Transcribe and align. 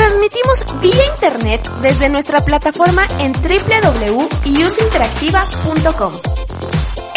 Transmitimos 0.00 0.64
vía 0.80 1.04
internet 1.12 1.68
desde 1.82 2.08
nuestra 2.08 2.42
plataforma 2.42 3.06
en 3.18 3.32
www.useinteractiva.com. 3.32 6.12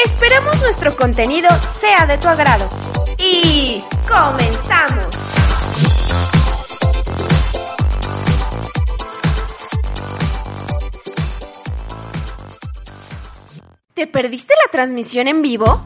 Esperamos 0.04 0.60
nuestro 0.60 0.94
contenido 0.98 1.48
sea 1.62 2.06
de 2.06 2.18
tu 2.18 2.28
agrado. 2.28 2.68
Y 3.18 3.82
comenzamos. 4.06 5.16
¿Te 13.94 14.08
perdiste 14.08 14.54
la 14.66 14.72
transmisión 14.74 15.30
en 15.30 15.42
vivo? 15.42 15.86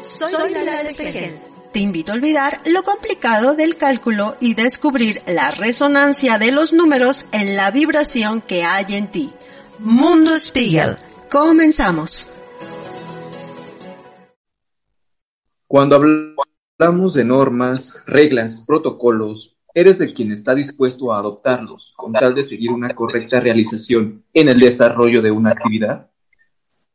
Soy 0.00 0.52
Lara 0.52 0.82
Espejel. 0.82 1.55
Te 1.76 1.82
invito 1.82 2.12
a 2.12 2.14
olvidar 2.14 2.62
lo 2.64 2.84
complicado 2.84 3.54
del 3.54 3.76
cálculo 3.76 4.36
y 4.40 4.54
descubrir 4.54 5.20
la 5.26 5.50
resonancia 5.50 6.38
de 6.38 6.50
los 6.50 6.72
números 6.72 7.26
en 7.34 7.54
la 7.54 7.70
vibración 7.70 8.40
que 8.40 8.64
hay 8.64 8.96
en 8.96 9.10
ti. 9.10 9.30
Mundo 9.80 10.34
Spiegel. 10.36 10.96
Comenzamos. 11.30 12.32
Cuando 15.66 15.96
hablamos 15.96 17.12
de 17.12 17.26
normas, 17.26 17.94
reglas, 18.06 18.64
protocolos, 18.66 19.58
eres 19.74 19.98
de 19.98 20.14
quien 20.14 20.32
está 20.32 20.54
dispuesto 20.54 21.12
a 21.12 21.18
adoptarlos 21.18 21.92
con 21.94 22.14
tal 22.14 22.34
de 22.34 22.42
seguir 22.42 22.70
una 22.70 22.94
correcta 22.94 23.38
realización 23.38 24.24
en 24.32 24.48
el 24.48 24.60
desarrollo 24.60 25.20
de 25.20 25.30
una 25.30 25.50
actividad. 25.50 26.10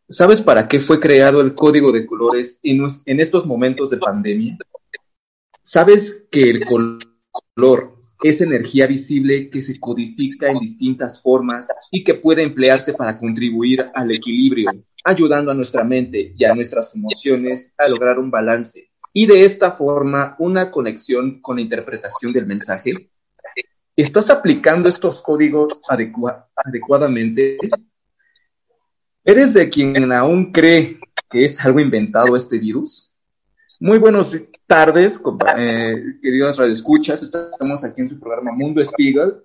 ¿Sabes 0.10 0.42
para 0.42 0.68
qué 0.68 0.80
fue 0.80 1.00
creado 1.00 1.40
el 1.40 1.54
código 1.54 1.92
de 1.92 2.08
colores 2.08 2.60
en 2.64 3.20
estos 3.20 3.46
momentos 3.46 3.92
de 3.92 3.98
pandemia? 3.98 4.58
¿Sabes 5.64 6.28
que 6.32 6.44
el 6.44 6.66
color 6.66 7.96
es 8.24 8.42
energía 8.42 8.88
visible 8.88 9.50
que 9.50 9.62
se 9.62 9.80
codifica 9.80 10.50
en 10.50 10.60
distintas 10.60 11.22
formas 11.22 11.68
y 11.92 12.04
que 12.04 12.16
puede 12.16 12.44
emplearse 12.44 12.94
para 12.94 13.20
contribuir 13.20 13.86
al 13.94 14.12
equilibrio, 14.12 14.72
ayudando 15.04 15.52
a 15.52 15.56
nuestra 15.56 15.84
mente 15.84 16.34
y 16.36 16.44
a 16.46 16.56
nuestras 16.56 16.96
emociones 16.96 17.74
a 17.78 17.88
lograr 17.90 18.20
un 18.20 18.32
balance 18.32 18.90
y 19.14 19.26
de 19.26 19.46
esta 19.46 19.74
forma 19.74 20.36
una 20.40 20.72
conexión 20.72 21.42
con 21.42 21.58
la 21.58 21.62
interpretación 21.62 22.34
del 22.34 22.46
mensaje? 22.48 23.10
¿Estás 23.96 24.30
aplicando 24.30 24.88
estos 24.88 25.22
códigos 25.22 25.80
adecuadamente? 25.88 27.58
¿Eres 29.24 29.54
de 29.54 29.70
quien 29.70 30.12
aún 30.12 30.52
cree 30.52 31.00
que 31.30 31.46
es 31.46 31.64
algo 31.64 31.80
inventado 31.80 32.36
este 32.36 32.58
virus? 32.58 33.11
Muy 33.82 33.98
buenos 33.98 34.40
tardes, 34.68 35.20
eh, 35.58 36.04
queridos 36.22 36.56
radioescuchas. 36.56 37.24
Estamos 37.24 37.84
aquí 37.84 38.02
en 38.02 38.10
su 38.10 38.20
programa 38.20 38.52
Mundo 38.52 38.80
Spiegel. 38.86 39.38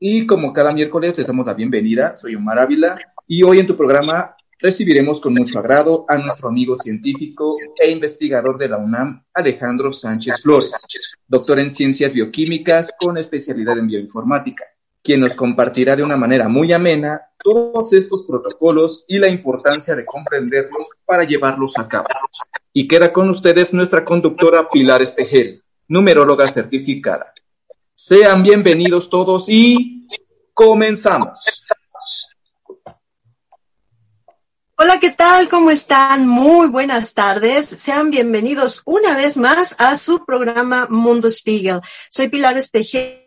Y 0.00 0.26
como 0.26 0.52
cada 0.52 0.72
miércoles 0.72 1.16
les 1.16 1.28
damos 1.28 1.46
la 1.46 1.54
bienvenida. 1.54 2.16
Soy 2.16 2.34
Omar 2.34 2.58
Ávila. 2.58 2.98
Y 3.28 3.44
hoy 3.44 3.60
en 3.60 3.66
tu 3.68 3.76
programa 3.76 4.34
recibiremos 4.58 5.20
con 5.20 5.34
mucho 5.34 5.60
agrado 5.60 6.04
a 6.08 6.18
nuestro 6.18 6.48
amigo 6.48 6.74
científico 6.74 7.48
e 7.80 7.88
investigador 7.88 8.58
de 8.58 8.70
la 8.70 8.78
UNAM, 8.78 9.22
Alejandro 9.32 9.92
Sánchez 9.92 10.42
Flores, 10.42 10.72
doctor 11.28 11.60
en 11.60 11.70
ciencias 11.70 12.12
bioquímicas 12.12 12.90
con 12.98 13.18
especialidad 13.18 13.78
en 13.78 13.86
bioinformática 13.86 14.64
quien 15.06 15.20
nos 15.20 15.36
compartirá 15.36 15.94
de 15.94 16.02
una 16.02 16.16
manera 16.16 16.48
muy 16.48 16.72
amena 16.72 17.30
todos 17.38 17.92
estos 17.92 18.24
protocolos 18.24 19.04
y 19.06 19.20
la 19.20 19.28
importancia 19.28 19.94
de 19.94 20.04
comprenderlos 20.04 20.88
para 21.04 21.22
llevarlos 21.22 21.78
a 21.78 21.86
cabo. 21.86 22.08
Y 22.72 22.88
queda 22.88 23.12
con 23.12 23.30
ustedes 23.30 23.72
nuestra 23.72 24.04
conductora 24.04 24.66
Pilar 24.66 25.02
Espejel, 25.02 25.62
numeróloga 25.86 26.48
certificada. 26.48 27.32
Sean 27.94 28.42
bienvenidos 28.42 29.08
todos 29.08 29.44
y 29.48 30.08
comenzamos. 30.52 31.64
Hola, 34.76 34.98
¿qué 35.00 35.10
tal? 35.10 35.48
¿Cómo 35.48 35.70
están? 35.70 36.26
Muy 36.26 36.66
buenas 36.66 37.14
tardes. 37.14 37.66
Sean 37.66 38.10
bienvenidos 38.10 38.82
una 38.84 39.16
vez 39.16 39.36
más 39.36 39.76
a 39.78 39.96
su 39.96 40.24
programa 40.24 40.88
Mundo 40.90 41.30
Spiegel. 41.30 41.80
Soy 42.10 42.28
Pilar 42.28 42.58
Espejel 42.58 43.25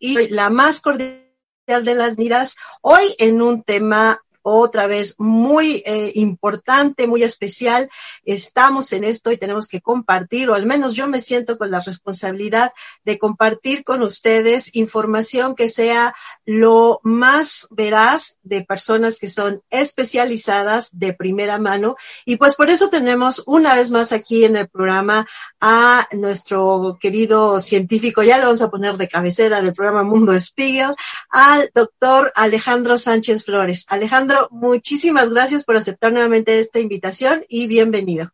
y 0.00 0.28
la 0.28 0.50
más 0.50 0.80
cordial 0.80 1.24
de 1.66 1.94
las 1.94 2.16
vidas, 2.16 2.56
hoy 2.80 3.14
en 3.18 3.42
un 3.42 3.62
tema 3.62 4.22
otra 4.42 4.86
vez 4.86 5.14
muy 5.18 5.82
eh, 5.84 6.12
importante, 6.14 7.06
muy 7.06 7.22
especial. 7.22 7.90
Estamos 8.24 8.92
en 8.92 9.04
esto 9.04 9.30
y 9.30 9.36
tenemos 9.36 9.68
que 9.68 9.80
compartir, 9.80 10.48
o 10.48 10.54
al 10.54 10.64
menos 10.64 10.94
yo 10.94 11.06
me 11.06 11.20
siento 11.20 11.58
con 11.58 11.70
la 11.70 11.80
responsabilidad 11.80 12.72
de 13.04 13.18
compartir 13.18 13.84
con 13.84 14.02
ustedes 14.02 14.74
información 14.74 15.54
que 15.54 15.68
sea 15.68 16.14
lo 16.48 17.00
más 17.02 17.68
veraz 17.72 18.38
de 18.42 18.64
personas 18.64 19.18
que 19.18 19.28
son 19.28 19.60
especializadas 19.68 20.98
de 20.98 21.12
primera 21.12 21.58
mano. 21.58 21.96
Y 22.24 22.36
pues 22.36 22.54
por 22.54 22.70
eso 22.70 22.88
tenemos 22.88 23.42
una 23.44 23.74
vez 23.74 23.90
más 23.90 24.12
aquí 24.12 24.46
en 24.46 24.56
el 24.56 24.66
programa 24.66 25.28
a 25.60 26.08
nuestro 26.12 26.96
querido 26.98 27.60
científico, 27.60 28.22
ya 28.22 28.38
le 28.38 28.46
vamos 28.46 28.62
a 28.62 28.70
poner 28.70 28.96
de 28.96 29.08
cabecera 29.08 29.60
del 29.60 29.74
programa 29.74 30.04
Mundo 30.04 30.32
Spiegel, 30.40 30.94
al 31.28 31.70
doctor 31.74 32.32
Alejandro 32.34 32.96
Sánchez 32.96 33.44
Flores. 33.44 33.84
Alejandro, 33.90 34.48
muchísimas 34.50 35.28
gracias 35.28 35.64
por 35.64 35.76
aceptar 35.76 36.14
nuevamente 36.14 36.60
esta 36.60 36.80
invitación 36.80 37.44
y 37.50 37.66
bienvenido. 37.66 38.30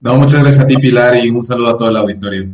No, 0.00 0.16
muchas 0.16 0.42
gracias 0.42 0.64
a 0.64 0.66
ti, 0.66 0.76
Pilar, 0.76 1.16
y 1.16 1.30
un 1.30 1.42
saludo 1.42 1.70
a 1.70 1.76
todo 1.78 1.88
el 1.88 1.96
auditorio. 1.96 2.46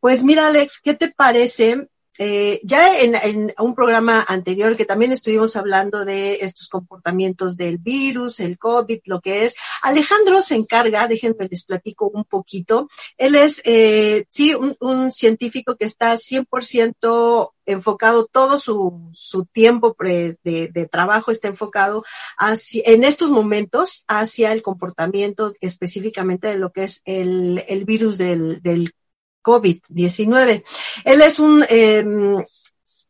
Pues 0.00 0.22
mira, 0.22 0.48
Alex, 0.48 0.80
¿qué 0.84 0.92
te 0.92 1.08
parece 1.08 1.88
eh, 2.18 2.60
ya 2.64 2.98
en, 2.98 3.54
un 3.58 3.74
programa 3.74 4.24
anterior 4.26 4.76
que 4.76 4.84
también 4.84 5.12
estuvimos 5.12 5.54
hablando 5.54 6.04
de 6.04 6.34
estos 6.40 6.68
comportamientos 6.68 7.56
del 7.56 7.78
virus, 7.78 8.40
el 8.40 8.58
COVID, 8.58 9.00
lo 9.04 9.20
que 9.20 9.44
es, 9.44 9.54
Alejandro 9.82 10.42
se 10.42 10.56
encarga, 10.56 11.06
déjenme 11.06 11.46
les 11.48 11.64
platico 11.64 12.08
un 12.08 12.24
poquito, 12.24 12.88
él 13.16 13.36
es, 13.36 13.62
eh, 13.64 14.26
sí, 14.28 14.54
un, 14.54 15.12
científico 15.12 15.76
que 15.76 15.86
está 15.86 16.14
100% 16.14 17.52
enfocado, 17.66 18.26
todo 18.26 18.58
su, 18.58 19.10
su 19.12 19.44
tiempo 19.44 19.96
de, 19.98 20.36
de, 20.42 20.88
trabajo 20.90 21.30
está 21.30 21.48
enfocado 21.48 22.02
hacia, 22.36 22.82
en 22.86 23.04
estos 23.04 23.30
momentos 23.30 24.04
hacia 24.08 24.52
el 24.52 24.62
comportamiento 24.62 25.54
específicamente 25.60 26.48
de 26.48 26.56
lo 26.56 26.72
que 26.72 26.84
es 26.84 27.02
el, 27.04 27.64
el 27.68 27.84
virus 27.84 28.18
del, 28.18 28.60
del 28.62 28.92
COVID-19. 29.42 30.64
Él 31.04 31.22
es 31.22 31.38
un, 31.38 31.64
em, 31.68 32.42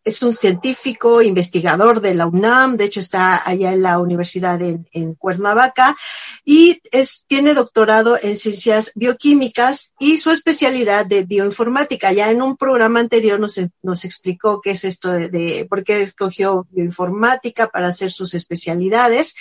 es 0.09 0.23
un 0.23 0.35
científico, 0.35 1.21
investigador 1.23 2.01
de 2.01 2.15
la 2.15 2.27
UNAM, 2.27 2.77
de 2.77 2.87
hecho 2.87 3.01
está 3.01 3.47
allá 3.47 3.73
en 3.73 3.83
la 3.83 3.99
Universidad 3.99 4.61
en, 4.63 5.15
Cuernavaca 5.15 5.97
y 6.45 6.81
es, 6.91 7.25
tiene 7.27 7.53
doctorado 7.53 8.17
en 8.21 8.37
ciencias 8.37 8.93
bioquímicas 8.95 9.93
y 9.99 10.17
su 10.17 10.31
especialidad 10.31 11.05
de 11.05 11.25
bioinformática. 11.25 12.13
Ya 12.13 12.31
en 12.31 12.41
un 12.41 12.57
programa 12.57 13.01
anterior 13.01 13.39
nos, 13.39 13.61
nos 13.83 14.05
explicó 14.05 14.61
qué 14.63 14.71
es 14.71 14.85
esto 14.85 15.13
de, 15.13 15.29
de 15.29 15.67
por 15.69 15.85
qué 15.85 16.03
escogió 16.03 16.67
bioinformática 16.71 17.69
para 17.69 17.89
hacer 17.89 18.11
sus 18.11 18.33
especialidades. 18.35 19.35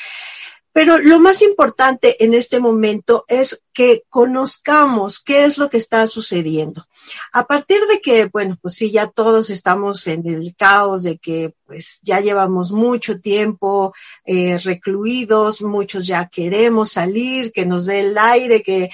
Pero 0.78 1.00
lo 1.00 1.20
más 1.20 1.42
importante 1.42 2.24
en 2.24 2.36
este 2.36 2.60
momento 2.60 3.26
es 3.28 3.64
que 3.74 4.04
conozcamos 4.10 5.20
qué 5.20 5.46
es 5.46 5.58
lo 5.58 5.72
que 5.72 5.78
está 5.78 6.06
sucediendo. 6.06 6.86
A 7.34 7.48
partir 7.48 7.80
de 7.88 8.00
que, 8.00 8.26
bueno, 8.26 8.60
pues 8.62 8.76
sí, 8.76 8.92
ya 8.92 9.08
todos 9.08 9.50
estamos 9.50 10.06
en 10.06 10.28
el 10.28 10.56
caos 10.56 11.02
de 11.02 11.18
que 11.18 11.56
pues 11.66 12.00
ya 12.02 12.22
llevamos 12.22 12.72
mucho 12.72 13.20
tiempo 13.20 13.94
eh, 14.26 14.58
recluidos, 14.58 15.62
muchos 15.62 16.08
ya 16.08 16.28
queremos 16.28 16.92
salir, 16.92 17.52
que 17.52 17.66
nos 17.66 17.88
dé 17.88 18.00
el 18.00 18.18
aire, 18.18 18.64
que 18.64 18.90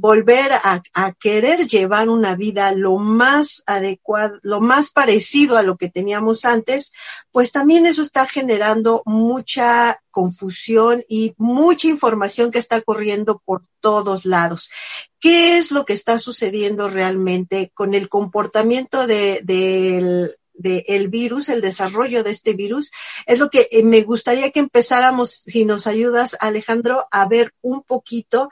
volver 0.00 0.52
a, 0.52 0.82
a, 0.92 1.12
querer 1.12 1.68
llevar 1.68 2.08
una 2.08 2.34
vida 2.34 2.72
lo 2.72 2.96
más 2.96 3.62
adecuado, 3.66 4.38
lo 4.42 4.60
más 4.60 4.90
parecido 4.90 5.56
a 5.56 5.62
lo 5.62 5.76
que 5.76 5.88
teníamos 5.88 6.44
antes, 6.44 6.92
pues 7.30 7.52
también 7.52 7.86
eso 7.86 8.02
está 8.02 8.26
generando 8.26 9.02
mucha 9.06 10.00
confusión 10.10 11.04
y 11.08 11.34
mucha 11.36 11.88
información 11.88 12.50
que 12.50 12.58
está 12.58 12.80
corriendo 12.80 13.42
por 13.44 13.62
todos 13.80 14.24
lados. 14.24 14.70
¿Qué 15.18 15.56
es 15.56 15.70
lo 15.70 15.84
que 15.84 15.92
está 15.92 16.18
sucediendo 16.18 16.88
realmente 16.88 17.70
con 17.74 17.94
el 17.94 18.08
comportamiento 18.08 19.06
de, 19.06 19.40
del 19.44 20.36
del 20.60 21.08
virus, 21.08 21.48
el 21.48 21.62
desarrollo 21.62 22.22
de 22.22 22.30
este 22.30 22.52
virus, 22.52 22.90
es 23.24 23.38
lo 23.38 23.48
que 23.48 23.68
eh, 23.70 23.82
me 23.82 24.02
gustaría 24.02 24.50
que 24.50 24.60
empezáramos, 24.60 25.30
si 25.30 25.64
nos 25.64 25.86
ayudas, 25.86 26.36
Alejandro, 26.38 27.06
a 27.10 27.26
ver 27.26 27.54
un 27.62 27.82
poquito 27.82 28.50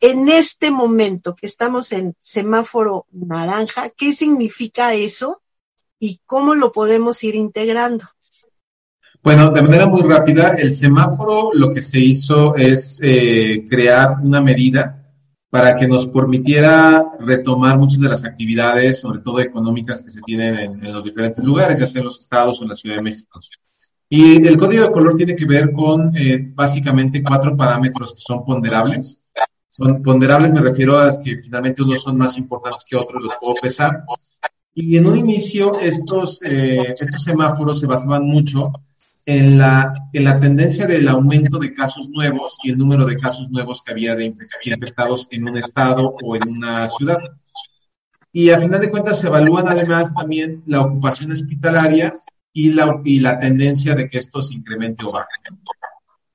en 0.00 0.28
este 0.28 0.70
momento 0.70 1.34
que 1.34 1.46
estamos 1.46 1.92
en 1.92 2.16
semáforo 2.20 3.06
naranja, 3.10 3.90
¿qué 3.90 4.12
significa 4.12 4.94
eso 4.94 5.42
y 5.98 6.20
cómo 6.24 6.54
lo 6.54 6.72
podemos 6.72 7.22
ir 7.22 7.34
integrando? 7.34 8.06
Bueno, 9.22 9.50
de 9.50 9.60
manera 9.60 9.86
muy 9.86 10.00
rápida, 10.00 10.54
el 10.56 10.72
semáforo 10.72 11.50
lo 11.52 11.70
que 11.70 11.82
se 11.82 11.98
hizo 11.98 12.56
es 12.56 12.98
eh, 13.02 13.66
crear 13.68 14.16
una 14.22 14.40
medida 14.40 14.96
para 15.50 15.74
que 15.74 15.86
nos 15.86 16.06
permitiera 16.06 17.04
retomar 17.20 17.76
muchas 17.76 18.00
de 18.00 18.08
las 18.08 18.24
actividades, 18.24 19.00
sobre 19.00 19.18
todo 19.18 19.40
económicas, 19.40 20.00
que 20.00 20.10
se 20.10 20.22
tienen 20.22 20.56
en, 20.58 20.92
los 20.92 21.04
diferentes 21.04 21.44
lugares, 21.44 21.78
ya 21.78 21.86
sea 21.86 21.98
en 21.98 22.06
los 22.06 22.18
estados 22.18 22.60
o 22.60 22.62
en 22.62 22.70
la 22.70 22.74
Ciudad 22.74 22.96
de 22.96 23.02
México. 23.02 23.40
Y 24.08 24.46
el 24.46 24.56
código 24.56 24.84
de 24.84 24.92
color 24.92 25.14
tiene 25.16 25.36
que 25.36 25.44
ver 25.44 25.70
con 25.72 26.16
eh, 26.16 26.50
básicamente 26.54 27.22
cuatro 27.22 27.54
parámetros 27.54 28.14
que 28.14 28.20
son 28.20 28.44
ponderables. 28.44 29.20
Son 29.68 30.02
ponderables 30.02 30.52
me 30.52 30.62
refiero 30.62 30.98
a 30.98 31.10
que 31.22 31.36
finalmente 31.42 31.82
unos 31.82 32.02
son 32.02 32.16
más 32.16 32.38
importantes 32.38 32.84
que 32.88 32.96
otros, 32.96 33.22
los 33.22 33.34
puedo 33.38 33.54
pesar. 33.60 34.04
Y 34.74 34.96
en 34.96 35.06
un 35.06 35.16
inicio 35.16 35.74
estos, 35.78 36.42
eh, 36.42 36.94
estos 36.98 37.22
semáforos 37.22 37.80
se 37.80 37.86
basaban 37.86 38.24
mucho 38.24 38.60
en 39.32 39.58
la, 39.58 39.92
en 40.12 40.24
la 40.24 40.40
tendencia 40.40 40.88
del 40.88 41.06
aumento 41.06 41.60
de 41.60 41.72
casos 41.72 42.08
nuevos 42.08 42.58
y 42.64 42.70
el 42.70 42.78
número 42.78 43.06
de 43.06 43.14
casos 43.14 43.48
nuevos 43.48 43.80
que 43.80 43.92
había 43.92 44.16
de 44.16 44.24
infectados 44.24 45.28
en 45.30 45.48
un 45.48 45.56
estado 45.56 46.16
o 46.20 46.34
en 46.34 46.48
una 46.48 46.88
ciudad. 46.88 47.18
Y 48.32 48.50
a 48.50 48.58
final 48.58 48.80
de 48.80 48.90
cuentas 48.90 49.20
se 49.20 49.28
evalúan 49.28 49.68
además 49.68 50.12
también 50.12 50.64
la 50.66 50.80
ocupación 50.80 51.30
hospitalaria 51.30 52.12
y 52.52 52.72
la, 52.72 53.00
y 53.04 53.20
la 53.20 53.38
tendencia 53.38 53.94
de 53.94 54.08
que 54.08 54.18
esto 54.18 54.42
se 54.42 54.54
incremente 54.54 55.04
o 55.06 55.12
baje. 55.12 55.28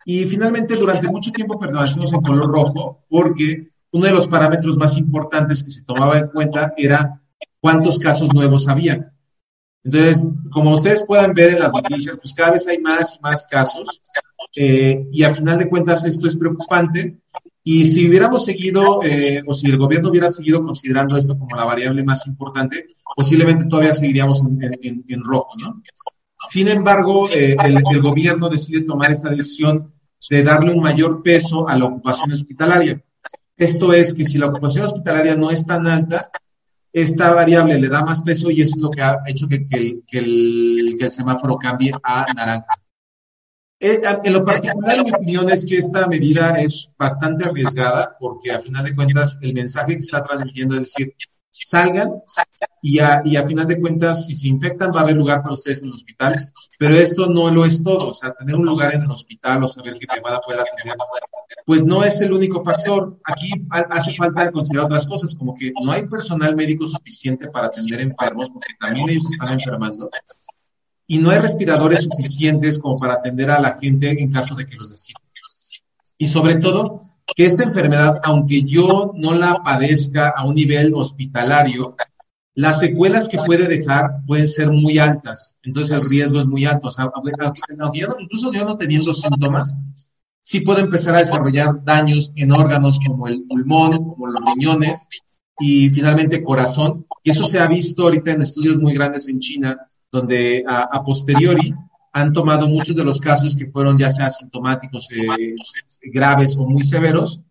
Y 0.05 0.23
finalmente, 0.23 0.77
durante 0.77 1.09
mucho 1.09 1.33
tiempo 1.33 1.59
permanecimos 1.59 2.13
en 2.13 2.21
color 2.21 2.47
rojo 2.47 3.03
porque 3.09 3.67
uno 3.91 4.05
de 4.05 4.13
los 4.13 4.27
parámetros 4.27 4.77
más 4.77 4.95
importantes 4.97 5.63
que 5.63 5.71
se 5.71 5.83
tomaba 5.83 6.17
en 6.17 6.27
cuenta 6.27 6.73
era 6.77 7.21
cuántos 7.59 7.99
casos 7.99 8.33
nuevos 8.33 8.69
había. 8.69 9.11
Entonces, 9.85 10.27
como 10.51 10.73
ustedes 10.73 11.03
puedan 11.05 11.33
ver 11.33 11.51
en 11.51 11.59
las 11.59 11.71
noticias, 11.71 12.17
pues 12.17 12.33
cada 12.33 12.53
vez 12.53 12.67
hay 12.67 12.79
más 12.79 13.15
y 13.15 13.21
más 13.21 13.45
casos. 13.45 14.01
Eh, 14.55 15.07
y 15.11 15.23
al 15.23 15.35
final 15.35 15.59
de 15.59 15.69
cuentas 15.69 16.05
esto 16.05 16.27
es 16.27 16.35
preocupante. 16.35 17.19
Y 17.63 17.85
si 17.85 18.07
hubiéramos 18.07 18.45
seguido, 18.45 19.01
eh, 19.03 19.43
o 19.45 19.53
si 19.53 19.67
el 19.67 19.77
gobierno 19.77 20.09
hubiera 20.09 20.31
seguido 20.31 20.63
considerando 20.63 21.17
esto 21.17 21.37
como 21.37 21.55
la 21.55 21.65
variable 21.65 22.03
más 22.03 22.25
importante, 22.25 22.87
posiblemente 23.15 23.65
todavía 23.65 23.93
seguiríamos 23.93 24.43
en, 24.43 25.23
rojo, 25.23 25.51
¿no? 25.59 25.83
Sin 26.49 26.67
embargo, 26.67 27.29
eh, 27.29 27.55
el, 27.63 27.81
el, 27.91 28.01
gobierno 28.01 28.49
decide 28.49 28.81
tomar 28.81 29.11
esta 29.11 29.29
decisión 29.29 29.93
de 30.29 30.43
darle 30.43 30.73
un 30.73 30.81
mayor 30.81 31.21
peso 31.23 31.67
a 31.67 31.77
la 31.77 31.85
ocupación 31.85 32.31
hospitalaria. 32.31 33.03
Esto 33.57 33.93
es 33.93 34.13
que 34.13 34.25
si 34.25 34.37
la 34.37 34.47
ocupación 34.47 34.85
hospitalaria 34.85 35.35
no 35.35 35.49
es 35.49 35.65
tan 35.65 35.87
alta, 35.87 36.21
esta 36.95 37.33
variable 37.33 37.77
le 37.77 37.89
da 37.89 38.05
más 38.05 38.21
peso 38.21 38.49
y 38.49 38.61
eso 38.61 38.77
es 38.77 38.81
lo 38.81 38.89
que 38.89 39.01
ha 39.01 39.21
hecho 39.25 39.49
que, 39.49 39.67
el, 40.13 41.11
semáforo 41.11 41.57
cambie 41.57 41.91
a 42.01 42.25
naranja. 42.33 42.81
Eh, 43.81 44.01
en 44.23 44.33
lo 44.33 44.45
particular, 44.45 45.03
mi 45.03 45.11
opinión 45.11 45.49
es 45.49 45.65
que 45.65 45.75
esta 45.75 46.07
medida 46.07 46.51
es 46.51 46.89
bastante 46.97 47.49
arriesgada 47.49 48.15
porque 48.17 48.53
a 48.53 48.61
final 48.61 48.85
de 48.85 48.95
cuentas 48.95 49.37
el 49.41 49.53
mensaje 49.53 49.95
que 49.95 50.03
está 50.03 50.23
transmitiendo 50.23 50.75
es 50.75 50.81
decir, 50.83 51.13
salgan 51.63 52.21
y 52.81 52.99
a, 52.99 53.21
y 53.25 53.35
a 53.35 53.45
final 53.45 53.67
de 53.67 53.79
cuentas, 53.79 54.27
si 54.27 54.35
se 54.35 54.47
infectan, 54.47 54.91
va 54.91 54.99
a 54.99 55.03
haber 55.03 55.15
lugar 55.15 55.41
para 55.41 55.55
ustedes 55.55 55.81
en 55.81 55.89
los 55.89 55.97
hospitales, 55.97 56.51
pero 56.77 56.95
esto 56.95 57.27
no 57.27 57.49
lo 57.49 57.65
es 57.65 57.81
todo, 57.81 58.09
o 58.09 58.13
sea, 58.13 58.33
tener 58.33 58.55
un 58.55 58.65
lugar 58.65 58.93
en 58.93 59.01
el 59.01 59.11
hospital 59.11 59.63
o 59.63 59.67
saber 59.67 59.97
que 59.97 60.05
te 60.05 60.19
van 60.19 60.35
a 60.35 60.39
poder 60.39 60.61
atender, 60.61 60.95
pues 61.65 61.83
no 61.83 62.03
es 62.03 62.21
el 62.21 62.33
único 62.33 62.61
factor. 62.63 63.17
Aquí 63.23 63.51
hace 63.71 64.13
falta 64.13 64.51
considerar 64.51 64.85
otras 64.85 65.05
cosas, 65.05 65.33
como 65.33 65.55
que 65.55 65.71
no 65.83 65.91
hay 65.91 66.07
personal 66.07 66.55
médico 66.55 66.87
suficiente 66.87 67.49
para 67.49 67.67
atender 67.67 68.01
enfermos, 68.01 68.49
porque 68.49 68.73
también 68.79 69.09
ellos 69.09 69.25
están 69.31 69.53
enfermando, 69.53 70.09
y 71.07 71.17
no 71.17 71.29
hay 71.29 71.39
respiradores 71.39 72.03
suficientes 72.03 72.79
como 72.79 72.95
para 72.95 73.15
atender 73.15 73.49
a 73.51 73.59
la 73.59 73.77
gente 73.77 74.09
en 74.09 74.31
caso 74.31 74.55
de 74.55 74.65
que 74.65 74.75
los 74.75 74.89
necesiten. 74.89 75.23
Y 76.17 76.27
sobre 76.27 76.55
todo, 76.55 77.01
que 77.33 77.45
esta 77.45 77.63
enfermedad, 77.63 78.19
aunque 78.23 78.63
yo 78.63 79.11
no 79.15 79.33
la 79.33 79.63
padezca 79.63 80.33
a 80.35 80.45
un 80.45 80.55
nivel 80.55 80.93
hospitalario, 80.93 81.95
las 82.53 82.79
secuelas 82.79 83.27
que 83.27 83.37
puede 83.45 83.67
dejar 83.67 84.21
pueden 84.25 84.47
ser 84.47 84.69
muy 84.71 84.97
altas, 84.97 85.57
entonces 85.63 85.91
el 85.91 86.09
riesgo 86.09 86.39
es 86.39 86.45
muy 86.45 86.65
alto. 86.65 86.87
O 86.87 86.91
sea, 86.91 87.11
incluso 88.19 88.53
yo 88.53 88.63
no 88.63 88.77
teniendo 88.77 89.13
síntomas, 89.13 89.75
sí 90.41 90.61
puede 90.61 90.81
empezar 90.81 91.15
a 91.15 91.19
desarrollar 91.19 91.83
daños 91.83 92.31
en 92.35 92.51
órganos 92.53 92.99
como 93.05 93.27
el 93.27 93.43
pulmón, 93.43 93.97
como 93.97 94.27
los 94.27 94.43
riñones 94.53 95.07
y 95.59 95.89
finalmente 95.89 96.43
corazón. 96.43 97.05
Y 97.23 97.31
eso 97.31 97.45
se 97.45 97.59
ha 97.59 97.67
visto 97.67 98.03
ahorita 98.03 98.31
en 98.31 98.43
estudios 98.43 98.77
muy 98.77 98.93
grandes 98.93 99.27
en 99.27 99.39
China, 99.39 99.77
donde 100.11 100.63
a, 100.67 101.03
posteriori 101.03 101.73
han 102.15 102.31
tomado 102.31 102.69
muchos 102.69 102.95
de 102.95 103.03
los 103.03 103.19
casos 103.19 103.57
que 103.57 103.67
fueron 103.67 103.97
ya 103.97 104.09
sea 104.09 104.27
asintomáticos, 104.27 105.09
eh, 105.11 105.53
graves 106.13 106.55
o 106.57 106.65
muy 106.65 106.81
severos, 106.81 107.41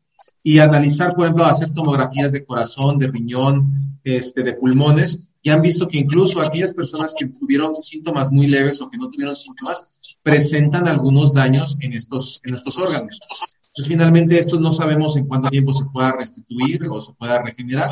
y 0.42 0.58
analizar, 0.58 1.14
por 1.14 1.24
ejemplo, 1.24 1.44
hacer 1.44 1.74
tomografías 1.74 2.32
de 2.32 2.46
corazón, 2.46 2.98
de 2.98 3.08
riñón, 3.08 3.98
este, 4.02 4.42
de 4.42 4.54
pulmones, 4.54 5.20
y 5.42 5.50
han 5.50 5.60
visto 5.60 5.86
que 5.86 5.98
incluso 5.98 6.40
aquellas 6.40 6.72
personas 6.72 7.14
que 7.14 7.26
tuvieron 7.26 7.74
síntomas 7.74 8.32
muy 8.32 8.48
leves 8.48 8.80
o 8.80 8.88
que 8.88 8.96
no 8.96 9.10
tuvieron 9.10 9.36
síntomas, 9.36 9.84
presentan 10.22 10.88
algunos 10.88 11.34
daños 11.34 11.76
en 11.80 11.92
estos, 11.92 12.40
en 12.42 12.54
estos 12.54 12.78
órganos. 12.78 13.18
Entonces, 13.66 13.86
finalmente, 13.86 14.38
esto 14.38 14.58
no 14.58 14.72
sabemos 14.72 15.14
en 15.18 15.26
cuánto 15.26 15.50
tiempo 15.50 15.74
se 15.74 15.84
pueda 15.92 16.16
restituir 16.16 16.88
o 16.90 17.02
se 17.02 17.12
pueda 17.12 17.42
regenerar, 17.42 17.90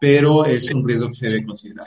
pero 0.00 0.46
es 0.46 0.72
un 0.72 0.88
riesgo 0.88 1.08
que 1.08 1.14
se 1.14 1.28
debe 1.28 1.44
considerar. 1.44 1.84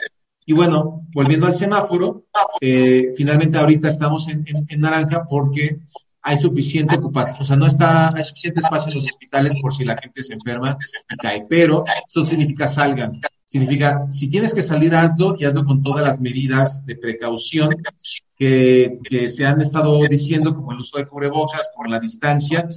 Y 0.50 0.52
bueno, 0.52 1.06
volviendo 1.12 1.46
al 1.46 1.54
semáforo, 1.54 2.24
eh, 2.60 3.12
finalmente 3.16 3.56
ahorita 3.56 3.86
estamos 3.86 4.26
en, 4.26 4.44
en 4.66 4.80
naranja 4.80 5.24
porque 5.24 5.78
hay 6.22 6.38
suficiente 6.38 6.96
ocupación, 6.96 7.40
o 7.40 7.44
sea, 7.44 7.54
no 7.54 7.68
está, 7.68 8.08
hay 8.12 8.24
suficiente 8.24 8.58
espacio 8.58 8.90
en 8.90 8.96
los 8.96 9.04
hospitales 9.04 9.54
por 9.62 9.72
si 9.72 9.84
la 9.84 9.96
gente 9.96 10.24
se 10.24 10.34
enferma 10.34 10.76
y 11.08 11.16
cae, 11.18 11.46
pero 11.48 11.84
esto 12.04 12.24
significa 12.24 12.66
salgan, 12.66 13.20
significa, 13.46 14.08
si 14.10 14.26
tienes 14.26 14.52
que 14.52 14.64
salir, 14.64 14.92
hazlo 14.92 15.36
y 15.38 15.44
hazlo 15.44 15.64
con 15.64 15.84
todas 15.84 16.02
las 16.02 16.20
medidas 16.20 16.84
de 16.84 16.96
precaución 16.96 17.70
que, 18.36 18.98
que 19.04 19.28
se 19.28 19.46
han 19.46 19.60
estado 19.60 19.96
diciendo, 20.08 20.56
como 20.56 20.72
el 20.72 20.80
uso 20.80 20.98
de 20.98 21.06
cubrebocas, 21.06 21.70
como 21.76 21.88
la 21.88 22.00
distancia 22.00 22.68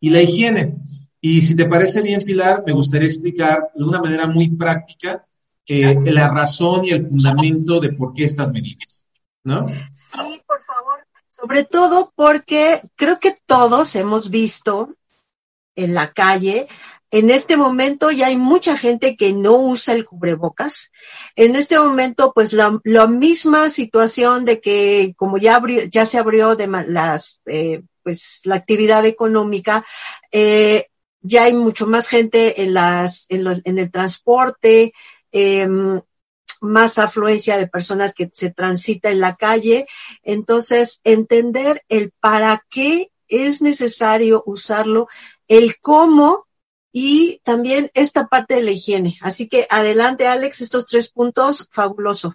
y 0.00 0.10
la 0.10 0.20
higiene. 0.20 0.76
Y 1.18 1.40
si 1.40 1.54
te 1.54 1.64
parece 1.64 2.02
bien, 2.02 2.20
Pilar, 2.20 2.62
me 2.66 2.72
gustaría 2.72 3.08
explicar 3.08 3.68
de 3.74 3.84
una 3.84 4.02
manera 4.02 4.26
muy 4.26 4.50
práctica 4.50 5.24
eh, 5.66 5.96
la 6.04 6.28
razón 6.28 6.84
y 6.84 6.90
el 6.90 7.06
fundamento 7.06 7.80
de 7.80 7.92
por 7.92 8.14
qué 8.14 8.24
estas 8.24 8.50
medidas, 8.50 9.04
¿no? 9.44 9.68
Sí, 9.92 10.42
por 10.46 10.62
favor 10.62 11.00
sobre 11.28 11.64
todo 11.64 12.12
porque 12.14 12.82
creo 12.94 13.18
que 13.18 13.34
todos 13.46 13.96
hemos 13.96 14.30
visto 14.30 14.94
en 15.74 15.94
la 15.94 16.12
calle 16.12 16.68
en 17.12 17.30
este 17.30 17.58
momento 17.58 18.10
ya 18.10 18.28
hay 18.28 18.36
mucha 18.38 18.76
gente 18.76 19.16
que 19.16 19.34
no 19.34 19.56
usa 19.56 19.94
el 19.94 20.06
cubrebocas. 20.06 20.90
En 21.36 21.56
este 21.56 21.78
momento, 21.78 22.32
pues 22.34 22.54
la, 22.54 22.80
misma 23.06 23.68
situación 23.68 24.46
de 24.46 24.62
que 24.62 25.12
como 25.18 25.36
ya 25.36 25.56
abrió, 25.56 25.84
ya 25.84 26.06
se 26.06 26.16
abrió 26.16 26.56
de 26.56 26.66
las, 26.66 27.42
eh, 27.44 27.82
pues 28.02 28.40
la 28.44 28.54
actividad 28.54 29.04
económica, 29.04 29.84
eh, 30.32 30.86
ya 31.20 31.44
hay 31.44 31.52
mucho 31.52 31.86
más 31.86 32.08
gente 32.08 32.62
en 32.62 32.72
las, 32.72 33.26
en, 33.28 33.46
en 33.62 33.78
el 33.78 33.90
transporte, 33.90 34.94
em, 35.32 36.00
más 36.60 36.98
afluencia 36.98 37.56
de 37.56 37.66
personas 37.66 38.14
que 38.14 38.30
se 38.32 38.50
transita 38.50 39.10
en 39.10 39.20
la 39.20 39.34
calle. 39.34 39.86
Entonces, 40.22 41.00
entender 41.04 41.82
el 41.88 42.12
para 42.20 42.64
qué 42.70 43.10
es 43.28 43.62
necesario 43.62 44.42
usarlo, 44.46 45.08
el 45.48 45.80
cómo 45.80 46.46
y 46.92 47.40
también 47.42 47.90
esta 47.94 48.28
parte 48.28 48.54
de 48.54 48.62
la 48.62 48.70
higiene. 48.70 49.16
Así 49.22 49.48
que 49.48 49.66
adelante, 49.70 50.26
Alex, 50.26 50.60
estos 50.60 50.86
tres 50.86 51.10
puntos, 51.10 51.68
fabuloso. 51.72 52.34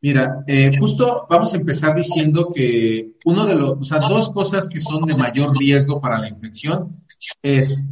Mira, 0.00 0.44
eh, 0.46 0.70
justo 0.78 1.26
vamos 1.28 1.52
a 1.52 1.56
empezar 1.56 1.96
diciendo 1.96 2.46
que 2.54 3.14
uno 3.24 3.44
de 3.44 3.56
los, 3.56 3.78
o 3.80 3.82
sea, 3.82 3.98
dos 3.98 4.30
cosas 4.30 4.68
que 4.68 4.80
son 4.80 5.02
de 5.02 5.16
mayor 5.16 5.56
riesgo 5.58 6.00
para 6.00 6.20
la 6.20 6.28
infección 6.28 6.94
es 7.42 7.82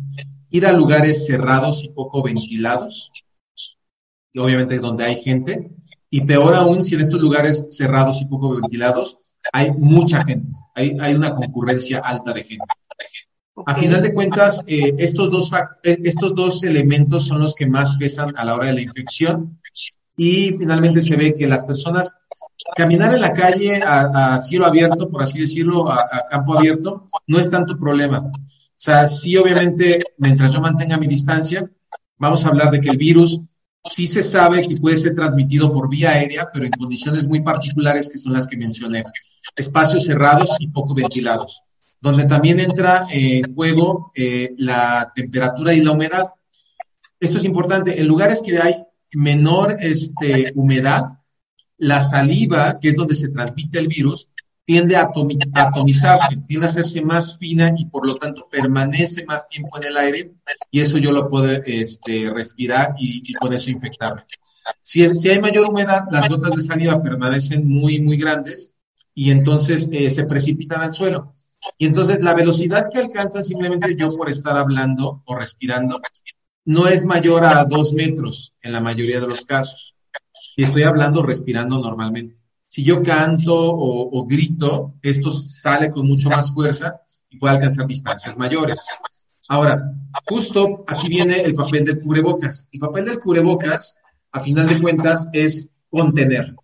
ir 0.50 0.66
a 0.66 0.72
lugares 0.72 1.26
cerrados 1.26 1.82
y 1.82 1.88
poco 1.88 2.22
ventilados, 2.22 3.10
obviamente 4.38 4.78
donde 4.78 5.04
hay 5.04 5.22
gente, 5.22 5.70
y 6.10 6.22
peor 6.22 6.54
aún 6.54 6.84
si 6.84 6.94
en 6.94 7.00
estos 7.00 7.20
lugares 7.20 7.64
cerrados 7.70 8.20
y 8.20 8.26
poco 8.26 8.56
ventilados 8.56 9.18
hay 9.52 9.72
mucha 9.72 10.24
gente, 10.24 10.48
hay, 10.74 10.96
hay 11.00 11.14
una 11.14 11.34
concurrencia 11.34 11.98
alta 11.98 12.32
de 12.32 12.44
gente. 12.44 12.64
A 13.64 13.74
final 13.74 14.02
de 14.02 14.12
cuentas, 14.12 14.62
eh, 14.66 14.94
estos, 14.98 15.30
dos, 15.30 15.50
eh, 15.82 15.98
estos 16.04 16.34
dos 16.34 16.62
elementos 16.62 17.26
son 17.26 17.40
los 17.40 17.54
que 17.54 17.66
más 17.66 17.96
pesan 17.96 18.34
a 18.36 18.44
la 18.44 18.54
hora 18.54 18.66
de 18.66 18.74
la 18.74 18.80
infección 18.82 19.58
y 20.16 20.52
finalmente 20.58 21.00
se 21.00 21.16
ve 21.16 21.34
que 21.34 21.46
las 21.46 21.64
personas 21.64 22.14
caminar 22.74 23.14
en 23.14 23.20
la 23.20 23.32
calle 23.32 23.82
a, 23.82 24.38
cielo 24.38 24.66
abierto, 24.66 25.10
por 25.10 25.22
así 25.22 25.40
decirlo, 25.40 25.90
a, 25.90 26.04
campo 26.30 26.58
abierto, 26.58 27.06
no 27.26 27.38
es 27.38 27.50
tanto 27.50 27.78
problema. 27.78 28.18
O 28.18 28.32
sea, 28.76 29.08
sí, 29.08 29.36
obviamente, 29.36 30.02
mientras 30.18 30.52
yo 30.52 30.60
mantenga 30.60 30.98
mi 30.98 31.06
distancia, 31.06 31.70
vamos 32.18 32.44
a 32.44 32.48
hablar 32.48 32.70
de 32.70 32.80
que 32.80 32.90
el 32.90 32.98
virus 32.98 33.40
sí 33.88 34.06
se 34.06 34.22
sabe 34.22 34.66
que 34.66 34.76
puede 34.76 34.96
ser 34.96 35.14
transmitido 35.14 35.72
por 35.72 35.88
vía 35.88 36.10
aérea, 36.10 36.48
pero 36.52 36.66
en 36.66 36.72
condiciones 36.72 37.26
muy 37.26 37.40
particulares 37.40 38.08
que 38.08 38.18
son 38.18 38.32
las 38.32 38.46
que 38.46 38.56
mencioné. 38.56 39.02
Espacios 39.54 40.04
cerrados 40.04 40.56
y 40.60 40.68
poco 40.68 40.94
ventilados 40.94 41.62
donde 42.00 42.24
también 42.24 42.60
entra 42.60 43.06
en 43.10 43.54
juego 43.54 44.12
eh, 44.14 44.54
la 44.58 45.12
temperatura 45.14 45.74
y 45.74 45.82
la 45.82 45.92
humedad. 45.92 46.26
Esto 47.18 47.38
es 47.38 47.44
importante. 47.44 48.00
En 48.00 48.06
lugares 48.06 48.42
que 48.44 48.58
hay 48.58 48.84
menor 49.12 49.76
este, 49.80 50.52
humedad, 50.54 51.02
la 51.78 52.00
saliva, 52.00 52.78
que 52.78 52.90
es 52.90 52.96
donde 52.96 53.14
se 53.14 53.30
transmite 53.30 53.78
el 53.78 53.88
virus, 53.88 54.28
tiende 54.66 54.96
a 54.96 55.08
atomizarse, 55.54 56.36
tiende 56.48 56.66
a 56.66 56.68
hacerse 56.68 57.00
más 57.00 57.38
fina 57.38 57.72
y 57.76 57.86
por 57.86 58.04
lo 58.04 58.16
tanto 58.16 58.48
permanece 58.50 59.24
más 59.24 59.48
tiempo 59.48 59.78
en 59.80 59.86
el 59.86 59.96
aire 59.96 60.32
y 60.72 60.80
eso 60.80 60.98
yo 60.98 61.12
lo 61.12 61.30
puedo 61.30 61.50
este, 61.64 62.28
respirar 62.30 62.96
y, 62.98 63.32
con 63.34 63.52
eso 63.52 63.70
infectarme. 63.70 64.24
Si, 64.80 65.08
si, 65.14 65.30
hay 65.30 65.40
mayor 65.40 65.70
humedad, 65.70 66.06
las 66.10 66.28
gotas 66.28 66.56
de 66.56 66.62
saliva 66.62 67.00
permanecen 67.00 67.66
muy, 67.68 68.02
muy 68.02 68.16
grandes 68.16 68.72
y 69.14 69.30
entonces 69.30 69.88
eh, 69.92 70.10
se 70.10 70.24
precipitan 70.24 70.80
al 70.82 70.92
suelo. 70.92 71.32
Y 71.78 71.86
entonces 71.86 72.20
la 72.20 72.34
velocidad 72.34 72.90
que 72.92 72.98
alcanza 72.98 73.42
simplemente 73.44 73.94
yo 73.96 74.08
por 74.16 74.28
estar 74.28 74.56
hablando 74.56 75.22
o 75.24 75.36
respirando 75.36 76.00
no 76.64 76.88
es 76.88 77.04
mayor 77.04 77.44
a 77.44 77.64
dos 77.64 77.92
metros 77.92 78.52
en 78.62 78.72
la 78.72 78.80
mayoría 78.80 79.20
de 79.20 79.28
los 79.28 79.44
casos. 79.44 79.94
Y 80.56 80.64
estoy 80.64 80.82
hablando 80.82 81.22
respirando 81.22 81.78
normalmente. 81.78 82.34
Si 82.76 82.84
yo 82.84 83.02
canto 83.02 83.54
o, 83.56 84.26
grito, 84.26 84.96
esto 85.00 85.30
sale 85.30 85.88
con 85.88 86.06
mucho 86.06 86.28
más 86.28 86.52
fuerza 86.52 87.00
y 87.30 87.38
puede 87.38 87.54
alcanzar 87.54 87.86
distancias 87.86 88.36
mayores. 88.36 88.78
Ahora, 89.48 89.94
justo 90.26 90.84
aquí 90.86 91.08
viene 91.08 91.40
el 91.40 91.54
papel 91.54 91.86
del 91.86 91.98
cubrebocas. 91.98 92.68
El 92.70 92.80
papel 92.80 93.06
del 93.06 93.18
cubrebocas, 93.18 93.96
a 94.30 94.40
final 94.40 94.68
de 94.68 94.78
cuentas, 94.78 95.26
es 95.32 95.70
contener. 95.88 96.54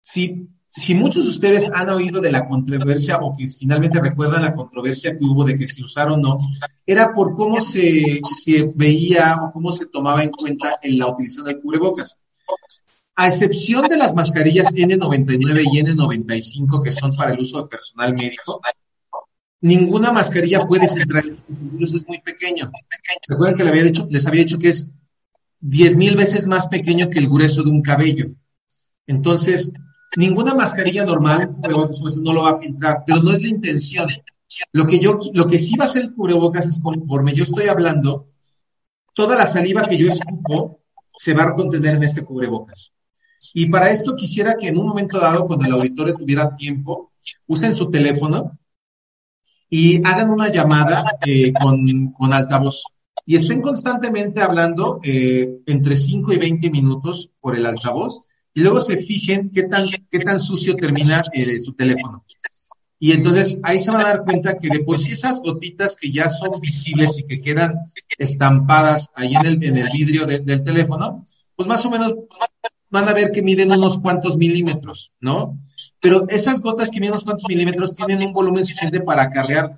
Si 0.00 0.48
si 0.74 0.94
muchos 0.94 1.24
de 1.24 1.30
ustedes 1.30 1.70
han 1.74 1.90
oído 1.90 2.20
de 2.22 2.32
la 2.32 2.48
controversia 2.48 3.18
o 3.18 3.36
que 3.36 3.46
finalmente 3.46 4.00
recuerdan 4.00 4.40
la 4.40 4.54
controversia 4.54 5.18
que 5.18 5.24
hubo 5.24 5.44
de 5.44 5.58
que 5.58 5.66
se 5.66 5.84
usaron 5.84 6.24
o 6.24 6.30
no, 6.30 6.36
era 6.86 7.12
por 7.12 7.36
cómo 7.36 7.60
se, 7.60 8.22
veía 8.74 9.36
o 9.42 9.52
cómo 9.52 9.70
se 9.70 9.86
tomaba 9.86 10.24
en 10.24 10.30
cuenta 10.30 10.78
en 10.80 10.98
la 10.98 11.08
utilización 11.08 11.46
del 11.46 11.60
cubrebocas. 11.60 12.16
A 13.22 13.28
excepción 13.28 13.88
de 13.88 13.96
las 13.96 14.14
mascarillas 14.14 14.74
N99 14.74 15.62
y 15.72 15.80
N95 15.80 16.82
que 16.82 16.90
son 16.90 17.10
para 17.12 17.32
el 17.32 17.38
uso 17.38 17.62
de 17.62 17.68
personal 17.68 18.14
médico, 18.14 18.60
ninguna 19.60 20.10
mascarilla 20.10 20.66
puede 20.66 20.88
centrar, 20.88 21.24
el 21.24 21.38
virus 21.48 21.94
es 21.94 22.08
muy 22.08 22.20
pequeño. 22.20 22.72
Recuerden 23.28 23.56
que 23.56 23.62
les 23.62 23.70
había 23.70 23.84
dicho, 23.84 24.06
les 24.10 24.26
había 24.26 24.40
dicho 24.40 24.58
que 24.58 24.70
es 24.70 24.88
10.000 25.60 26.16
veces 26.16 26.48
más 26.48 26.66
pequeño 26.66 27.06
que 27.06 27.20
el 27.20 27.28
grueso 27.28 27.62
de 27.62 27.70
un 27.70 27.82
cabello. 27.82 28.26
Entonces, 29.06 29.70
Ninguna 30.16 30.54
mascarilla 30.54 31.06
normal, 31.06 31.50
no 31.62 32.32
lo 32.34 32.42
va 32.42 32.50
a 32.50 32.58
filtrar, 32.58 33.02
pero 33.06 33.22
no 33.22 33.32
es 33.32 33.40
la 33.40 33.48
intención. 33.48 34.06
Lo 34.72 34.84
que 34.86 34.98
yo, 34.98 35.18
lo 35.32 35.46
que 35.46 35.58
sí 35.58 35.74
va 35.76 35.84
a 35.84 35.88
hacer 35.88 36.02
el 36.02 36.14
cubrebocas 36.14 36.66
es 36.66 36.80
conforme 36.82 37.32
yo 37.32 37.44
estoy 37.44 37.68
hablando, 37.68 38.28
toda 39.14 39.36
la 39.36 39.46
saliva 39.46 39.88
que 39.88 39.96
yo 39.96 40.08
escupo 40.08 40.80
se 41.16 41.32
va 41.32 41.44
a 41.44 41.54
contener 41.54 41.96
en 41.96 42.02
este 42.02 42.22
cubrebocas. 42.22 42.92
Y 43.54 43.66
para 43.66 43.90
esto 43.90 44.14
quisiera 44.16 44.56
que 44.56 44.68
en 44.68 44.78
un 44.78 44.86
momento 44.86 45.18
dado, 45.18 45.46
cuando 45.46 45.66
el 45.66 45.72
auditorio 45.72 46.14
tuviera 46.14 46.54
tiempo, 46.56 47.12
usen 47.46 47.74
su 47.74 47.88
teléfono 47.88 48.58
y 49.68 49.96
hagan 50.06 50.30
una 50.30 50.48
llamada 50.48 51.04
eh, 51.26 51.52
con, 51.52 52.32
altavoz. 52.32 52.84
Y 53.24 53.36
estén 53.36 53.62
constantemente 53.62 54.40
hablando 54.40 55.00
eh, 55.02 55.60
entre 55.66 55.96
5 55.96 56.32
y 56.32 56.38
20 56.38 56.70
minutos 56.70 57.30
por 57.40 57.56
el 57.56 57.66
altavoz 57.66 58.24
y 58.54 58.60
luego 58.60 58.80
se 58.80 58.98
fijen 58.98 59.50
qué 59.50 59.64
tan, 59.64 59.86
qué 60.10 60.18
tan 60.18 60.40
sucio 60.40 60.76
termina 60.76 61.22
eh, 61.32 61.58
su 61.58 61.72
teléfono. 61.72 62.24
Y 62.98 63.12
entonces 63.12 63.58
ahí 63.64 63.80
se 63.80 63.90
van 63.90 64.00
a 64.02 64.08
dar 64.08 64.24
cuenta 64.24 64.58
que 64.58 64.68
de 64.68 64.80
por 64.80 64.96
esas 64.96 65.40
gotitas 65.40 65.96
que 65.96 66.12
ya 66.12 66.28
son 66.28 66.50
visibles 66.60 67.18
y 67.18 67.26
que 67.26 67.40
quedan 67.40 67.74
estampadas 68.18 69.10
ahí 69.16 69.34
en 69.34 69.46
el, 69.46 69.64
en 69.64 69.76
el 69.78 69.88
vidrio 69.92 70.26
del 70.26 70.62
teléfono, 70.62 71.22
pues 71.56 71.68
más 71.68 71.84
o 71.84 71.90
menos 71.90 72.14
van 72.92 73.08
a 73.08 73.14
ver 73.14 73.32
que 73.32 73.42
miden 73.42 73.72
unos 73.72 73.98
cuantos 73.98 74.36
milímetros, 74.36 75.12
¿no? 75.18 75.58
Pero 76.00 76.28
esas 76.28 76.60
gotas 76.60 76.90
que 76.90 77.00
miden 77.00 77.14
unos 77.14 77.24
cuantos 77.24 77.48
milímetros 77.48 77.94
tienen 77.94 78.22
un 78.22 78.32
volumen 78.32 78.64
suficiente 78.64 79.00
para 79.00 79.22
acarrear 79.22 79.74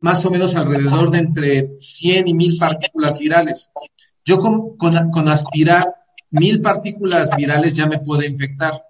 más 0.00 0.24
o 0.24 0.30
menos 0.30 0.54
alrededor 0.54 1.10
de 1.10 1.18
entre 1.18 1.78
100 1.78 2.28
y 2.28 2.34
1000 2.34 2.58
partículas 2.58 3.18
virales. 3.18 3.70
Yo 4.24 4.38
con, 4.38 4.76
con, 4.76 5.10
con 5.10 5.28
aspirar 5.28 5.94
mil 6.30 6.60
partículas 6.60 7.34
virales 7.34 7.74
ya 7.74 7.86
me 7.86 7.98
puede 8.00 8.26
infectar. 8.26 8.82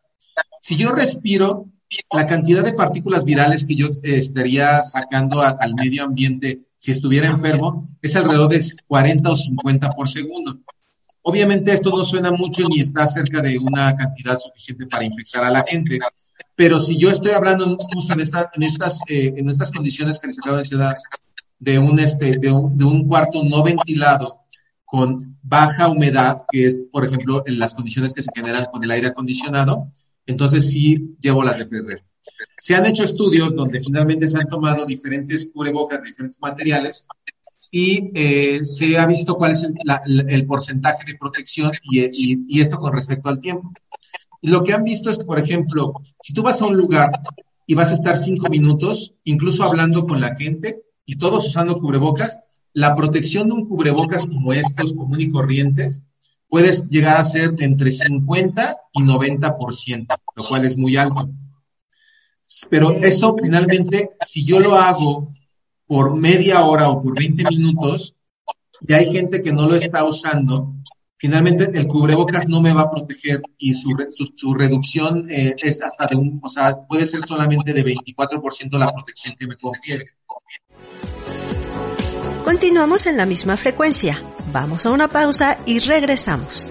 Si 0.61 0.77
yo 0.77 0.91
respiro, 0.91 1.67
la 2.13 2.27
cantidad 2.27 2.65
de 2.65 2.73
partículas 2.73 3.25
virales 3.25 3.65
que 3.65 3.77
yo 3.77 3.87
eh, 3.87 4.19
estaría 4.19 4.83
sacando 4.83 5.41
al 5.41 5.75
medio 5.75 6.05
ambiente 6.05 6.67
si 6.77 6.91
estuviera 6.91 7.29
enfermo 7.29 7.89
es 8.03 8.15
alrededor 8.17 8.51
de 8.51 8.65
40 8.87 9.31
o 9.31 9.37
50 9.37 9.91
por 9.91 10.09
segundo. 10.09 10.59
Obviamente 11.23 11.73
esto 11.73 11.91
no 11.91 12.05
suena 12.05 12.31
mucho 12.31 12.63
ni 12.69 12.81
está 12.81 13.07
cerca 13.07 13.43
de 13.43 13.59
una 13.59 13.95
cantidad 13.95 14.39
suficiente 14.39 14.87
para 14.87 15.05
infectar 15.05 15.45
a 15.45 15.51
la 15.51 15.65
gente, 15.65 15.99
pero 16.55 16.81
si 16.81 16.97
yo 16.97 17.11
estoy 17.11 17.33
hablando 17.33 17.77
justo 17.93 18.15
en, 18.15 18.21
en, 18.21 18.63
estas, 18.63 19.01
eh, 19.09 19.35
en 19.37 19.49
estas 19.49 19.73
condiciones 19.73 20.19
que 20.19 20.29
les 20.29 20.39
acabo 20.39 20.57
de 20.57 20.63
mencionar, 20.63 20.97
de 21.59 21.79
un, 21.79 21.99
este, 21.99 22.39
de 22.39 22.51
un, 22.51 22.79
de 22.79 22.85
un 22.85 23.07
cuarto 23.07 23.43
no 23.45 23.63
ventilado, 23.63 24.39
con 24.91 25.39
baja 25.43 25.89
humedad, 25.89 26.47
que 26.51 26.67
es, 26.67 26.87
por 26.91 27.05
ejemplo, 27.05 27.43
en 27.47 27.59
las 27.59 27.75
condiciones 27.75 28.15
que 28.15 28.23
se 28.23 28.31
generan 28.35 28.65
con 28.73 28.83
el 28.83 28.91
aire 28.91 29.09
acondicionado, 29.09 29.93
entonces 30.25 30.71
sí 30.71 31.15
llevo 31.21 31.43
las 31.43 31.59
de 31.59 31.67
perder. 31.67 32.05
Se 32.57 32.75
han 32.75 32.87
hecho 32.87 33.05
estudios 33.05 33.55
donde 33.55 33.81
finalmente 33.81 34.27
se 34.29 34.39
han 34.39 34.49
tomado 34.49 34.87
diferentes 34.87 35.51
cubrebocas 35.53 36.01
de 36.01 36.09
diferentes 36.09 36.41
materiales 36.41 37.07
y 37.71 38.11
eh, 38.15 38.65
se 38.65 38.97
ha 38.99 39.07
visto 39.07 39.37
cuál 39.37 39.53
es 39.53 39.67
el, 40.05 40.47
porcentaje 40.47 41.05
de 41.07 41.19
protección 41.19 41.71
y, 41.83 42.01
y, 42.49 42.61
esto 42.61 42.79
con 42.79 42.93
respecto 42.93 43.29
al 43.29 43.41
tiempo. 43.41 43.73
Y 44.41 44.49
lo 44.49 44.63
que 44.63 44.73
han 44.73 44.85
visto 44.85 45.11
es 45.11 45.19
que, 45.19 45.25
por 45.25 45.39
ejemplo, 45.39 45.95
si 46.21 46.33
tú 46.33 46.43
vas 46.43 46.63
a 46.63 46.67
un 46.67 46.77
lugar 46.77 47.11
y 47.67 47.75
vas 47.75 47.91
a 47.91 47.95
estar 47.95 48.17
cinco 48.17 48.49
minutos, 48.49 49.15
incluso 49.25 49.65
hablando 49.65 50.07
con 50.07 50.21
la 50.21 50.35
gente 50.37 50.83
y 51.05 51.17
todos 51.17 51.47
usando 51.47 51.79
cubrebocas, 51.79 52.39
la 52.73 52.95
protección 52.95 53.49
de 53.49 53.55
un 53.55 53.69
cubrebocas 53.69 54.27
como 54.27 54.53
estos, 54.53 54.93
común 54.93 55.21
y 55.21 55.31
corrientes, 55.31 56.01
puede 56.49 56.73
llegar 56.89 57.19
a 57.19 57.25
ser 57.25 57.55
entre 57.59 57.93
50 57.93 58.77
y 58.93 59.03
90%, 59.03 60.07
lo 60.37 60.45
cual 60.45 60.65
es 60.65 60.77
muy 60.77 60.97
alto. 60.97 61.29
Pero 62.71 62.93
esto 62.93 63.37
finalmente, 63.41 64.11
si 64.25 64.45
yo 64.45 64.59
lo 64.61 64.75
hago 64.75 65.29
por 65.89 66.15
media 66.15 66.65
hora 66.65 66.89
o 66.91 67.03
por 67.03 67.19
20 67.19 67.45
minutos, 67.51 68.15
y 68.87 68.93
hay 68.93 69.11
gente 69.11 69.43
que 69.43 69.53
no 69.53 69.67
lo 69.67 69.75
está 69.75 70.05
usando, 70.05 70.75
finalmente 71.17 71.71
el 71.75 71.89
cubrebocas 71.89 72.47
no 72.47 72.61
me 72.61 72.73
va 72.73 72.83
a 72.83 72.91
proteger 72.91 73.43
y 73.57 73.75
su, 73.75 73.97
su, 74.37 74.55
reducción 74.55 75.29
eh, 75.31 75.57
es 75.61 75.83
hasta 75.83 76.07
de 76.07 76.17
un, 76.17 76.41
o 76.43 76.49
sea, 76.49 76.77
puede 76.87 77.07
ser 77.07 77.21
solamente 77.21 77.73
de 77.73 77.85
24% 77.85 78.79
la 78.79 78.93
protección 78.93 79.35
que 79.37 79.47
me 79.49 79.57
confiere. 79.57 80.05
Continuamos 82.45 83.07
en 83.07 83.17
la 83.17 83.27
misma 83.27 83.57
frecuencia. 83.57 84.23
Vamos 84.53 84.87
a 84.87 84.93
una 84.93 85.09
pausa 85.09 85.59
y 85.67 85.81
regresamos. 85.81 86.71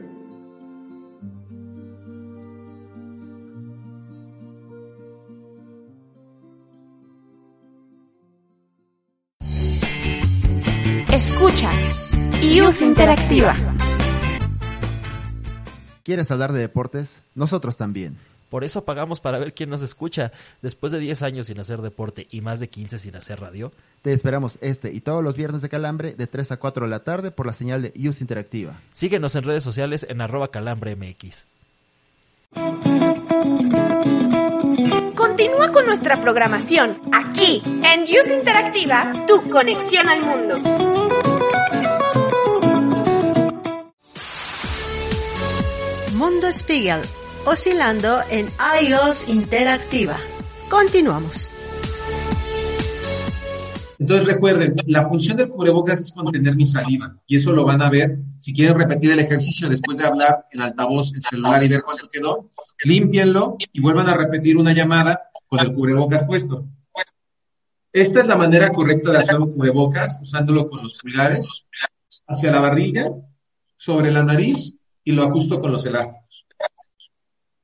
Interactiva. 12.79 13.53
¿Quieres 16.03 16.31
hablar 16.31 16.53
de 16.53 16.59
deportes? 16.59 17.21
Nosotros 17.35 17.75
también. 17.75 18.17
Por 18.49 18.63
eso 18.63 18.85
pagamos 18.85 19.19
para 19.19 19.39
ver 19.39 19.53
quién 19.53 19.69
nos 19.69 19.81
escucha. 19.81 20.31
Después 20.61 20.93
de 20.93 20.99
10 20.99 21.21
años 21.23 21.47
sin 21.47 21.59
hacer 21.59 21.81
deporte 21.81 22.27
y 22.31 22.39
más 22.39 22.61
de 22.61 22.69
15 22.69 22.97
sin 22.97 23.15
hacer 23.17 23.41
radio. 23.41 23.73
Te 24.01 24.13
esperamos 24.13 24.57
este 24.61 24.93
y 24.93 25.01
todos 25.01 25.21
los 25.21 25.35
viernes 25.35 25.61
de 25.61 25.67
Calambre 25.69 26.13
de 26.13 26.27
3 26.27 26.53
a 26.53 26.57
4 26.57 26.85
de 26.85 26.89
la 26.89 27.03
tarde 27.03 27.31
por 27.31 27.45
la 27.45 27.53
señal 27.53 27.81
de 27.81 27.91
IUS 27.93 28.21
Interactiva. 28.21 28.79
Síguenos 28.93 29.35
en 29.35 29.43
redes 29.43 29.63
sociales 29.63 30.07
en 30.09 30.21
arroba 30.21 30.49
calambremx. 30.49 31.47
Continúa 35.15 35.71
con 35.73 35.85
nuestra 35.85 36.21
programación 36.21 37.01
aquí 37.11 37.61
en 37.65 38.07
IUS 38.07 38.31
Interactiva, 38.31 39.11
tu 39.27 39.49
conexión 39.49 40.07
al 40.07 40.21
mundo. 40.21 42.00
Mundo 46.21 46.51
Spiegel, 46.51 47.01
oscilando 47.47 48.19
en 48.29 48.45
iOS 48.83 49.27
Interactiva. 49.27 50.15
Continuamos. 50.69 51.51
Entonces 53.97 54.27
recuerden, 54.27 54.75
la 54.85 55.09
función 55.09 55.35
del 55.35 55.49
cubrebocas 55.49 55.99
es 55.99 56.11
contener 56.11 56.55
mi 56.55 56.67
saliva 56.67 57.17
y 57.25 57.37
eso 57.37 57.53
lo 57.53 57.65
van 57.65 57.81
a 57.81 57.89
ver. 57.89 58.19
Si 58.37 58.53
quieren 58.53 58.77
repetir 58.77 59.09
el 59.09 59.17
ejercicio 59.17 59.67
después 59.67 59.97
de 59.97 60.05
hablar 60.05 60.45
en 60.51 60.61
altavoz, 60.61 61.11
en 61.15 61.23
celular 61.23 61.63
y 61.63 61.69
ver 61.69 61.81
cuánto 61.81 62.07
quedó, 62.07 62.47
límpienlo 62.85 63.57
y 63.73 63.81
vuelvan 63.81 64.07
a 64.07 64.15
repetir 64.15 64.57
una 64.57 64.73
llamada 64.73 65.23
con 65.47 65.59
el 65.59 65.73
cubrebocas 65.73 66.23
puesto. 66.25 66.67
Esta 67.91 68.19
es 68.19 68.27
la 68.27 68.35
manera 68.35 68.69
correcta 68.69 69.11
de 69.11 69.17
hacer 69.17 69.39
un 69.39 69.53
cubrebocas, 69.53 70.19
usándolo 70.21 70.69
con 70.69 70.83
los 70.83 70.99
pulgares 70.99 71.65
hacia 72.27 72.51
la 72.51 72.59
barriga, 72.59 73.09
sobre 73.75 74.11
la 74.11 74.21
nariz 74.21 74.75
y 75.03 75.11
lo 75.11 75.23
ajusto 75.23 75.59
con 75.59 75.71
los 75.71 75.85
elásticos. 75.85 76.45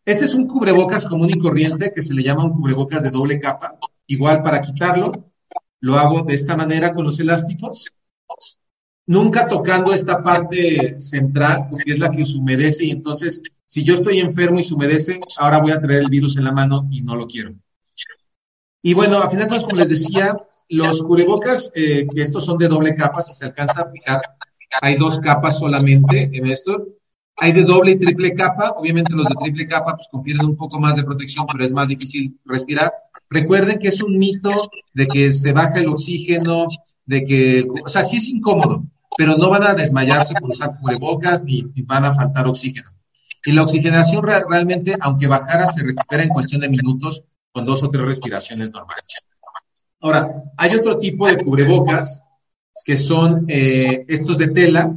Este 0.06 0.26
es 0.26 0.34
un 0.36 0.48
cubrebocas 0.48 1.06
común 1.06 1.30
y 1.30 1.40
corriente 1.40 1.92
que 1.94 2.02
se 2.02 2.14
le 2.14 2.24
llama 2.24 2.46
un 2.46 2.54
cubrebocas 2.54 3.04
de 3.04 3.12
doble 3.12 3.40
capa. 3.40 3.78
Igual 4.08 4.42
para 4.42 4.62
quitarlo, 4.62 5.12
lo 5.82 5.96
hago 5.96 6.24
de 6.24 6.34
esta 6.34 6.56
manera 6.56 6.94
con 6.94 7.06
los 7.06 7.20
elásticos, 7.20 7.92
nunca 9.06 9.48
tocando 9.48 9.94
esta 9.94 10.24
parte 10.24 11.00
central, 11.00 11.68
porque 11.70 11.92
es 11.92 12.00
la 12.00 12.10
que 12.10 12.26
se 12.26 12.38
humedece 12.38 12.86
y 12.86 12.92
entonces 12.92 13.42
si 13.66 13.84
yo 13.84 13.96
estoy 13.96 14.20
enfermo 14.20 14.60
y 14.60 14.64
se 14.64 14.74
humedece, 14.74 15.20
ahora 15.40 15.60
voy 15.60 15.72
a 15.72 15.82
traer 15.82 16.04
el 16.04 16.10
virus 16.10 16.38
en 16.38 16.46
la 16.46 16.54
mano 16.54 16.88
y 16.90 17.02
no 17.02 17.16
lo 17.16 17.28
quiero. 17.28 17.54
Y 18.82 18.94
bueno, 18.94 19.18
a 19.18 19.30
final 19.30 19.50
de 19.50 19.62
como 19.62 19.76
les 19.76 19.90
decía, 19.90 20.38
los 20.70 21.04
cubrebocas, 21.04 21.72
eh, 21.76 22.08
estos 22.16 22.46
son 22.46 22.58
de 22.58 22.70
doble 22.70 22.96
capa, 22.96 23.22
si 23.22 23.36
se 23.36 23.46
alcanza 23.46 23.82
a 23.82 23.92
fijar, 23.92 24.22
hay 24.82 24.96
dos 24.96 25.20
capas 25.20 25.60
solamente 25.60 26.30
en 26.32 26.46
esto. 26.48 26.88
Hay 27.40 27.52
de 27.52 27.64
doble 27.64 27.92
y 27.92 27.98
triple 27.98 28.34
capa. 28.34 28.74
Obviamente 28.78 29.14
los 29.14 29.26
de 29.26 29.36
triple 29.36 29.68
capa 29.68 29.96
pues 29.96 30.08
confieren 30.12 30.46
un 30.46 30.58
poco 30.58 30.80
más 30.80 30.96
de 30.96 31.04
protección, 31.04 31.46
pero 31.52 31.64
es 31.64 31.72
más 31.72 31.88
difícil 31.88 32.40
respirar. 32.46 32.92
Recuerden 33.30 33.80
que 33.80 33.90
es 33.90 34.02
un 34.02 34.18
mito 34.18 34.52
de 34.94 35.08
que 35.08 35.32
se 35.32 35.52
baja 35.52 35.76
el 35.76 35.88
oxígeno, 35.88 36.68
de 37.06 37.26
que, 37.26 37.68
o 37.84 37.90
sea, 37.90 38.04
sí 38.04 38.18
es 38.18 38.28
incómodo, 38.30 38.84
pero 39.18 39.36
no 39.36 39.50
van 39.50 39.64
a 39.64 39.74
desmayarse 39.74 40.34
por 40.40 40.50
usar 40.50 40.78
cubrebocas 40.80 41.44
ni, 41.44 41.64
van 41.86 42.06
a 42.06 42.14
faltar 42.14 42.48
oxígeno. 42.48 42.90
Y 43.46 43.52
la 43.52 43.64
oxigenación 43.64 44.24
realmente, 44.24 44.96
aunque 45.00 45.28
bajara, 45.28 45.68
se 45.68 45.84
recupera 45.84 46.24
en 46.24 46.30
cuestión 46.30 46.62
de 46.62 46.70
minutos 46.70 47.24
con 47.52 47.66
dos 47.66 47.84
o 47.84 47.90
tres 47.90 48.06
respiraciones 48.06 48.72
normales. 48.72 49.06
Ahora, 50.00 50.30
hay 50.58 50.76
otro 50.76 51.00
tipo 51.00 51.28
de 51.28 51.38
cubrebocas 51.38 52.22
que 52.86 52.98
son 52.98 53.46
eh, 53.48 54.06
estos 54.08 54.38
de 54.38 54.50
tela, 54.50 54.96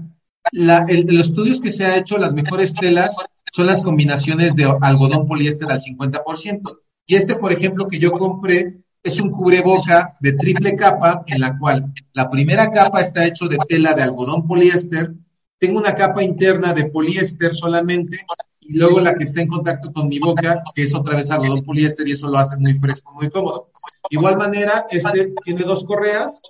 la, 0.52 0.84
el, 0.88 1.06
los 1.06 1.28
estudios 1.28 1.60
que 1.60 1.72
se 1.72 1.84
ha 1.84 1.96
hecho, 1.96 2.18
las 2.18 2.32
mejores 2.32 2.74
telas 2.74 3.16
son 3.52 3.66
las 3.66 3.82
combinaciones 3.82 4.54
de 4.54 4.64
algodón 4.80 5.26
poliéster 5.26 5.70
al 5.70 5.80
50%. 5.80 6.78
Y 7.06 7.16
este, 7.16 7.36
por 7.36 7.52
ejemplo, 7.52 7.86
que 7.88 7.98
yo 7.98 8.12
compré, 8.12 8.80
es 9.02 9.20
un 9.20 9.30
cubreboca 9.30 10.14
de 10.20 10.32
triple 10.34 10.76
capa, 10.76 11.24
en 11.26 11.40
la 11.40 11.58
cual 11.58 11.92
la 12.12 12.28
primera 12.28 12.70
capa 12.70 13.00
está 13.00 13.26
hecho 13.26 13.48
de 13.48 13.58
tela 13.68 13.94
de 13.94 14.02
algodón 14.02 14.44
poliéster, 14.44 15.14
tengo 15.58 15.78
una 15.78 15.94
capa 15.94 16.22
interna 16.22 16.72
de 16.72 16.86
poliéster 16.86 17.54
solamente, 17.54 18.20
y 18.60 18.78
luego 18.78 19.00
la 19.00 19.14
que 19.14 19.24
está 19.24 19.40
en 19.40 19.48
contacto 19.48 19.92
con 19.92 20.08
mi 20.08 20.18
boca, 20.18 20.62
que 20.74 20.84
es 20.84 20.94
otra 20.94 21.16
vez 21.16 21.30
algodón 21.30 21.64
poliéster, 21.64 22.06
y 22.06 22.12
eso 22.12 22.28
lo 22.28 22.38
hace 22.38 22.56
muy 22.58 22.74
fresco, 22.74 23.12
muy 23.14 23.30
cómodo. 23.30 23.70
Igual 24.10 24.36
manera, 24.36 24.86
este 24.90 25.32
tiene 25.44 25.62
dos 25.62 25.84
correas, 25.84 26.40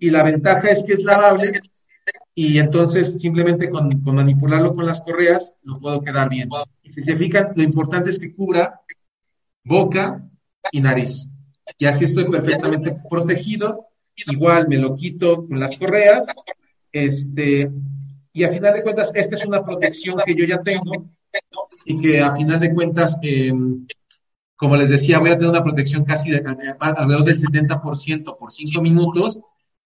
y 0.00 0.10
la 0.10 0.24
ventaja 0.24 0.68
es 0.68 0.82
que 0.82 0.94
es 0.94 1.02
lavable 1.02 1.52
y 2.34 2.58
entonces 2.58 3.20
simplemente 3.20 3.68
con, 3.68 4.02
manipularlo 4.04 4.72
con 4.72 4.86
las 4.86 5.00
correas 5.00 5.54
lo 5.62 5.78
puedo 5.78 6.00
quedar 6.00 6.28
bien. 6.28 6.48
Y 6.82 6.90
si 6.90 7.02
se 7.02 7.16
fijan, 7.16 7.52
lo 7.54 7.62
importante 7.62 8.10
es 8.10 8.18
que 8.18 8.34
cubra 8.34 8.80
boca 9.64 10.26
y 10.70 10.80
nariz. 10.80 11.28
Y 11.78 11.86
así 11.86 12.04
estoy 12.04 12.24
perfectamente 12.30 12.94
protegido. 13.10 13.86
Igual 14.26 14.68
me 14.68 14.76
lo 14.76 14.94
quito 14.94 15.46
con 15.46 15.60
las 15.60 15.76
correas. 15.76 16.26
Este, 16.90 17.70
y 18.32 18.44
a 18.44 18.50
final 18.50 18.74
de 18.74 18.82
cuentas, 18.82 19.12
esta 19.14 19.36
es 19.36 19.44
una 19.44 19.64
protección 19.64 20.16
que 20.24 20.34
yo 20.34 20.44
ya 20.44 20.62
tengo 20.62 21.06
y 21.84 22.00
que 22.00 22.20
a 22.20 22.34
final 22.34 22.60
de 22.60 22.74
cuentas, 22.74 23.18
em, 23.22 23.86
como 24.56 24.76
les 24.76 24.90
decía, 24.90 25.18
voy 25.18 25.30
a 25.30 25.36
tener 25.36 25.50
una 25.50 25.64
protección 25.64 26.04
casi 26.04 26.30
de, 26.30 26.42
alrededor 26.80 27.24
del 27.24 27.38
70% 27.38 28.36
por 28.38 28.52
5 28.52 28.80
minutos 28.80 29.38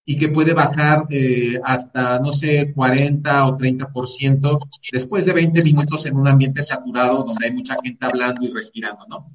y 0.08 0.16
que 0.16 0.28
puede 0.28 0.54
bajar 0.54 1.06
eh, 1.10 1.58
hasta, 1.64 2.20
no 2.20 2.32
sé, 2.32 2.72
40 2.72 3.46
o 3.48 3.58
30% 3.58 4.58
después 4.92 5.26
de 5.26 5.32
20 5.32 5.62
minutos 5.64 6.06
en 6.06 6.16
un 6.16 6.28
ambiente 6.28 6.62
saturado 6.62 7.24
donde 7.24 7.46
hay 7.46 7.52
mucha 7.52 7.74
gente 7.82 8.06
hablando 8.06 8.46
y 8.46 8.52
respirando, 8.52 9.04
¿no? 9.08 9.32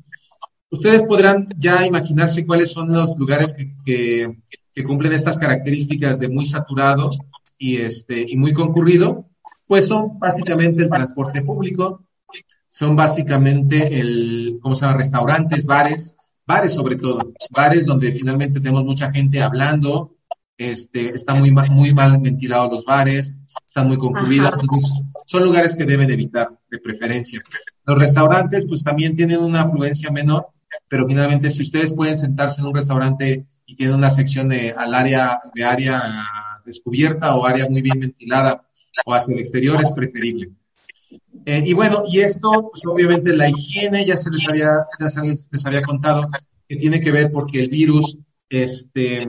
Ustedes 0.69 1.03
podrán 1.03 1.49
ya 1.57 1.85
imaginarse 1.85 2.45
cuáles 2.45 2.71
son 2.71 2.93
los 2.93 3.17
lugares 3.17 3.53
que, 3.53 4.37
que, 4.73 4.83
cumplen 4.85 5.11
estas 5.11 5.37
características 5.37 6.17
de 6.19 6.29
muy 6.29 6.45
saturado 6.45 7.09
y, 7.57 7.75
este, 7.75 8.25
y 8.25 8.37
muy 8.37 8.53
concurrido, 8.53 9.29
pues 9.67 9.87
son 9.89 10.17
básicamente 10.17 10.83
el 10.83 10.89
transporte 10.89 11.41
público, 11.41 12.05
son 12.69 12.95
básicamente 12.95 13.99
el, 13.99 14.59
¿cómo 14.61 14.73
se 14.73 14.85
llama? 14.85 14.97
Restaurantes, 14.97 15.65
bares, 15.65 16.15
bares 16.47 16.73
sobre 16.73 16.95
todo, 16.95 17.33
bares 17.51 17.85
donde 17.85 18.13
finalmente 18.13 18.61
tenemos 18.61 18.85
mucha 18.85 19.11
gente 19.11 19.41
hablando, 19.41 20.15
este, 20.61 21.09
están 21.09 21.39
muy, 21.39 21.51
muy 21.71 21.91
mal 21.91 22.19
ventilados 22.19 22.71
los 22.71 22.85
bares, 22.85 23.33
están 23.65 23.87
muy 23.87 23.97
concluidos, 23.97 24.53
son 25.25 25.43
lugares 25.43 25.75
que 25.75 25.85
deben 25.85 26.11
evitar 26.11 26.49
de 26.69 26.77
preferencia. 26.77 27.41
Los 27.83 27.97
restaurantes 27.97 28.67
pues 28.67 28.83
también 28.83 29.15
tienen 29.15 29.39
una 29.39 29.61
afluencia 29.61 30.11
menor, 30.11 30.49
pero 30.87 31.07
finalmente 31.07 31.49
si 31.49 31.63
ustedes 31.63 31.93
pueden 31.95 32.15
sentarse 32.15 32.61
en 32.61 32.67
un 32.67 32.75
restaurante 32.75 33.43
y 33.65 33.75
tienen 33.75 33.95
una 33.95 34.11
sección 34.11 34.49
de, 34.49 34.71
al 34.71 34.93
área, 34.93 35.39
de 35.55 35.63
área 35.63 35.99
descubierta 36.63 37.35
o 37.35 37.43
área 37.43 37.67
muy 37.67 37.81
bien 37.81 37.99
ventilada 37.99 38.63
o 39.05 39.15
hacia 39.15 39.33
el 39.33 39.39
exterior 39.39 39.81
es 39.81 39.91
preferible. 39.93 40.51
Eh, 41.45 41.63
y 41.65 41.73
bueno, 41.73 42.03
y 42.07 42.19
esto, 42.19 42.69
pues 42.71 42.85
obviamente 42.85 43.35
la 43.35 43.49
higiene 43.49 44.05
ya 44.05 44.15
se 44.15 44.29
les 44.29 44.47
había, 44.47 44.85
ya 44.99 45.09
se 45.09 45.21
les 45.23 45.65
había 45.65 45.81
contado 45.81 46.27
que 46.69 46.75
tiene 46.75 47.01
que 47.01 47.11
ver 47.11 47.31
porque 47.31 47.61
el 47.61 47.69
virus, 47.69 48.19
este, 48.47 49.27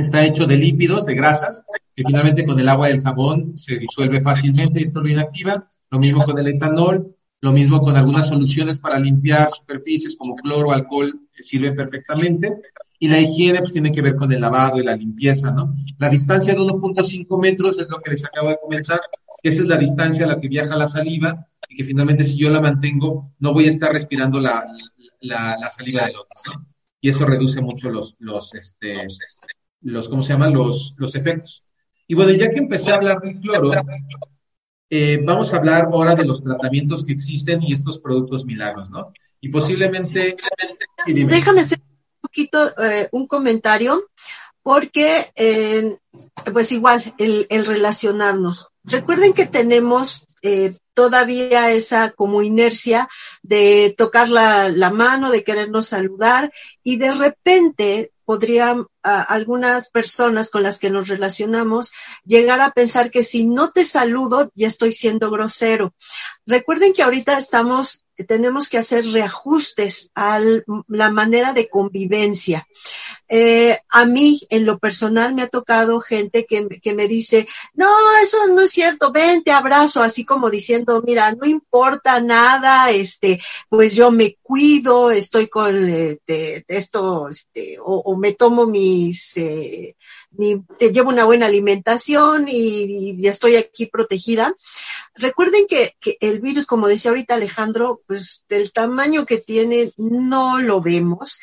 está 0.00 0.24
hecho 0.24 0.46
de 0.46 0.56
lípidos, 0.56 1.06
de 1.06 1.14
grasas, 1.14 1.64
que 1.94 2.02
finalmente 2.04 2.44
con 2.46 2.58
el 2.58 2.68
agua 2.68 2.88
del 2.88 3.02
jabón 3.02 3.56
se 3.56 3.78
disuelve 3.78 4.20
fácilmente 4.20 4.80
y 4.80 4.84
esto 4.84 5.00
lo 5.00 5.08
inactiva. 5.08 5.66
Lo 5.90 5.98
mismo 5.98 6.22
con 6.24 6.38
el 6.38 6.48
etanol, 6.48 7.16
lo 7.40 7.52
mismo 7.52 7.80
con 7.80 7.96
algunas 7.96 8.28
soluciones 8.28 8.78
para 8.78 8.98
limpiar 8.98 9.50
superficies 9.50 10.16
como 10.16 10.34
cloro, 10.36 10.72
alcohol, 10.72 11.20
que 11.32 11.42
sirven 11.42 11.76
perfectamente. 11.76 12.56
Y 12.98 13.08
la 13.08 13.20
higiene 13.20 13.60
pues 13.60 13.72
tiene 13.72 13.92
que 13.92 14.02
ver 14.02 14.16
con 14.16 14.32
el 14.32 14.40
lavado 14.40 14.78
y 14.78 14.84
la 14.84 14.96
limpieza, 14.96 15.52
¿no? 15.52 15.72
La 15.98 16.08
distancia 16.08 16.52
de 16.52 16.60
1.5 16.60 17.40
metros 17.40 17.78
es 17.80 17.88
lo 17.88 17.98
que 18.00 18.10
les 18.10 18.24
acabo 18.24 18.50
de 18.50 18.58
comentar. 18.60 19.00
Esa 19.42 19.62
es 19.62 19.68
la 19.68 19.76
distancia 19.76 20.24
a 20.24 20.28
la 20.28 20.40
que 20.40 20.48
viaja 20.48 20.76
la 20.76 20.88
saliva 20.88 21.46
y 21.68 21.76
que 21.76 21.84
finalmente 21.84 22.24
si 22.24 22.36
yo 22.36 22.50
la 22.50 22.60
mantengo 22.60 23.32
no 23.38 23.52
voy 23.52 23.66
a 23.66 23.70
estar 23.70 23.92
respirando 23.92 24.40
la, 24.40 24.66
saliva 25.70 26.06
del 26.06 26.16
otro, 26.16 26.34
¿no? 26.46 26.66
Y 27.00 27.10
eso 27.10 27.24
reduce 27.24 27.60
mucho 27.60 27.90
los, 27.90 28.16
los, 28.18 28.52
este, 28.54 29.06
¿cómo 30.08 30.22
se 30.22 30.32
llaman? 30.32 30.52
Los, 30.52 30.94
los 30.96 31.14
efectos. 31.14 31.64
Y 32.06 32.14
bueno, 32.14 32.32
ya 32.32 32.50
que 32.50 32.58
empecé 32.58 32.90
a 32.90 32.96
hablar 32.96 33.20
del 33.20 33.38
cloro, 33.38 33.72
eh, 34.90 35.20
vamos 35.22 35.52
a 35.52 35.58
hablar 35.58 35.88
ahora 35.92 36.14
de 36.14 36.24
los 36.24 36.42
tratamientos 36.42 37.04
que 37.04 37.12
existen 37.12 37.62
y 37.62 37.72
estos 37.72 37.98
productos 37.98 38.44
milagros, 38.44 38.90
¿no? 38.90 39.12
Y 39.40 39.50
posiblemente... 39.50 40.36
Déjame 41.06 41.60
hacer 41.60 41.78
un 41.78 42.20
poquito 42.22 42.82
eh, 42.82 43.08
un 43.12 43.26
comentario, 43.26 44.08
porque 44.62 45.30
eh, 45.36 45.98
pues 46.52 46.72
igual 46.72 47.14
el, 47.18 47.46
el, 47.50 47.66
relacionarnos. 47.66 48.68
Recuerden 48.84 49.34
que 49.34 49.46
tenemos 49.46 50.24
todavía 50.94 51.70
esa 51.70 52.10
como 52.10 52.42
inercia 52.42 53.08
de 53.42 53.94
tocar 53.96 54.28
la, 54.28 54.68
la, 54.68 54.90
mano, 54.90 55.30
de 55.30 55.44
querernos 55.44 55.86
saludar 55.86 56.50
y 56.82 56.96
de 56.96 57.12
repente 57.12 58.12
podrían 58.28 58.84
algunas 59.02 59.88
personas 59.88 60.50
con 60.50 60.62
las 60.62 60.78
que 60.78 60.90
nos 60.90 61.08
relacionamos 61.08 61.92
llegar 62.26 62.60
a 62.60 62.72
pensar 62.72 63.10
que 63.10 63.22
si 63.22 63.46
no 63.46 63.72
te 63.72 63.86
saludo 63.86 64.52
ya 64.54 64.66
estoy 64.66 64.92
siendo 64.92 65.30
grosero. 65.30 65.94
Recuerden 66.44 66.92
que 66.92 67.02
ahorita 67.02 67.38
estamos 67.38 68.04
tenemos 68.26 68.68
que 68.68 68.76
hacer 68.76 69.06
reajustes 69.06 70.10
a 70.14 70.40
la 70.88 71.10
manera 71.10 71.54
de 71.54 71.70
convivencia. 71.70 72.66
Eh, 73.28 73.76
a 73.90 74.04
mí, 74.06 74.40
en 74.48 74.64
lo 74.64 74.78
personal, 74.78 75.34
me 75.34 75.42
ha 75.42 75.48
tocado 75.48 76.00
gente 76.00 76.46
que, 76.46 76.94
me 76.94 77.08
dice, 77.08 77.46
no, 77.74 77.88
eso 78.22 78.46
no 78.48 78.62
es 78.62 78.70
cierto, 78.70 79.12
ven, 79.12 79.42
te 79.42 79.52
abrazo, 79.52 80.02
así 80.02 80.24
como 80.24 80.48
diciendo, 80.48 81.02
mira, 81.06 81.32
no 81.32 81.46
importa 81.46 82.20
nada, 82.20 82.90
este, 82.90 83.40
pues 83.68 83.94
yo 83.94 84.10
me 84.10 84.38
cuido, 84.42 85.10
estoy 85.10 85.48
con 85.48 85.88
este, 85.90 86.64
esto, 86.68 87.28
este, 87.28 87.76
o, 87.82 88.16
me 88.16 88.32
tomo 88.32 88.66
mis, 88.66 89.36
eh, 89.36 89.94
te 90.78 90.92
llevo 90.92 91.10
una 91.10 91.24
buena 91.24 91.46
alimentación 91.46 92.48
y, 92.48 93.16
y 93.18 93.28
estoy 93.28 93.56
aquí 93.56 93.86
protegida. 93.86 94.54
Recuerden 95.14 95.66
que, 95.66 95.96
que, 96.00 96.16
el 96.20 96.40
virus, 96.40 96.64
como 96.64 96.86
decía 96.86 97.10
ahorita 97.10 97.34
Alejandro, 97.34 98.02
pues 98.06 98.44
del 98.48 98.72
tamaño 98.72 99.26
que 99.26 99.38
tiene 99.38 99.92
no 99.96 100.58
lo 100.60 100.80
vemos. 100.80 101.40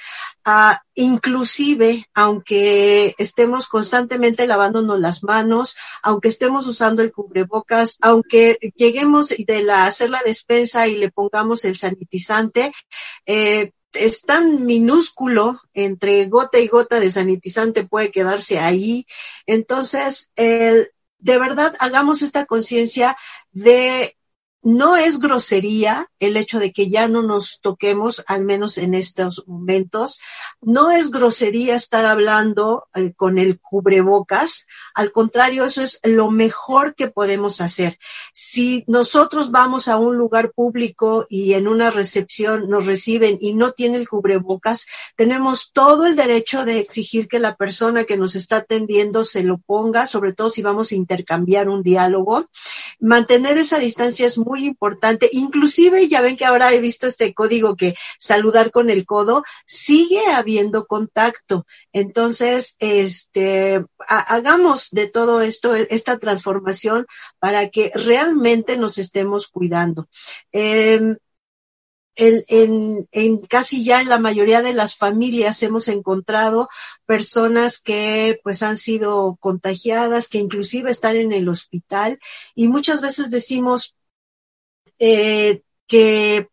Uh, 0.48 0.76
inclusive, 0.94 2.06
aunque 2.14 3.16
estemos 3.18 3.68
constantemente 3.68 4.46
lavándonos 4.46 5.00
las 5.00 5.24
manos, 5.24 5.76
aunque 6.04 6.28
estemos 6.28 6.68
usando 6.68 7.02
el 7.02 7.12
cubrebocas, 7.12 7.98
aunque 8.02 8.60
lleguemos 8.76 9.30
de 9.30 9.64
la, 9.64 9.88
hacer 9.88 10.12
la 10.12 10.22
despensa 10.24 10.88
y 10.88 10.98
le 10.98 11.10
pongamos 11.10 11.66
el 11.66 11.78
sanitizante, 11.78 12.72
eh, 13.26 13.72
es 13.94 14.22
tan 14.22 14.66
minúsculo 14.66 15.62
entre 15.74 16.26
gota 16.26 16.60
y 16.60 16.68
gota 16.68 17.00
de 17.00 17.10
sanitizante 17.10 17.86
puede 17.86 18.12
quedarse 18.12 18.60
ahí. 18.60 19.08
Entonces, 19.48 20.32
de 20.36 21.40
verdad 21.40 21.76
hagamos 21.80 22.22
esta 22.22 22.46
conciencia 22.46 23.18
de 23.52 24.16
no 24.66 24.98
es 24.98 25.20
grosería 25.20 26.10
el 26.20 26.38
hecho 26.38 26.58
de 26.58 26.74
que 26.74 26.90
ya 26.90 27.08
no 27.08 27.22
nos 27.22 27.60
toquemos, 27.62 28.24
al 28.26 28.44
menos 28.44 28.80
en 28.80 28.96
estos 28.96 29.44
momentos. 29.46 30.20
No 30.60 30.90
es 30.90 31.12
grosería 31.12 31.76
estar 31.76 32.04
hablando 32.08 32.88
eh, 32.96 33.14
con 33.16 33.38
el 33.38 33.60
cubrebocas. 33.60 34.66
Al 34.96 35.12
contrario, 35.12 35.66
eso 35.66 35.84
es 35.84 36.00
lo 36.02 36.32
mejor 36.32 36.96
que 36.96 37.08
podemos 37.08 37.62
hacer. 37.62 38.00
Si 38.34 38.84
nosotros 38.88 39.52
vamos 39.52 39.88
a 39.88 39.98
un 39.98 40.18
lugar 40.18 40.52
público 40.52 41.28
y 41.30 41.54
en 41.54 41.68
una 41.68 41.92
recepción 41.92 42.68
nos 42.68 42.88
reciben 42.88 43.38
y 43.40 43.54
no 43.54 43.74
tiene 43.74 44.00
el 44.00 44.10
cubrebocas, 44.10 44.88
tenemos 45.16 45.74
todo 45.74 46.08
el 46.08 46.16
derecho 46.16 46.66
de 46.66 46.80
exigir 46.80 47.28
que 47.28 47.38
la 47.38 47.56
persona 47.56 48.06
que 48.06 48.18
nos 48.18 48.36
está 48.36 48.58
atendiendo 48.58 49.26
se 49.26 49.44
lo 49.44 49.60
ponga, 49.60 50.08
sobre 50.08 50.34
todo 50.34 50.50
si 50.50 50.64
vamos 50.64 50.92
a 50.92 50.96
intercambiar 50.96 51.70
un 51.70 51.84
diálogo. 51.84 52.50
Mantener 53.00 53.60
esa 53.60 53.78
distancia 53.78 54.26
es 54.26 54.40
muy 54.40 54.55
muy 54.56 54.66
importante. 54.66 55.30
Inclusive 55.34 56.08
ya 56.08 56.22
ven 56.22 56.38
que 56.38 56.46
ahora 56.46 56.72
he 56.74 56.80
visto 56.80 57.08
este 57.08 57.34
código 57.34 57.76
que 57.76 57.96
saludar 58.18 58.72
con 58.72 58.90
el 58.90 59.06
codo, 59.06 59.44
sigue 59.66 60.26
habiendo 60.28 60.86
contacto. 60.88 61.66
Entonces, 61.92 62.78
este, 62.80 63.86
hagamos 64.08 64.90
de 64.92 65.08
todo 65.08 65.42
esto, 65.42 65.76
esta 65.76 66.18
transformación 66.20 67.06
para 67.40 67.70
que 67.70 67.92
realmente 67.96 68.78
nos 68.78 68.98
estemos 68.98 69.48
cuidando. 69.50 70.08
En, 70.54 71.20
en, 72.48 73.10
en, 73.12 73.38
casi 73.40 73.84
ya 73.84 74.02
en 74.02 74.08
la 74.08 74.20
mayoría 74.20 74.62
de 74.62 74.74
las 74.74 74.96
familias 74.96 75.62
hemos 75.64 75.90
encontrado 75.90 76.70
personas 77.06 77.80
que 77.80 78.40
pues 78.42 78.64
han 78.64 78.78
sido 78.78 79.38
contagiadas, 79.42 80.30
que 80.30 80.38
inclusive 80.38 80.92
están 80.92 81.18
en 81.18 81.34
el 81.34 81.50
hospital 81.50 82.20
y 82.56 82.70
muchas 82.70 83.02
veces 83.02 83.32
decimos, 83.32 83.98
eh, 85.00 85.62
que 85.88 86.50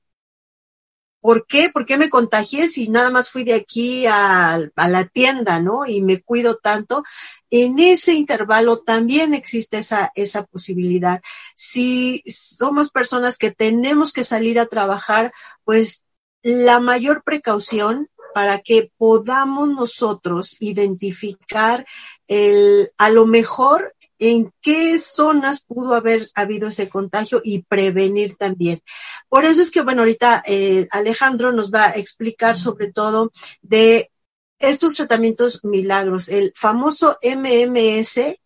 ¿por 1.23 1.47
qué? 1.47 1.71
¿Por 1.71 1.87
qué 1.87 1.97
me 1.97 2.11
contagié 2.11 2.69
si 2.69 2.89
nada 2.89 3.11
más 3.11 3.31
fui 3.31 3.45
de 3.45 3.55
aquí 3.55 4.07
a, 4.07 4.55
a, 4.55 4.89
la 4.89 5.07
tienda, 5.07 5.61
¿no? 5.61 5.87
Y 5.87 6.03
me 6.03 6.21
cuido 6.21 6.57
tanto. 6.57 7.05
En 7.49 7.79
ese 7.79 8.15
intervalo 8.15 8.81
también 8.81 9.33
existe 9.33 9.79
esa, 9.79 10.11
esa 10.17 10.45
posibilidad. 10.45 11.23
Si 11.55 12.23
somos 12.27 12.91
personas 12.91 13.39
que 13.39 13.53
tenemos 13.53 14.13
que 14.13 14.25
salir 14.25 14.59
a 14.59 14.67
trabajar, 14.67 15.33
pues 15.65 16.05
la 16.43 16.81
mayor 16.81 17.23
precaución 17.23 18.09
para 18.35 18.59
que 18.59 18.91
podamos 18.97 19.69
nosotros 19.69 20.57
identificar 20.59 21.87
el, 22.27 22.91
a 22.99 23.11
lo 23.11 23.27
mejor 23.27 23.95
en 24.23 24.53
qué 24.61 25.01
zonas 25.01 25.65
pudo 25.65 25.97
haber 25.97 26.31
habido 26.37 26.69
ese 26.69 26.89
contagio 26.89 27.41
y 27.43 27.65
prevenir 27.65 28.37
también. 28.37 28.81
Por 29.29 29.45
eso 29.45 29.63
es 29.63 29.73
que, 29.73 29.83
bueno, 29.83 30.03
ahorita 30.03 30.45
eh, 30.47 30.87
Alejandro 30.93 31.51
nos 31.51 31.73
va 31.73 31.87
a 31.87 31.97
explicar 31.97 32.57
sobre 32.57 32.93
todo 32.93 33.33
de 33.63 34.13
estos 34.61 34.95
tratamientos 34.95 35.65
milagros, 35.65 36.29
el 36.29 36.53
famoso 36.55 37.19
MMS, 37.21 38.39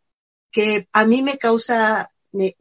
que 0.51 0.89
a 0.95 1.05
mí 1.05 1.21
me 1.21 1.37
causa, 1.37 2.11
me, 2.33 2.57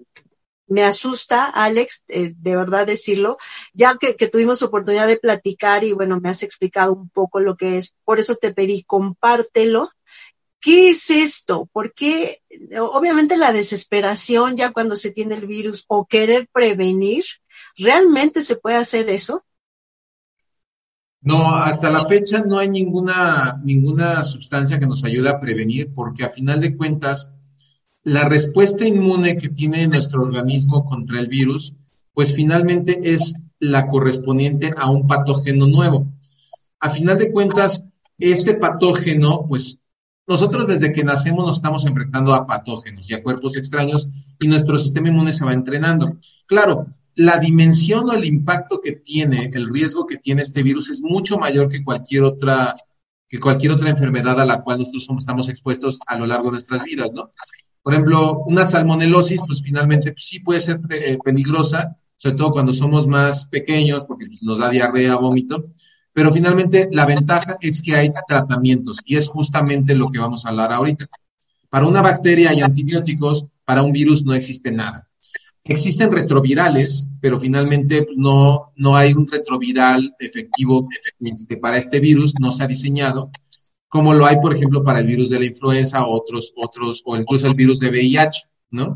me 0.67 0.83
asusta, 0.83 1.45
Alex, 1.45 2.03
eh, 2.09 2.33
de 2.35 2.55
verdad 2.57 2.85
decirlo, 2.85 3.37
ya 3.73 3.95
que, 3.97 4.17
que, 4.17 4.27
tuvimos 4.27 4.61
oportunidad 4.61 5.07
de 5.07 5.15
platicar 5.15 5.85
y 5.85 5.93
bueno, 5.93 6.19
me 6.19 6.27
has 6.27 6.43
explicado 6.43 6.91
un 6.91 7.09
poco 7.09 7.39
lo 7.39 7.55
que 7.55 7.77
es. 7.77 7.95
Por 8.03 8.19
eso 8.19 8.35
te 8.35 8.53
pedí, 8.53 8.83
compártelo 8.83 9.89
¿Qué 10.65 10.89
es 10.89 11.11
esto? 11.11 11.69
¿Por 11.71 11.93
qué? 11.93 12.39
Obviamente 12.79 13.37
la 13.37 13.53
desesperación 13.53 14.57
ya 14.57 14.71
cuando 14.71 14.95
se 14.95 15.11
tiene 15.11 15.35
el 15.35 15.45
virus 15.45 15.85
o 15.87 16.07
querer 16.07 16.49
prevenir, 16.51 17.23
¿realmente 17.77 18.41
se 18.41 18.55
puede 18.55 18.77
hacer 18.77 19.07
eso? 19.09 19.45
No, 21.21 21.55
hasta 21.55 21.91
la 21.91 22.07
fecha 22.07 22.41
no 22.41 22.57
hay 22.57 22.67
ninguna, 22.67 23.61
ninguna 23.63 24.23
sustancia 24.23 24.79
que 24.79 24.87
nos 24.87 25.03
ayude 25.03 25.29
a 25.29 25.39
prevenir 25.39 25.93
porque 25.93 26.23
a 26.23 26.31
final 26.31 26.59
de 26.61 26.75
cuentas 26.75 27.31
la 28.01 28.27
respuesta 28.27 28.87
inmune 28.87 29.37
que 29.37 29.49
tiene 29.49 29.87
nuestro 29.87 30.23
organismo 30.23 30.83
contra 30.89 31.19
el 31.19 31.27
virus, 31.27 31.75
pues 32.11 32.33
finalmente 32.33 33.13
es 33.13 33.35
la 33.59 33.87
correspondiente 33.87 34.73
a 34.75 34.89
un 34.89 35.05
patógeno 35.05 35.67
nuevo. 35.67 36.07
A 36.79 36.89
final 36.89 37.19
de 37.19 37.31
cuentas, 37.31 37.85
ese 38.17 38.55
patógeno, 38.55 39.45
pues 39.47 39.77
nosotros 40.27 40.67
desde 40.67 40.91
que 40.91 41.03
nacemos 41.03 41.45
nos 41.45 41.57
estamos 41.57 41.85
enfrentando 41.85 42.33
a 42.33 42.47
patógenos 42.47 43.09
y 43.09 43.13
a 43.13 43.21
cuerpos 43.21 43.57
extraños 43.57 44.09
y 44.39 44.47
nuestro 44.47 44.79
sistema 44.79 45.09
inmune 45.09 45.33
se 45.33 45.45
va 45.45 45.53
entrenando. 45.53 46.17
Claro, 46.47 46.87
la 47.15 47.39
dimensión 47.39 48.09
o 48.09 48.13
el 48.13 48.25
impacto 48.25 48.81
que 48.81 48.93
tiene, 48.93 49.51
el 49.53 49.71
riesgo 49.71 50.05
que 50.05 50.17
tiene 50.17 50.41
este 50.41 50.63
virus 50.63 50.89
es 50.89 51.01
mucho 51.01 51.37
mayor 51.37 51.69
que 51.69 51.83
cualquier 51.83 52.23
otra, 52.23 52.75
que 53.27 53.39
cualquier 53.39 53.71
otra 53.71 53.89
enfermedad 53.89 54.39
a 54.39 54.45
la 54.45 54.61
cual 54.61 54.79
nosotros 54.79 55.07
estamos 55.19 55.47
expuestos 55.49 55.99
a 56.07 56.17
lo 56.17 56.25
largo 56.25 56.45
de 56.45 56.53
nuestras 56.53 56.83
vidas, 56.83 57.13
¿no? 57.13 57.31
Por 57.81 57.93
ejemplo, 57.93 58.39
una 58.47 58.65
salmonelosis, 58.65 59.41
pues 59.45 59.61
finalmente 59.61 60.11
pues, 60.11 60.25
sí 60.25 60.39
puede 60.39 60.59
ser 60.59 60.81
eh, 60.89 61.19
peligrosa, 61.23 61.95
sobre 62.17 62.35
todo 62.35 62.51
cuando 62.51 62.73
somos 62.73 63.07
más 63.07 63.45
pequeños, 63.45 64.05
porque 64.05 64.25
nos 64.41 64.57
da 64.57 64.69
diarrea, 64.69 65.15
vómito, 65.17 65.67
pero 66.15 66.31
finalmente 66.31 66.87
la 66.93 67.05
ventaja 67.05 67.57
es 67.59 67.81
que 67.81 67.93
hay 67.93 68.09
tratamientos 68.25 68.99
y 69.03 69.17
es 69.17 69.27
justamente 69.27 69.93
lo 69.95 70.09
que 70.09 70.17
vamos 70.17 70.45
a 70.45 70.49
hablar 70.49 70.71
ahorita. 70.71 71.09
Para 71.69 71.87
una 71.87 72.01
bacteria 72.01 72.51
hay 72.51 72.61
antibióticos, 72.61 73.47
para 73.65 73.83
un 73.83 73.91
virus 73.91 74.23
no 74.23 74.33
existe 74.33 74.71
nada. 74.71 75.09
Existen 75.61 76.13
retrovirales, 76.13 77.05
pero 77.19 77.37
finalmente 77.37 78.07
no, 78.15 78.71
no 78.77 78.95
hay 78.95 79.11
un 79.11 79.27
retroviral 79.27 80.15
efectivo 80.17 80.87
este, 81.19 81.57
para 81.57 81.77
este 81.77 81.99
virus, 81.99 82.33
no 82.39 82.49
se 82.49 82.63
ha 82.63 82.67
diseñado, 82.67 83.29
como 83.89 84.13
lo 84.13 84.25
hay, 84.25 84.37
por 84.37 84.55
ejemplo, 84.55 84.85
para 84.85 84.99
el 84.99 85.07
virus 85.07 85.29
de 85.29 85.39
la 85.39 85.45
influenza, 85.45 86.07
otros, 86.07 86.53
otros, 86.55 87.01
o 87.03 87.17
incluso 87.17 87.47
el 87.47 87.55
virus 87.55 87.79
de 87.79 87.89
VIH, 87.89 88.43
¿no? 88.71 88.95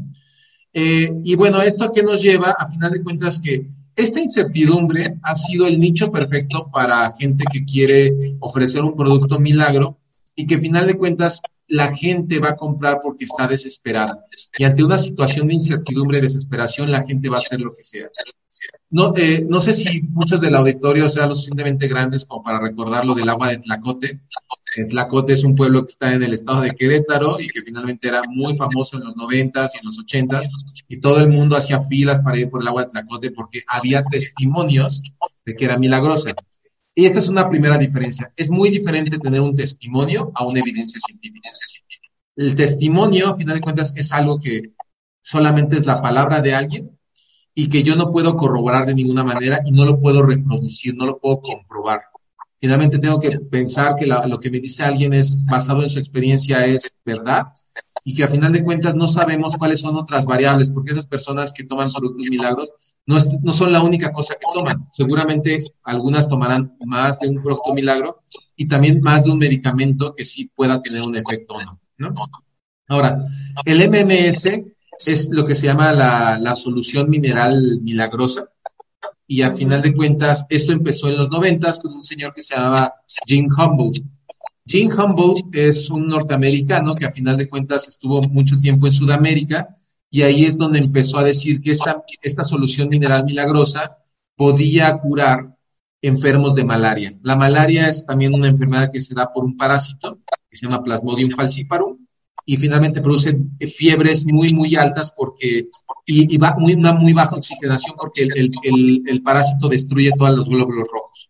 Eh, 0.72 1.12
y 1.26 1.36
bueno, 1.36 1.62
¿esto 1.62 1.84
a 1.84 1.92
qué 1.92 2.02
nos 2.02 2.22
lleva? 2.22 2.52
A 2.52 2.70
final 2.70 2.94
de 2.94 3.04
cuentas 3.04 3.42
que 3.42 3.68
esta 3.96 4.22
incertidumbre 4.22 5.18
ha 5.24 5.36
sido 5.36 5.68
el 5.68 5.80
nicho 5.80 6.12
perfecto 6.12 6.70
para 6.72 7.14
gente 7.18 7.44
que 7.52 7.66
quiere 7.66 8.36
ofrecer 8.40 8.84
un 8.84 8.96
producto 8.96 9.40
milagro 9.40 9.98
y 10.36 10.48
que 10.48 10.60
final 10.60 10.88
de 10.88 10.98
cuentas 10.98 11.42
la 11.68 11.96
gente 11.96 12.40
va 12.40 12.50
a 12.50 12.56
comprar 12.56 13.00
porque 13.02 13.26
está 13.26 13.48
desesperada. 13.48 14.26
Y 14.58 14.64
ante 14.64 14.84
una 14.84 14.98
situación 14.98 15.48
de 15.48 15.54
incertidumbre 15.56 16.20
desesperación, 16.20 16.92
la 16.92 17.06
gente 17.06 17.30
va 17.30 17.38
a 17.38 17.40
hacer 17.40 17.62
lo 17.62 17.72
que 17.72 17.84
sea. 17.84 18.08
No, 18.90 19.14
eh, 19.16 19.46
no 19.48 19.62
sé 19.62 19.74
si 19.74 20.02
muchos 20.02 20.42
del 20.42 20.56
auditorio 20.56 21.08
sean 21.10 21.30
lo 21.30 21.36
suficientemente 21.36 21.88
grandes 21.88 22.26
como 22.26 22.44
para 22.44 22.60
recordar 22.60 23.06
lo 23.06 23.14
del 23.14 23.30
agua 23.30 23.50
de 23.50 23.60
Tlacote. 23.60 24.20
Tlacote 24.90 25.34
es 25.34 25.44
un 25.44 25.56
pueblo 25.56 25.84
que 25.84 25.92
está 25.92 26.14
en 26.14 26.24
el 26.24 26.34
estado 26.34 26.62
de 26.62 26.72
Querétaro 26.72 27.40
y 27.40 27.48
que 27.48 27.62
finalmente 27.62 28.08
era 28.08 28.22
muy 28.28 28.56
famoso 28.56 28.98
en 28.98 29.04
los 29.06 29.16
noventas 29.16 29.74
y 29.76 29.80
en 29.80 29.86
los 29.86 30.00
ochentas 30.00 30.48
y 30.88 31.00
todo 31.00 31.20
el 31.20 31.30
mundo 31.30 31.58
hacía 31.58 31.82
filas 31.82 32.22
para 32.22 32.38
ir 32.38 32.50
por 32.50 32.62
el 32.62 32.68
agua 32.68 32.84
de 32.84 32.92
Tlacote 32.92 33.32
porque 33.32 33.64
había 33.68 34.04
testimonios 34.04 35.02
de 35.46 35.56
que 35.56 35.66
era 35.66 35.78
milagrosa. 35.78 36.34
Y 36.94 37.06
esta 37.06 37.20
es 37.20 37.30
una 37.30 37.50
primera 37.50 37.78
diferencia. 37.78 38.34
Es 38.36 38.50
muy 38.50 38.70
diferente 38.70 39.18
tener 39.18 39.42
un 39.42 39.56
testimonio 39.56 40.32
a 40.36 40.46
una 40.46 40.60
evidencia 40.60 41.00
científica. 41.06 41.50
El 42.36 42.56
testimonio, 42.56 43.30
a 43.30 43.36
final 43.36 43.56
de 43.56 43.62
cuentas, 43.62 43.94
es 43.96 44.12
algo 44.12 44.40
que 44.40 44.74
solamente 45.22 45.78
es 45.78 45.86
la 45.86 46.02
palabra 46.02 46.42
de 46.42 46.54
alguien 46.54 47.00
y 47.54 47.70
que 47.70 47.84
yo 47.84 47.96
no 47.96 48.12
puedo 48.12 48.36
corroborar 48.36 48.86
de 48.86 48.96
ninguna 48.96 49.24
manera 49.24 49.62
y 49.66 49.72
no 49.72 49.86
lo 49.86 50.00
puedo 50.00 50.24
reproducir, 50.24 50.96
no 50.96 51.06
lo 51.06 51.20
puedo 51.20 51.42
comprobar. 51.42 52.02
Finalmente 52.60 53.00
tengo 53.00 53.20
que 53.20 53.40
pensar 53.40 53.96
que 53.96 54.06
lo 54.06 54.40
que 54.40 54.52
me 54.52 54.60
dice 54.60 54.84
alguien 54.84 55.14
es 55.14 55.46
basado 55.46 55.82
en 55.82 55.90
su 55.90 56.00
experiencia 56.00 56.66
es 56.66 56.98
verdad 57.06 57.54
y 58.04 58.14
que 58.14 58.24
a 58.24 58.28
final 58.28 58.52
de 58.52 58.64
cuentas 58.64 58.96
no 58.96 59.08
sabemos 59.08 59.56
cuáles 59.58 59.82
son 59.82 59.96
otras 59.96 60.26
variables, 60.26 60.70
porque 60.70 60.92
esas 60.92 61.06
personas 61.06 61.54
que 61.54 61.64
toman 61.64 61.92
productos 61.92 62.28
milagros 62.30 62.72
no, 63.06 63.18
no 63.42 63.54
son 63.54 63.72
la 63.72 63.82
única 63.82 64.12
cosa 64.12 64.36
que 64.36 64.46
toman. 64.54 64.88
Seguramente 64.92 65.60
algunas 65.84 66.28
tomarán 66.28 66.76
más 66.86 67.20
de 67.20 67.30
un 67.30 67.42
producto 67.42 67.74
milagro 67.74 68.24
y 68.56 68.68
también 68.68 69.02
más 69.02 69.24
de 69.24 69.32
un 69.32 69.40
medicamento 69.40 70.14
que 70.16 70.26
sí 70.26 70.52
pueda 70.54 70.82
tener 70.82 71.02
un 71.02 71.16
efecto 71.16 71.56
o 71.56 71.64
no. 71.64 71.80
¿no? 71.98 72.14
Ahora, 72.88 73.22
el 73.66 73.90
MMS 73.90 74.50
es 75.06 75.30
lo 75.32 75.46
que 75.46 75.56
se 75.56 75.68
llama 75.68 75.94
la, 75.94 76.38
la 76.40 76.56
solución 76.56 77.10
mineral 77.10 77.80
milagrosa. 77.82 78.50
Y 79.32 79.44
a 79.44 79.54
final 79.54 79.84
de 79.84 79.94
cuentas, 79.94 80.48
esto 80.50 80.72
empezó 80.72 81.08
en 81.08 81.16
los 81.16 81.30
noventas 81.30 81.80
con 81.80 81.94
un 81.94 82.04
señor 82.04 82.34
que 82.34 82.42
se 82.42 82.56
llamaba 82.56 82.96
Jim 83.28 83.48
Humboldt 83.48 84.04
Jim 84.66 84.90
Humboldt 84.92 85.56
es 85.56 85.90
un 85.90 86.08
norteamericano 86.08 86.96
que 86.96 87.06
a 87.06 87.12
final 87.12 87.38
de 87.38 87.48
cuentas 87.48 87.88
estuvo 87.88 88.22
mucho 88.24 88.56
tiempo 88.56 88.86
en 88.86 88.94
Sudamérica 88.94 89.76
y 90.12 90.22
ahí 90.22 90.46
es 90.46 90.58
donde 90.58 90.78
empezó 90.80 91.20
a 91.20 91.24
decir 91.24 91.62
que 91.62 91.72
esta, 91.72 92.04
esta 92.22 92.44
solución 92.44 92.90
mineral 92.90 93.26
milagrosa 93.26 93.98
podía 94.36 94.96
curar 94.98 95.56
enfermos 96.02 96.54
de 96.54 96.66
malaria. 96.66 97.18
La 97.24 97.36
malaria 97.36 97.88
es 97.88 98.06
también 98.06 98.34
una 98.34 98.48
enfermedad 98.48 98.92
que 98.92 99.02
se 99.02 99.16
da 99.16 99.32
por 99.32 99.44
un 99.44 99.58
parásito 99.58 100.20
que 100.50 100.56
se 100.56 100.66
llama 100.66 100.84
Plasmodium 100.84 101.32
falciparum 101.32 101.98
y 102.50 102.58
finalmente 102.58 103.00
produce 103.00 103.38
fiebres 103.60 104.26
muy, 104.26 104.56
muy 104.56 104.76
altas 104.76 105.14
porque, 105.16 105.68
y, 106.04 106.36
va 106.40 106.56
muy, 106.58 106.74
una 106.74 106.94
muy 106.94 107.14
baja 107.14 107.36
oxigenación 107.36 107.96
porque 107.96 108.24
el, 108.24 108.50
el, 108.64 109.04
el 109.06 109.22
parásito 109.22 109.70
destruye 109.70 110.10
todos 110.18 110.36
los 110.36 110.50
glóbulos 110.50 110.88
rojos. 110.92 111.30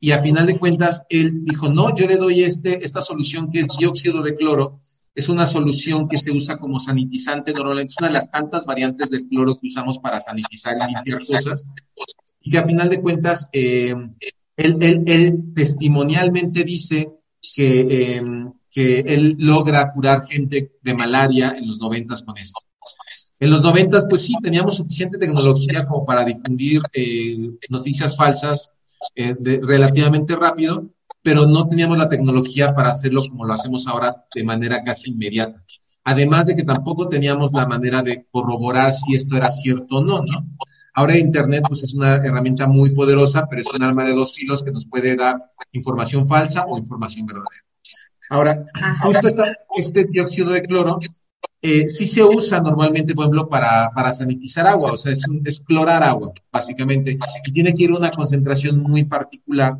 Y 0.00 0.12
a 0.12 0.20
final 0.20 0.46
de 0.46 0.58
cuentas 0.58 1.02
él 1.10 1.44
dijo, 1.44 1.68
no, 1.68 1.94
yo 1.94 2.06
le 2.06 2.16
doy 2.16 2.42
este, 2.44 2.82
esta 2.82 3.02
solución 3.02 3.50
que 3.50 3.60
es 3.60 3.68
dióxido 3.78 4.22
de 4.22 4.34
cloro, 4.34 4.80
es 5.14 5.28
una 5.28 5.44
solución 5.44 6.08
que 6.08 6.16
se 6.16 6.32
usa 6.32 6.56
como 6.56 6.78
sanitizante 6.78 7.52
normalmente, 7.52 7.90
es 7.90 7.98
una 7.98 8.08
de 8.08 8.14
las 8.14 8.30
tantas 8.30 8.64
variantes 8.64 9.10
del 9.10 9.28
cloro 9.28 9.58
que 9.60 9.66
usamos 9.66 9.98
para 9.98 10.20
sanitizar 10.20 10.74
y 10.74 10.94
limpiar 10.94 11.18
cosas, 11.18 11.66
y 12.40 12.50
que 12.50 12.56
a 12.56 12.64
final 12.64 12.88
de 12.88 13.02
cuentas 13.02 13.50
eh, 13.52 13.94
él, 14.56 14.76
él, 14.80 15.02
él, 15.04 15.52
testimonialmente 15.54 16.64
dice 16.64 17.10
que, 17.42 17.80
eh, 17.80 18.22
que 18.70 19.00
él 19.00 19.36
logra 19.38 19.92
curar 19.92 20.26
gente 20.26 20.72
de 20.80 20.94
malaria 20.94 21.54
en 21.56 21.66
los 21.66 21.78
noventas 21.78 22.22
con 22.22 22.38
esto. 22.38 22.60
En 23.38 23.50
los 23.50 23.62
noventas, 23.62 24.06
pues 24.08 24.22
sí, 24.22 24.34
teníamos 24.42 24.76
suficiente 24.76 25.18
tecnología 25.18 25.86
como 25.86 26.04
para 26.04 26.24
difundir 26.24 26.82
eh, 26.92 27.36
noticias 27.68 28.16
falsas, 28.16 28.70
eh, 29.14 29.34
relativamente 29.62 30.36
rápido, 30.36 30.90
pero 31.22 31.46
no 31.46 31.66
teníamos 31.66 31.96
la 31.96 32.08
tecnología 32.08 32.74
para 32.74 32.90
hacerlo 32.90 33.22
como 33.28 33.46
lo 33.46 33.54
hacemos 33.54 33.86
ahora 33.86 34.24
de 34.34 34.44
manera 34.44 34.82
casi 34.82 35.10
inmediata. 35.10 35.64
Además 36.04 36.46
de 36.46 36.56
que 36.56 36.64
tampoco 36.64 37.08
teníamos 37.08 37.52
la 37.52 37.66
manera 37.66 38.02
de 38.02 38.26
corroborar 38.30 38.92
si 38.92 39.14
esto 39.14 39.36
era 39.36 39.50
cierto 39.50 39.96
o 39.96 40.04
no, 40.04 40.18
¿no? 40.18 40.46
Ahora 40.94 41.16
Internet 41.16 41.64
pues 41.68 41.82
es 41.82 41.94
una 41.94 42.16
herramienta 42.16 42.66
muy 42.66 42.90
poderosa, 42.90 43.46
pero 43.48 43.62
es 43.62 43.72
un 43.72 43.82
arma 43.82 44.04
de 44.04 44.12
dos 44.12 44.34
filos 44.34 44.62
que 44.62 44.72
nos 44.72 44.86
puede 44.86 45.14
dar 45.16 45.50
información 45.72 46.26
falsa 46.26 46.64
o 46.66 46.78
información 46.78 47.26
verdadera. 47.26 47.64
Ahora, 48.30 48.64
justo 49.02 49.28
este 49.76 50.04
dióxido 50.04 50.50
de 50.50 50.62
cloro 50.62 50.98
eh, 51.60 51.88
sí 51.88 52.06
se 52.06 52.22
usa 52.22 52.60
normalmente, 52.60 53.14
por 53.14 53.24
ejemplo, 53.24 53.48
para, 53.48 53.90
para 53.94 54.12
sanitizar 54.12 54.66
agua, 54.66 54.92
o 54.92 54.96
sea, 54.96 55.12
es, 55.12 55.26
un, 55.28 55.42
es 55.44 55.60
clorar 55.60 56.02
agua, 56.02 56.32
básicamente, 56.50 57.18
y 57.44 57.52
tiene 57.52 57.74
que 57.74 57.84
ir 57.84 57.90
a 57.90 57.98
una 57.98 58.10
concentración 58.10 58.78
muy 58.78 59.04
particular 59.04 59.76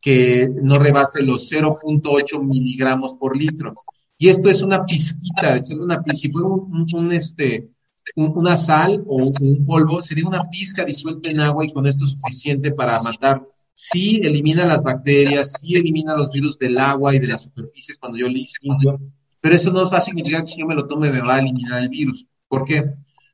que 0.00 0.50
no 0.62 0.78
rebase 0.78 1.22
los 1.22 1.52
0.8 1.52 2.42
miligramos 2.42 3.14
por 3.14 3.36
litro. 3.36 3.74
Y 4.18 4.30
esto 4.30 4.48
es 4.48 4.62
una 4.62 4.84
pizquita, 4.84 5.56
es 5.56 5.70
una, 5.70 6.02
si 6.12 6.30
fuera 6.30 6.48
un, 6.48 6.86
un, 6.92 7.12
este, 7.12 7.70
una 8.16 8.56
sal 8.56 9.04
o 9.06 9.18
un 9.40 9.64
polvo, 9.64 10.00
sería 10.00 10.26
una 10.26 10.48
pizca 10.50 10.84
disuelta 10.84 11.30
en 11.30 11.40
agua 11.40 11.64
y 11.64 11.72
con 11.72 11.86
esto 11.86 12.04
es 12.04 12.12
suficiente 12.12 12.72
para 12.72 13.00
matar. 13.00 13.46
Sí 13.74 14.20
elimina 14.22 14.66
las 14.66 14.82
bacterias, 14.82 15.52
sí 15.60 15.74
elimina 15.74 16.14
los 16.14 16.30
virus 16.30 16.58
del 16.58 16.78
agua 16.78 17.14
y 17.14 17.18
de 17.18 17.28
las 17.28 17.44
superficies 17.44 17.98
cuando 17.98 18.18
yo 18.18 18.28
limpio, 18.28 19.00
pero 19.40 19.56
eso 19.56 19.72
no 19.72 19.88
va 19.90 19.98
a 19.98 20.02
significar 20.02 20.44
que 20.44 20.52
si 20.52 20.60
yo 20.60 20.66
me 20.66 20.74
lo 20.74 20.86
tome 20.86 21.10
me 21.10 21.20
va 21.20 21.36
a 21.36 21.38
eliminar 21.40 21.82
el 21.82 21.88
virus. 21.88 22.26
¿Por 22.48 22.64
qué? 22.64 22.84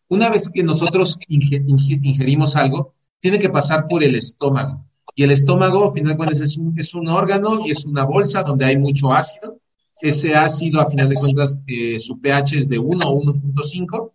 Una 0.09 0.31
vez 0.31 0.49
que 0.49 0.63
nosotros 0.63 1.19
ingerimos 1.29 2.57
algo, 2.57 2.95
tiene 3.21 3.39
que 3.39 3.51
pasar 3.51 3.87
por 3.89 4.03
el 4.03 4.15
estómago. 4.15 4.87
Y 5.15 5.25
el 5.25 5.33
estómago, 5.33 5.85
a 5.85 5.93
final 5.93 6.13
de 6.13 6.17
cuentas, 6.17 6.41
es 6.41 6.57
un, 6.57 6.79
es 6.79 6.95
órgano 6.95 7.67
y 7.67 7.73
es 7.73 7.85
una 7.85 8.05
bolsa 8.05 8.43
donde 8.43 8.65
hay 8.65 8.79
mucho 8.79 9.13
ácido. 9.13 9.59
Ese 10.01 10.35
ácido, 10.35 10.81
a 10.81 10.89
final 10.89 11.09
de 11.09 11.17
cuentas, 11.17 11.59
eh, 11.67 11.99
su 11.99 12.21
pH 12.21 12.59
es 12.59 12.69
de 12.69 12.79
1 12.79 13.07
o 13.07 13.21
1.5. 13.21 14.13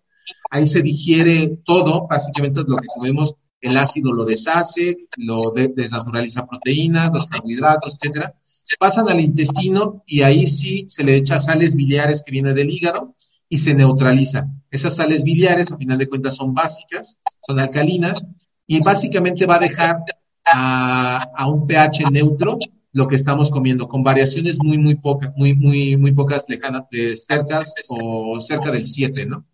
Ahí 0.49 0.65
se 0.65 0.81
digiere 0.81 1.59
todo, 1.65 2.07
básicamente 2.07 2.61
lo 2.65 2.77
que 2.77 2.87
sabemos, 2.87 3.35
el 3.63 3.77
ácido 3.77 4.13
lo 4.13 4.25
deshace, 4.25 5.07
lo 5.17 5.51
desnaturaliza 5.51 6.45
proteínas, 6.45 7.11
los 7.11 7.27
carbohidratos, 7.27 7.95
etcétera 7.95 8.35
se 8.63 8.77
pasan 8.77 9.09
al 9.09 9.19
intestino 9.19 10.03
y 10.07 10.21
ahí 10.21 10.47
sí 10.47 10.85
se 10.87 11.03
le 11.03 11.17
echa 11.17 11.37
sales 11.37 11.75
biliares 11.75 12.23
que 12.25 12.31
vienen 12.31 12.55
del 12.55 12.71
hígado 12.71 13.15
y 13.49 13.57
se 13.57 13.75
neutraliza. 13.75 14.47
Esas 14.71 14.95
sales 14.95 15.23
biliares, 15.23 15.71
a 15.71 15.77
final 15.77 15.97
de 15.97 16.07
cuentas, 16.07 16.35
son 16.35 16.53
básicas, 16.53 17.19
son 17.45 17.59
alcalinas 17.59 18.25
y 18.65 18.81
básicamente 18.81 19.45
va 19.45 19.55
a 19.55 19.59
dejar 19.59 19.97
a, 20.45 21.47
un 21.47 21.67
pH 21.67 22.09
neutro 22.09 22.57
lo 22.93 23.07
que 23.07 23.15
estamos 23.15 23.49
comiendo, 23.49 23.87
con 23.87 24.03
variaciones 24.03 24.57
muy, 24.63 24.77
muy 24.77 24.95
pocas, 24.95 25.31
muy, 25.35 25.55
muy, 25.55 25.97
muy 25.97 26.11
pocas 26.13 26.45
lejanas, 26.47 26.85
cercas 27.15 27.73
o 27.89 28.37
cerca 28.37 28.71
del 28.71 28.85
7, 28.85 29.25
¿no? 29.25 29.45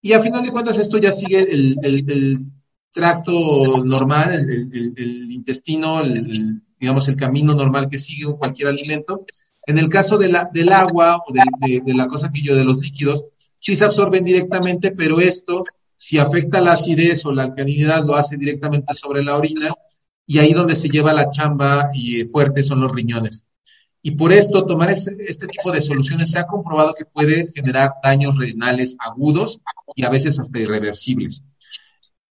Y 0.00 0.12
a 0.12 0.22
final 0.22 0.44
de 0.44 0.52
cuentas 0.52 0.78
esto 0.78 0.98
ya 0.98 1.10
sigue 1.10 1.40
el, 1.40 1.74
el, 1.82 2.38
tracto 2.94 3.84
normal, 3.84 4.32
el, 4.32 5.30
intestino, 5.32 6.00
el, 6.00 6.62
digamos, 6.78 7.08
el 7.08 7.16
camino 7.16 7.52
normal 7.52 7.88
que 7.88 7.98
sigue 7.98 8.32
cualquier 8.38 8.68
alimento. 8.68 9.26
En 9.66 9.78
el 9.78 9.88
caso 9.88 10.16
del 10.16 10.36
agua 10.36 11.18
o 11.26 11.32
de, 11.32 11.94
la 11.94 12.06
cosa 12.06 12.30
que 12.30 12.40
yo, 12.40 12.54
de 12.54 12.64
los 12.64 12.78
líquidos, 12.78 13.24
sí 13.58 13.74
se 13.74 13.84
absorben 13.84 14.24
directamente, 14.24 14.92
pero 14.92 15.20
esto, 15.20 15.64
si 15.96 16.18
afecta 16.18 16.60
la 16.60 16.72
acidez 16.72 17.26
o 17.26 17.32
la 17.32 17.42
alcalinidad, 17.42 18.04
lo 18.06 18.14
hace 18.14 18.36
directamente 18.36 18.94
sobre 18.94 19.24
la 19.24 19.36
orina 19.36 19.74
y 20.26 20.38
ahí 20.38 20.52
donde 20.52 20.76
se 20.76 20.88
lleva 20.88 21.12
la 21.12 21.30
chamba 21.30 21.90
y 21.92 22.24
fuerte 22.26 22.62
son 22.62 22.80
los 22.80 22.92
riñones. 22.92 23.44
Y 24.02 24.12
por 24.12 24.32
esto, 24.32 24.66
tomar 24.66 24.90
este, 24.90 25.16
este 25.26 25.46
tipo 25.48 25.72
de 25.72 25.80
soluciones 25.80 26.30
se 26.30 26.38
ha 26.38 26.46
comprobado 26.46 26.94
que 26.94 27.06
puede 27.06 27.50
generar 27.52 27.94
daños 28.02 28.38
renales 28.38 28.96
agudos 29.00 29.60
y 29.96 30.04
a 30.04 30.10
veces 30.10 30.38
hasta 30.38 30.58
irreversibles. 30.60 31.42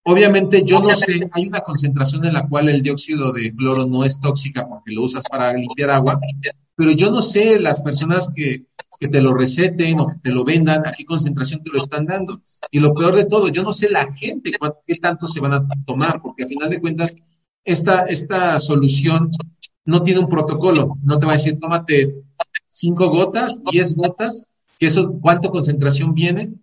Obviamente 0.06 0.64
yo 0.66 0.82
no 0.82 0.94
sé, 0.96 1.30
hay 1.32 1.48
una 1.48 1.62
concentración 1.62 2.26
en 2.26 2.34
la 2.34 2.48
cual 2.48 2.68
el 2.70 2.82
dióxido 2.82 3.32
de 3.32 3.56
cloro 3.56 3.86
no 3.86 4.04
es 4.04 4.20
tóxica 4.20 4.68
porque 4.68 4.92
lo 4.92 5.04
usas 5.04 5.24
para 5.30 5.54
limpiar 5.54 5.92
agua, 5.92 6.20
pero 6.76 6.92
yo 6.92 7.10
no 7.10 7.22
sé 7.22 7.60
las 7.60 7.82
personas 7.82 8.30
que 8.36 8.66
que 9.04 9.10
te 9.10 9.22
lo 9.22 9.34
receten 9.34 10.00
o 10.00 10.08
que 10.08 10.16
te 10.24 10.32
lo 10.32 10.44
vendan, 10.44 10.86
a 10.88 10.94
qué 10.94 11.06
concentración 11.06 11.62
te 11.62 11.72
lo 11.72 11.78
están 11.78 12.06
dando. 12.06 12.42
Y 12.72 12.80
lo 12.80 12.94
peor 12.94 13.16
de 13.16 13.26
todo, 13.26 13.50
yo 13.50 13.64
no 13.64 13.74
sé 13.74 13.90
la 13.90 14.14
gente 14.14 14.52
qué 14.88 14.96
tanto 14.96 15.28
se 15.28 15.42
van 15.42 15.54
a 15.54 15.68
tomar, 15.86 16.22
porque 16.22 16.44
a 16.44 16.48
final 16.48 16.70
de 16.70 16.80
cuentas, 16.80 17.14
esta, 17.66 18.04
esta 18.04 18.60
solución 18.60 19.30
no 19.86 20.04
tiene 20.04 20.22
un 20.22 20.30
protocolo, 20.30 20.98
no 21.02 21.20
te 21.20 21.26
va 21.26 21.34
a 21.34 21.36
decir, 21.36 21.60
tómate 21.60 22.24
cinco 22.70 23.10
gotas, 23.10 23.62
diez 23.70 23.94
gotas, 23.94 24.48
que 24.80 24.88
eso, 24.88 25.20
cuánta 25.20 25.50
concentración 25.50 26.14
viene, 26.14 26.54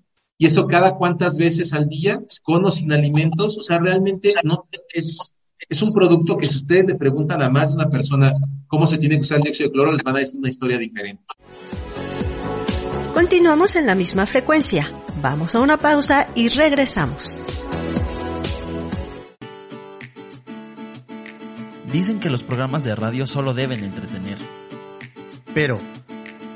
y 0.40 0.46
eso 0.46 0.66
cada 0.66 0.94
cuántas 0.94 1.36
veces 1.36 1.74
al 1.74 1.86
día, 1.86 2.18
con 2.42 2.64
o 2.64 2.70
sin 2.70 2.90
alimentos, 2.94 3.58
o 3.58 3.62
sea, 3.62 3.78
realmente 3.78 4.32
no 4.42 4.66
es, 4.94 5.34
es 5.68 5.82
un 5.82 5.92
producto 5.92 6.38
que 6.38 6.46
si 6.46 6.56
ustedes 6.56 6.86
le 6.86 6.94
preguntan 6.94 7.42
a 7.42 7.50
más 7.50 7.68
de 7.68 7.74
una 7.74 7.90
persona 7.90 8.32
cómo 8.66 8.86
se 8.86 8.96
tiene 8.96 9.16
que 9.16 9.20
usar 9.20 9.36
el 9.36 9.42
dióxido 9.42 9.68
de 9.68 9.72
cloro, 9.74 9.92
les 9.92 10.02
van 10.02 10.16
a 10.16 10.20
decir 10.20 10.38
una 10.38 10.48
historia 10.48 10.78
diferente. 10.78 11.22
Continuamos 13.12 13.76
en 13.76 13.84
la 13.84 13.94
misma 13.94 14.24
frecuencia. 14.24 14.90
Vamos 15.20 15.54
a 15.54 15.60
una 15.60 15.76
pausa 15.76 16.26
y 16.34 16.48
regresamos. 16.48 17.38
Dicen 21.92 22.18
que 22.18 22.30
los 22.30 22.42
programas 22.42 22.82
de 22.82 22.94
radio 22.94 23.26
solo 23.26 23.52
deben 23.52 23.84
entretener. 23.84 24.38
Pero, 25.52 25.78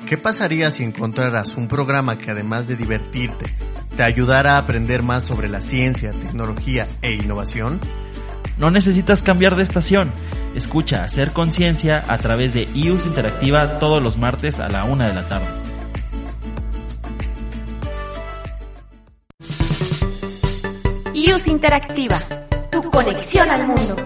¿qué 0.08 0.16
pasaría 0.16 0.70
si 0.70 0.84
encontraras 0.84 1.54
un 1.58 1.68
programa 1.68 2.16
que 2.16 2.30
además 2.30 2.66
de 2.66 2.76
divertirte, 2.76 3.63
te 3.96 4.02
ayudara 4.02 4.54
a 4.54 4.58
aprender 4.58 5.02
más 5.02 5.24
sobre 5.24 5.48
la 5.48 5.60
ciencia, 5.60 6.12
tecnología 6.12 6.86
e 7.02 7.12
innovación? 7.12 7.80
No 8.58 8.70
necesitas 8.70 9.22
cambiar 9.22 9.56
de 9.56 9.62
estación. 9.62 10.10
Escucha 10.54 11.04
Hacer 11.04 11.32
Conciencia 11.32 12.04
a 12.06 12.18
través 12.18 12.54
de 12.54 12.68
IUS 12.74 13.06
Interactiva 13.06 13.78
todos 13.78 14.02
los 14.02 14.16
martes 14.16 14.60
a 14.60 14.68
la 14.68 14.84
una 14.84 15.08
de 15.08 15.14
la 15.14 15.28
tarde. 15.28 15.46
IUS 21.12 21.46
Interactiva, 21.48 22.20
tu 22.70 22.82
conexión 22.90 23.50
al 23.50 23.66
mundo. 23.66 23.96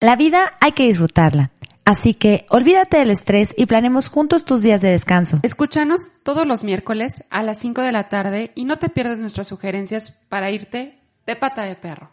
La 0.00 0.16
vida 0.16 0.52
hay 0.60 0.72
que 0.72 0.84
disfrutarla. 0.84 1.50
Así 1.88 2.12
que 2.12 2.44
olvídate 2.50 2.98
del 2.98 3.10
estrés 3.10 3.54
y 3.56 3.64
planemos 3.64 4.08
juntos 4.08 4.44
tus 4.44 4.60
días 4.60 4.82
de 4.82 4.90
descanso. 4.90 5.40
Escúchanos 5.42 6.02
todos 6.22 6.46
los 6.46 6.62
miércoles 6.62 7.24
a 7.30 7.42
las 7.42 7.60
5 7.60 7.80
de 7.80 7.92
la 7.92 8.10
tarde 8.10 8.52
y 8.54 8.66
no 8.66 8.78
te 8.78 8.90
pierdas 8.90 9.20
nuestras 9.20 9.48
sugerencias 9.48 10.10
para 10.28 10.50
irte 10.50 10.98
de 11.24 11.36
pata 11.36 11.62
de 11.62 11.76
perro. 11.76 12.10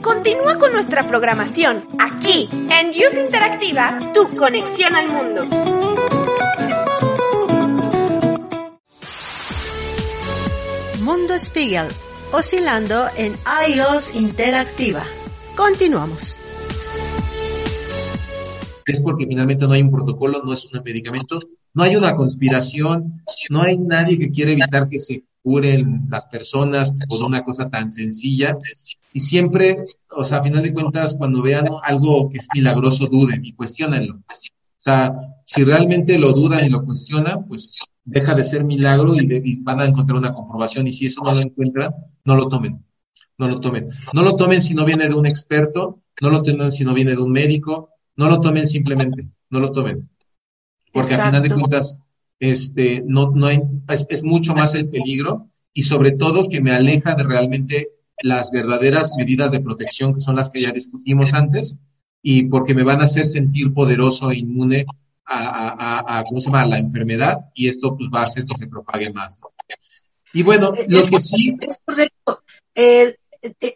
Continúa 0.00 0.56
con 0.58 0.72
nuestra 0.72 1.06
programación 1.06 1.86
aquí 1.98 2.48
en 2.50 2.88
Use 2.88 3.22
Interactiva, 3.22 3.98
tu 4.14 4.34
conexión 4.34 4.96
al 4.96 5.08
mundo. 5.10 5.44
Mundo 11.02 11.38
Spiegel, 11.38 11.88
oscilando 12.32 13.06
en 13.18 13.36
iOS 13.68 14.14
Interactiva. 14.14 15.02
Continuamos. 15.54 16.38
Es 18.86 19.00
porque 19.00 19.26
finalmente 19.26 19.66
no 19.66 19.72
hay 19.72 19.82
un 19.82 19.90
protocolo, 19.90 20.42
no 20.44 20.52
es 20.52 20.66
un 20.66 20.82
medicamento, 20.82 21.40
no 21.72 21.82
hay 21.82 21.96
una 21.96 22.14
conspiración, 22.14 23.22
no 23.50 23.62
hay 23.62 23.78
nadie 23.78 24.18
que 24.18 24.30
quiera 24.30 24.52
evitar 24.52 24.88
que 24.88 24.98
se 24.98 25.24
curen 25.42 26.06
las 26.08 26.26
personas 26.26 26.94
por 27.08 27.22
una 27.22 27.44
cosa 27.44 27.68
tan 27.68 27.90
sencilla. 27.90 28.56
Y 29.12 29.20
siempre, 29.20 29.84
o 30.10 30.24
sea, 30.24 30.38
a 30.38 30.42
final 30.42 30.62
de 30.62 30.72
cuentas, 30.72 31.14
cuando 31.14 31.42
vean 31.42 31.66
algo 31.82 32.28
que 32.28 32.38
es 32.38 32.48
milagroso, 32.54 33.06
duden 33.06 33.44
y 33.44 33.52
cuestionenlo. 33.52 34.14
O 34.16 34.82
sea, 34.84 35.14
si 35.44 35.64
realmente 35.64 36.18
lo 36.18 36.32
dudan 36.32 36.64
y 36.64 36.68
lo 36.70 36.84
cuestionan, 36.84 37.46
pues 37.46 37.78
deja 38.04 38.34
de 38.34 38.44
ser 38.44 38.64
milagro 38.64 39.14
y, 39.14 39.56
van 39.62 39.80
a 39.80 39.86
encontrar 39.86 40.18
una 40.18 40.34
comprobación. 40.34 40.86
Y 40.86 40.92
si 40.92 41.06
eso 41.06 41.22
no 41.22 41.32
lo 41.32 41.40
encuentran, 41.40 41.94
no 42.24 42.36
lo 42.36 42.48
tomen. 42.48 42.84
No 43.36 43.48
lo 43.48 43.60
tomen. 43.60 43.86
No 44.12 44.22
lo 44.22 44.36
tomen 44.36 44.62
si 44.62 44.74
no 44.74 44.84
viene 44.84 45.08
de 45.08 45.14
un 45.14 45.26
experto, 45.26 46.02
no 46.20 46.30
lo 46.30 46.42
tomen 46.42 46.72
si 46.72 46.84
no 46.84 46.94
viene 46.94 47.12
de 47.12 47.22
un 47.22 47.32
médico, 47.32 47.90
no 48.16 48.28
lo 48.28 48.40
tomen 48.40 48.68
simplemente, 48.68 49.28
no 49.50 49.60
lo 49.60 49.72
tomen. 49.72 50.08
Porque 50.92 51.14
a 51.14 51.26
final 51.26 51.42
de 51.42 51.50
cuentas, 51.50 51.98
este, 52.38 53.02
no, 53.06 53.30
no 53.32 53.46
hay, 53.46 53.60
es, 53.88 54.06
es, 54.08 54.22
mucho 54.22 54.54
más 54.54 54.74
el 54.74 54.88
peligro 54.88 55.48
y 55.72 55.82
sobre 55.82 56.12
todo 56.12 56.48
que 56.48 56.60
me 56.60 56.72
aleja 56.72 57.14
de 57.14 57.24
realmente 57.24 57.88
las 58.22 58.50
verdaderas 58.50 59.12
medidas 59.16 59.50
de 59.50 59.60
protección 59.60 60.14
que 60.14 60.20
son 60.20 60.36
las 60.36 60.50
que 60.50 60.62
ya 60.62 60.70
discutimos 60.70 61.34
antes 61.34 61.76
y 62.22 62.44
porque 62.44 62.74
me 62.74 62.84
van 62.84 63.00
a 63.00 63.04
hacer 63.04 63.26
sentir 63.26 63.72
poderoso 63.74 64.30
e 64.30 64.38
inmune 64.38 64.86
a, 65.26 66.18
a, 66.18 66.24
¿cómo 66.24 66.40
se 66.40 66.46
llama?, 66.46 66.66
la 66.66 66.78
enfermedad 66.78 67.46
y 67.54 67.68
esto 67.68 67.96
pues 67.96 68.08
va 68.14 68.20
a 68.20 68.24
hacer 68.24 68.44
que 68.44 68.56
se 68.56 68.66
propague 68.66 69.12
más. 69.12 69.40
Y 70.32 70.42
bueno, 70.42 70.72
lo 70.88 71.06
que 71.06 71.20
sí... 71.20 71.56
Es 71.60 71.80
correcto. 71.84 72.42
Eh, 72.74 73.16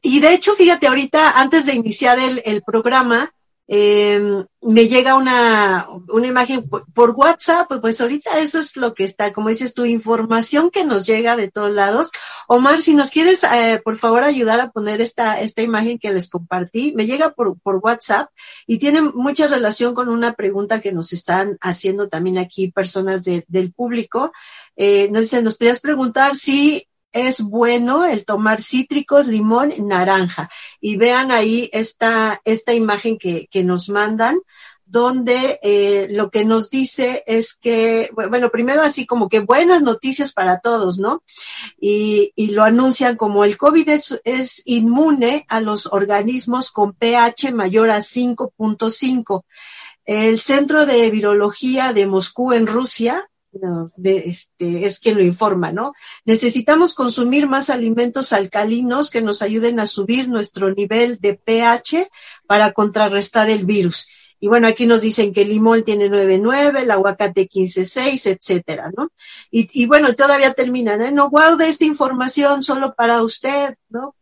y 0.03 0.20
de 0.20 0.35
hecho, 0.35 0.55
fíjate, 0.55 0.87
ahorita, 0.87 1.38
antes 1.38 1.66
de 1.66 1.74
iniciar 1.74 2.18
el, 2.18 2.42
el 2.44 2.62
programa, 2.62 3.33
eh, 3.70 4.44
me 4.62 4.88
llega 4.88 5.14
una, 5.14 5.87
una 6.09 6.26
imagen 6.26 6.68
por, 6.68 7.11
WhatsApp, 7.11 7.68
pues, 7.68 7.81
pues 7.81 8.00
ahorita 8.00 8.38
eso 8.40 8.59
es 8.59 8.76
lo 8.76 8.94
que 8.94 9.04
está, 9.04 9.33
como 9.35 9.50
dices 9.50 9.74
tu 9.74 9.85
información 9.85 10.70
que 10.70 10.85
nos 10.85 11.07
llega 11.07 11.37
de 11.37 11.50
todos 11.50 11.70
lados. 11.70 12.11
Omar, 12.48 12.81
si 12.81 12.94
nos 12.94 13.11
quieres, 13.11 13.44
eh, 13.44 13.81
por 13.85 13.98
favor, 13.98 14.24
ayudar 14.24 14.59
a 14.61 14.70
poner 14.70 15.02
esta, 15.02 15.40
esta 15.40 15.62
imagen 15.62 15.98
que 15.98 16.11
les 16.12 16.31
compartí, 16.31 16.94
me 16.96 17.07
llega 17.07 17.31
por, 17.31 17.59
por 17.61 17.76
WhatsApp 17.76 18.31
y 18.66 18.78
tiene 18.78 19.02
mucha 19.02 19.46
relación 19.46 19.94
con 19.94 20.09
una 20.09 20.33
pregunta 20.33 20.81
que 20.81 20.92
nos 20.92 21.12
están 21.12 21.59
haciendo 21.61 22.09
también 22.09 22.38
aquí 22.38 22.72
personas 22.72 23.22
del 23.24 23.72
público. 23.72 24.33
Eh, 24.76 25.09
nos 25.11 25.22
dicen, 25.22 25.44
nos 25.44 25.57
podías 25.57 25.81
preguntar 25.81 26.35
si 26.35 26.88
es 27.12 27.40
bueno 27.40 28.05
el 28.05 28.25
tomar 28.25 28.61
cítricos, 28.61 29.27
limón, 29.27 29.73
naranja. 29.79 30.51
Y 30.81 30.97
vean 30.97 31.31
ahí 31.33 31.71
esta, 31.73 32.40
esta 32.44 32.75
imagen 32.75 33.18
que, 33.18 33.49
que 33.51 33.64
nos 33.64 33.88
mandan, 33.88 34.38
donde 34.88 35.61
eh, 35.62 36.09
lo 36.11 36.31
que 36.31 36.44
nos 36.44 36.71
dice 36.71 37.23
es 37.27 37.55
que, 37.55 38.11
bueno, 38.31 38.51
primero 38.51 38.83
así 38.83 39.07
como 39.07 39.29
que 39.29 39.40
buenas 39.40 39.83
noticias 39.83 40.33
para 40.33 40.61
todos, 40.61 40.99
¿no? 40.99 41.23
Y, 41.79 42.33
y 42.35 42.51
lo 42.51 42.64
anuncian 42.64 43.16
como 43.16 43.44
el 43.44 43.59
COVID 43.59 43.88
es, 43.90 44.21
es 44.25 44.62
inmune 44.64 45.44
a 45.49 45.61
los 45.61 45.87
organismos 45.87 46.71
con 46.71 46.94
pH 46.94 47.53
mayor 47.53 47.90
a 47.90 47.99
5.5. 47.99 49.44
El 50.07 50.40
Centro 50.40 50.87
de 50.87 51.11
Virología 51.11 51.92
de 51.92 52.07
Moscú 52.07 52.55
en 52.55 52.66
Rusia 52.66 53.29
de, 53.53 54.17
este, 54.27 54.85
es 54.85 55.01
quien 55.01 55.17
lo 55.17 55.23
informa, 55.23 55.73
¿no? 55.73 55.93
Necesitamos 56.25 56.95
consumir 56.95 57.49
más 57.49 57.71
alimentos 57.71 58.33
alcalinos 58.33 59.11
que 59.11 59.23
nos 59.23 59.43
ayuden 59.43 59.81
a 59.81 59.87
subir 59.87 60.29
nuestro 60.29 60.73
nivel 60.75 61.19
de 61.21 61.35
pH 61.35 62.09
para 62.47 62.73
contrarrestar 62.73 63.51
el 63.51 63.65
virus. 63.65 64.09
Y 64.41 64.47
bueno, 64.47 64.69
aquí 64.69 64.87
nos 64.87 65.01
dicen 65.01 65.33
que 65.33 65.43
el 65.43 65.49
limón 65.49 65.83
tiene 65.83 66.09
9.9, 66.09 66.83
el 66.83 66.91
aguacate 66.91 67.49
15.6, 67.49 68.37
etcétera, 68.39 68.93
¿no? 68.97 69.11
Y, 69.51 69.69
y 69.73 69.87
bueno, 69.87 70.15
todavía 70.15 70.53
terminan, 70.53 71.03
¿eh? 71.03 71.11
No 71.11 71.29
guarde 71.29 71.69
esta 71.69 71.85
información 71.85 72.63
solo 72.63 72.95
para 72.95 73.23
usted, 73.23 73.75
¿no? 73.89 74.15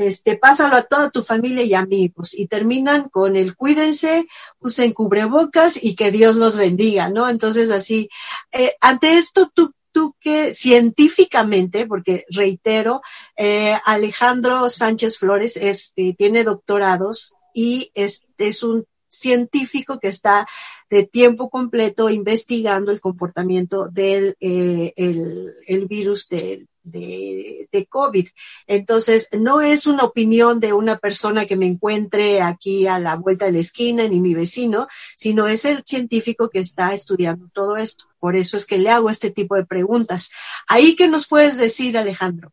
Este, 0.00 0.36
pásalo 0.36 0.76
a 0.76 0.82
toda 0.82 1.10
tu 1.10 1.22
familia 1.22 1.62
y 1.62 1.74
amigos. 1.74 2.34
Y 2.34 2.46
terminan 2.46 3.08
con 3.08 3.36
el 3.36 3.54
cuídense, 3.54 4.26
usen 4.58 4.92
cubrebocas 4.92 5.82
y 5.82 5.94
que 5.94 6.10
Dios 6.10 6.36
los 6.36 6.56
bendiga, 6.56 7.10
¿no? 7.10 7.28
Entonces, 7.28 7.70
así, 7.70 8.08
eh, 8.52 8.72
ante 8.80 9.18
esto, 9.18 9.50
tú, 9.54 9.74
tú 9.92 10.16
que 10.20 10.54
científicamente, 10.54 11.86
porque 11.86 12.24
reitero, 12.30 13.02
eh, 13.36 13.76
Alejandro 13.84 14.70
Sánchez 14.70 15.18
Flores 15.18 15.56
es, 15.56 15.92
eh, 15.96 16.14
tiene 16.16 16.44
doctorados 16.44 17.34
y 17.54 17.90
es, 17.94 18.26
es 18.38 18.62
un 18.62 18.86
científico 19.08 19.98
que 19.98 20.08
está 20.08 20.46
de 20.88 21.04
tiempo 21.04 21.50
completo 21.50 22.08
investigando 22.08 22.90
el 22.90 23.00
comportamiento 23.00 23.88
del 23.88 24.36
eh, 24.40 24.92
el, 24.96 25.52
el 25.66 25.86
virus 25.86 26.28
del 26.28 26.69
de, 26.82 27.68
de, 27.70 27.86
COVID. 27.86 28.28
Entonces, 28.66 29.28
no 29.32 29.60
es 29.60 29.86
una 29.86 30.04
opinión 30.04 30.60
de 30.60 30.72
una 30.72 30.98
persona 30.98 31.46
que 31.46 31.56
me 31.56 31.66
encuentre 31.66 32.42
aquí 32.42 32.86
a 32.86 32.98
la 32.98 33.16
vuelta 33.16 33.46
de 33.46 33.52
la 33.52 33.58
esquina, 33.58 34.06
ni 34.08 34.20
mi 34.20 34.34
vecino, 34.34 34.86
sino 35.16 35.46
es 35.46 35.64
el 35.64 35.82
científico 35.84 36.50
que 36.50 36.60
está 36.60 36.92
estudiando 36.94 37.48
todo 37.52 37.76
esto. 37.76 38.04
Por 38.18 38.36
eso 38.36 38.56
es 38.56 38.66
que 38.66 38.78
le 38.78 38.90
hago 38.90 39.10
este 39.10 39.30
tipo 39.30 39.56
de 39.56 39.66
preguntas. 39.66 40.30
¿Ahí 40.68 40.96
qué 40.96 41.08
nos 41.08 41.26
puedes 41.26 41.56
decir, 41.56 41.96
Alejandro? 41.96 42.52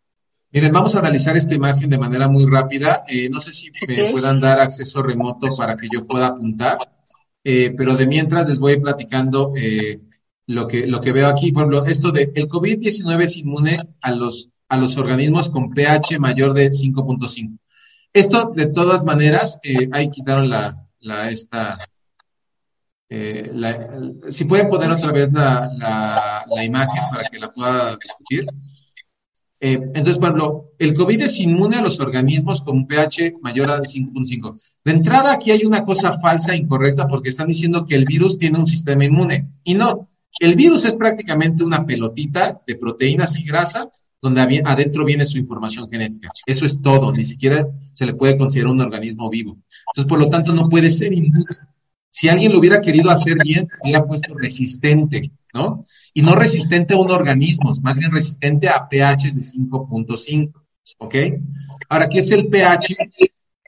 Miren, 0.52 0.72
vamos 0.72 0.96
a 0.96 1.00
analizar 1.00 1.36
esta 1.36 1.54
imagen 1.54 1.90
de 1.90 1.98
manera 1.98 2.28
muy 2.28 2.46
rápida. 2.46 3.04
Eh, 3.08 3.30
no 3.30 3.42
sé 3.42 3.52
si 3.52 3.70
me 3.88 4.12
puedan 4.12 4.40
dar 4.40 4.60
acceso 4.60 5.04
remoto 5.04 5.48
para 5.58 5.76
que 5.76 5.88
yo 5.92 6.08
pueda 6.08 6.28
apuntar, 6.28 6.78
eh, 7.44 7.74
pero 7.78 7.96
de 7.96 8.08
mientras 8.08 8.48
les 8.48 8.58
voy 8.58 8.80
platicando 8.80 9.52
eh, 9.58 10.00
lo 10.48 10.68
que, 10.68 10.88
lo 10.88 11.02
que 11.02 11.12
veo 11.12 11.28
aquí, 11.28 11.52
por 11.52 11.64
ejemplo, 11.64 11.86
esto 11.86 12.12
de 12.12 12.32
el 12.36 12.48
COVID-19 12.48 13.24
es 13.24 13.38
inmune 13.38 13.78
a 14.02 14.12
los, 14.12 14.50
a 14.70 14.78
los 14.78 14.98
organismos 14.98 15.50
con 15.50 15.72
pH 15.72 16.20
mayor 16.20 16.54
de 16.54 16.72
5.5. 16.72 17.58
Esto, 18.14 18.52
de 18.56 18.68
todas 18.68 19.04
maneras, 19.04 19.60
eh, 19.64 19.90
ahí 19.92 20.10
quitaron 20.10 20.50
la, 20.50 20.86
la, 21.02 21.30
esta, 21.30 21.78
eh, 23.10 23.52
la- 23.54 23.90
si 24.32 24.46
pueden 24.46 24.70
poner 24.70 24.92
otra 24.92 25.12
vez 25.12 25.32
la, 25.32 25.70
la- 25.78 26.46
la 26.54 26.64
imagen 26.64 27.04
para 27.12 27.30
que 27.30 27.40
la 27.40 27.52
pueda 27.54 27.98
discutir. 27.98 28.46
Eh, 29.60 29.74
entonces, 29.74 30.18
por 30.18 30.26
ejemplo, 30.26 30.72
el 30.78 30.94
COVID 30.94 31.22
es 31.24 31.40
inmune 31.40 31.78
a 31.78 31.82
los 31.82 32.00
organismos 32.00 32.62
con 32.62 32.86
pH 32.86 33.34
mayor 33.42 33.72
a 33.72 33.80
5.5. 33.80 34.56
De 34.86 34.92
entrada, 34.92 35.34
aquí 35.34 35.52
hay 35.52 35.66
una 35.66 35.84
cosa 35.84 36.20
falsa, 36.20 36.56
incorrecta, 36.56 37.08
porque 37.08 37.30
están 37.30 37.48
diciendo 37.48 37.86
que 37.86 37.96
el 37.96 38.06
virus 38.06 38.38
tiene 38.38 38.60
un 38.60 38.68
sistema 38.68 39.04
inmune. 39.06 39.50
Y 39.64 39.74
no, 39.74 40.10
el 40.40 40.56
virus 40.56 40.86
es 40.86 40.96
prácticamente 40.96 41.64
una 41.64 41.86
pelotita 41.86 42.62
de 42.66 42.76
proteínas 42.76 43.38
y 43.38 43.44
grasa 43.44 43.90
donde 44.22 44.62
adentro 44.66 45.06
viene 45.06 45.26
su 45.26 45.38
información 45.38 45.90
genética. 45.90 46.30
Eso 46.46 46.66
es 46.66 46.82
todo, 46.82 47.12
ni 47.12 47.24
siquiera 47.24 47.68
se 47.94 48.06
le 48.06 48.14
puede 48.14 48.38
considerar 48.38 48.72
un 48.72 48.82
organismo 48.82 49.30
vivo. 49.30 49.58
Entonces, 49.88 50.10
por 50.10 50.20
lo 50.20 50.30
tanto, 50.30 50.54
no 50.54 50.68
puede 50.70 50.90
ser 50.90 51.14
inmune. 51.14 51.46
Si 52.10 52.30
alguien 52.30 52.52
lo 52.52 52.60
hubiera 52.60 52.82
querido 52.82 53.12
hacer 53.12 53.38
bien, 53.44 53.68
hubiera 53.84 54.06
puesto 54.06 54.34
resistente, 54.34 55.22
¿no? 55.54 55.84
Y 56.14 56.24
no 56.24 56.36
resistente 56.36 56.96
a 56.96 56.98
un 56.98 57.12
organismo, 57.12 57.72
más 57.82 57.96
bien 57.96 58.12
resistente 58.12 58.68
a 58.68 58.88
pHs 58.90 59.36
de 59.36 59.42
5.5, 59.42 60.52
¿ok? 60.98 61.16
Ahora, 61.90 62.10
¿qué 62.10 62.20
es 62.20 62.32
el 62.32 62.48
pH? 62.48 62.98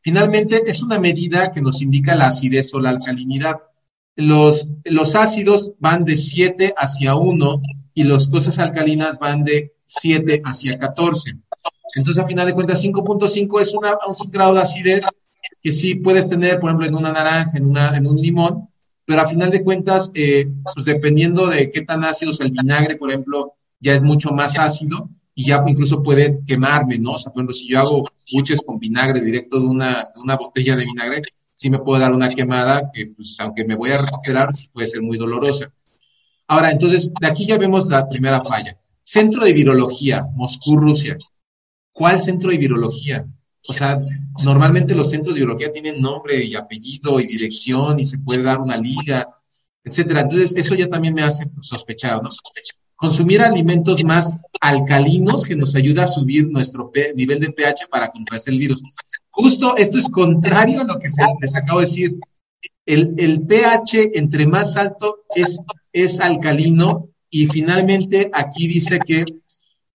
Finalmente, 0.02 0.64
es 0.66 0.82
una 0.82 1.00
medida 1.00 1.52
que 1.52 1.62
nos 1.62 1.82
indica 1.82 2.16
la 2.16 2.28
acidez 2.28 2.74
o 2.74 2.80
la 2.80 2.90
alcalinidad. 2.90 3.58
Los, 4.20 4.68
los 4.84 5.16
ácidos 5.16 5.72
van 5.80 6.04
de 6.04 6.18
7 6.18 6.74
hacia 6.76 7.16
1 7.16 7.62
y 7.94 8.04
las 8.04 8.28
cosas 8.28 8.60
alcalinas 8.60 9.18
van 9.18 9.46
de 9.46 9.72
7 9.86 10.42
hacia 10.44 10.78
14. 10.78 11.38
Entonces, 11.96 12.22
a 12.22 12.28
final 12.28 12.46
de 12.46 12.54
cuentas, 12.54 12.84
5.5 12.84 13.62
es 13.62 13.74
una, 13.74 13.98
un 14.06 14.30
grado 14.30 14.56
de 14.56 14.62
acidez 14.62 15.06
que 15.64 15.72
sí 15.72 15.96
puedes 15.96 16.28
tener, 16.28 16.60
por 16.60 16.70
ejemplo, 16.70 16.88
en 16.88 16.96
una 16.96 17.14
naranja, 17.14 17.58
en, 17.58 17.68
una, 17.68 17.96
en 17.96 18.08
un 18.08 18.18
limón, 18.18 18.68
pero 19.06 19.22
a 19.22 19.28
final 19.30 19.52
de 19.52 19.64
cuentas, 19.64 20.12
eh, 20.14 20.50
pues 20.76 20.86
dependiendo 20.86 21.48
de 21.48 21.72
qué 21.72 21.84
tan 21.84 22.04
ácido 22.04 22.32
es 22.32 22.42
el 22.42 22.52
vinagre, 22.52 22.98
por 22.98 23.10
ejemplo, 23.10 23.54
ya 23.80 23.94
es 23.94 24.04
mucho 24.04 24.32
más 24.32 24.60
ácido 24.60 25.10
y 25.34 25.46
ya 25.46 25.64
incluso 25.66 26.04
puede 26.04 26.40
quemarme, 26.46 27.00
¿no? 27.00 27.14
O 27.14 27.18
sea, 27.18 27.32
por 27.32 27.40
ejemplo, 27.40 27.54
si 27.54 27.70
yo 27.70 27.80
hago 27.80 28.04
buches 28.34 28.62
con 28.66 28.80
vinagre 28.80 29.22
directo 29.22 29.62
de 29.62 29.66
una, 29.66 30.10
de 30.14 30.20
una 30.22 30.36
botella 30.36 30.76
de 30.76 30.84
vinagre, 30.84 31.22
sí 31.60 31.70
me 31.70 31.80
puede 31.80 32.04
dar 32.04 32.14
una 32.14 32.30
quemada 32.30 32.90
que, 32.94 33.08
pues, 33.08 33.38
aunque 33.42 33.66
me 33.66 33.76
voy 33.76 33.92
a 33.92 33.98
recuperar, 33.98 34.54
sí 34.54 34.70
puede 34.72 34.88
ser 34.88 35.02
muy 35.02 35.18
dolorosa. 35.18 35.70
Ahora, 36.48 36.72
entonces, 36.72 37.12
de 37.20 37.28
aquí 37.28 37.46
ya 37.46 37.58
vemos 37.58 37.86
la 37.88 38.08
primera 38.08 38.42
falla. 38.42 38.78
Centro 39.04 39.44
de 39.44 39.52
Virología, 39.52 40.26
Moscú, 40.36 40.78
Rusia. 40.78 41.18
¿Cuál 41.92 42.22
centro 42.22 42.52
de 42.52 42.58
virología? 42.60 43.26
O 43.68 43.74
sea, 43.74 44.00
normalmente 44.46 44.96
los 44.96 45.10
centros 45.10 45.36
de 45.36 45.42
virología 45.42 45.70
tienen 45.74 46.00
nombre 46.02 46.42
y 46.42 46.56
apellido 46.56 47.20
y 47.20 47.28
dirección 47.28 48.00
y 48.00 48.06
se 48.06 48.20
puede 48.20 48.42
dar 48.42 48.60
una 48.60 48.78
liga, 48.78 49.28
etcétera. 49.84 50.22
Entonces, 50.22 50.54
eso 50.56 50.76
ya 50.76 50.88
también 50.88 51.14
me 51.14 51.24
hace 51.24 51.44
sospechar, 51.60 52.24
¿no? 52.24 52.30
Consumir 52.96 53.42
alimentos 53.42 54.02
más 54.06 54.38
alcalinos 54.62 55.46
que 55.46 55.58
nos 55.58 55.76
ayuda 55.76 56.04
a 56.04 56.08
subir 56.08 56.48
nuestro 56.48 56.90
nivel 57.16 57.42
de 57.42 57.52
pH 57.52 57.88
para 57.92 58.12
contrarrestar 58.12 58.54
el 58.54 58.60
virus. 58.60 58.82
Justo 59.42 59.78
esto 59.78 59.98
es 59.98 60.10
contrario 60.10 60.82
a 60.82 60.84
lo 60.84 61.00
que 61.00 61.10
se, 61.10 61.22
les 61.40 61.56
acabo 61.56 61.80
de 61.80 61.86
decir. 61.86 62.20
El, 62.86 63.14
el 63.18 63.42
pH 63.46 64.18
entre 64.18 64.46
más 64.46 64.76
alto 64.76 65.20
es, 65.34 65.60
es 65.94 66.20
alcalino 66.20 67.10
y 67.30 67.48
finalmente 67.48 68.30
aquí 68.34 68.68
dice 68.68 69.00
que 69.00 69.20
eh, 69.22 69.26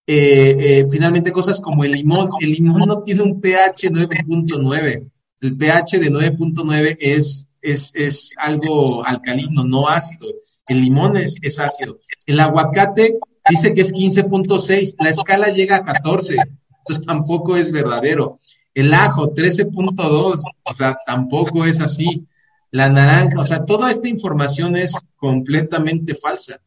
eh, 0.07 0.87
finalmente 0.91 1.31
cosas 1.31 1.61
como 1.61 1.85
el 1.85 1.93
limón. 1.93 2.31
El 2.41 2.53
limón 2.53 2.89
no 2.89 3.03
tiene 3.03 3.21
un 3.21 3.39
pH 3.39 3.91
9.9. 3.91 5.11
El 5.43 5.57
pH 5.59 5.99
de 5.99 6.11
9.9 6.11 6.97
es, 6.99 7.47
es, 7.61 7.93
es 7.95 8.31
algo 8.39 9.05
alcalino, 9.05 9.65
no 9.65 9.89
ácido. 9.89 10.27
El 10.69 10.81
limón 10.81 11.19
es, 11.19 11.37
es 11.43 11.61
ácido. 11.61 11.99
El 12.25 12.41
aguacate 12.41 13.19
dice 13.51 13.75
que 13.75 13.83
es 13.83 13.93
15.6. 13.93 14.95
La 15.01 15.11
escala 15.11 15.49
llega 15.49 15.77
a 15.77 15.85
14. 15.85 16.37
Entonces 16.79 17.07
tampoco 17.07 17.59
es 17.59 17.73
verdadero. 17.73 18.41
El 18.75 18.93
ajo 18.93 19.33
13.2. 19.33 20.43
O 20.65 20.75
sea, 20.75 20.99
tampoco 21.07 21.65
es 21.65 21.81
así. 21.81 22.27
La 22.71 22.89
naranja, 22.89 23.41
o 23.41 23.45
sea, 23.45 23.65
toda 23.65 23.91
esta 23.91 24.09
información 24.09 24.77
es 24.77 24.93
completamente 25.17 26.15
falsa. 26.17 26.61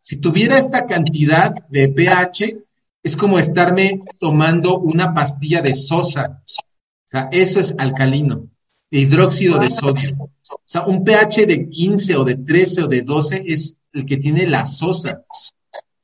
Si 0.00 0.16
tuviera 0.18 0.58
esta 0.58 0.84
cantidad 0.84 1.54
de 1.68 1.88
pH, 1.88 2.58
es 3.02 3.16
como 3.16 3.38
estarme 3.38 4.00
tomando 4.18 4.78
una 4.78 5.14
pastilla 5.14 5.62
de 5.62 5.72
sosa. 5.72 6.42
O 6.44 7.08
sea, 7.08 7.28
eso 7.32 7.60
es 7.60 7.74
alcalino, 7.78 8.48
de 8.90 8.98
hidróxido 8.98 9.58
de 9.58 9.70
sodio. 9.70 10.14
O 10.18 10.60
sea, 10.66 10.84
un 10.86 11.04
pH 11.04 11.46
de 11.46 11.70
15 11.70 12.16
o 12.16 12.24
de 12.24 12.36
13 12.36 12.82
o 12.82 12.86
de 12.88 13.02
12 13.02 13.44
es 13.46 13.78
el 13.94 14.04
que 14.04 14.18
tiene 14.18 14.46
la 14.46 14.66
sosa. 14.66 15.22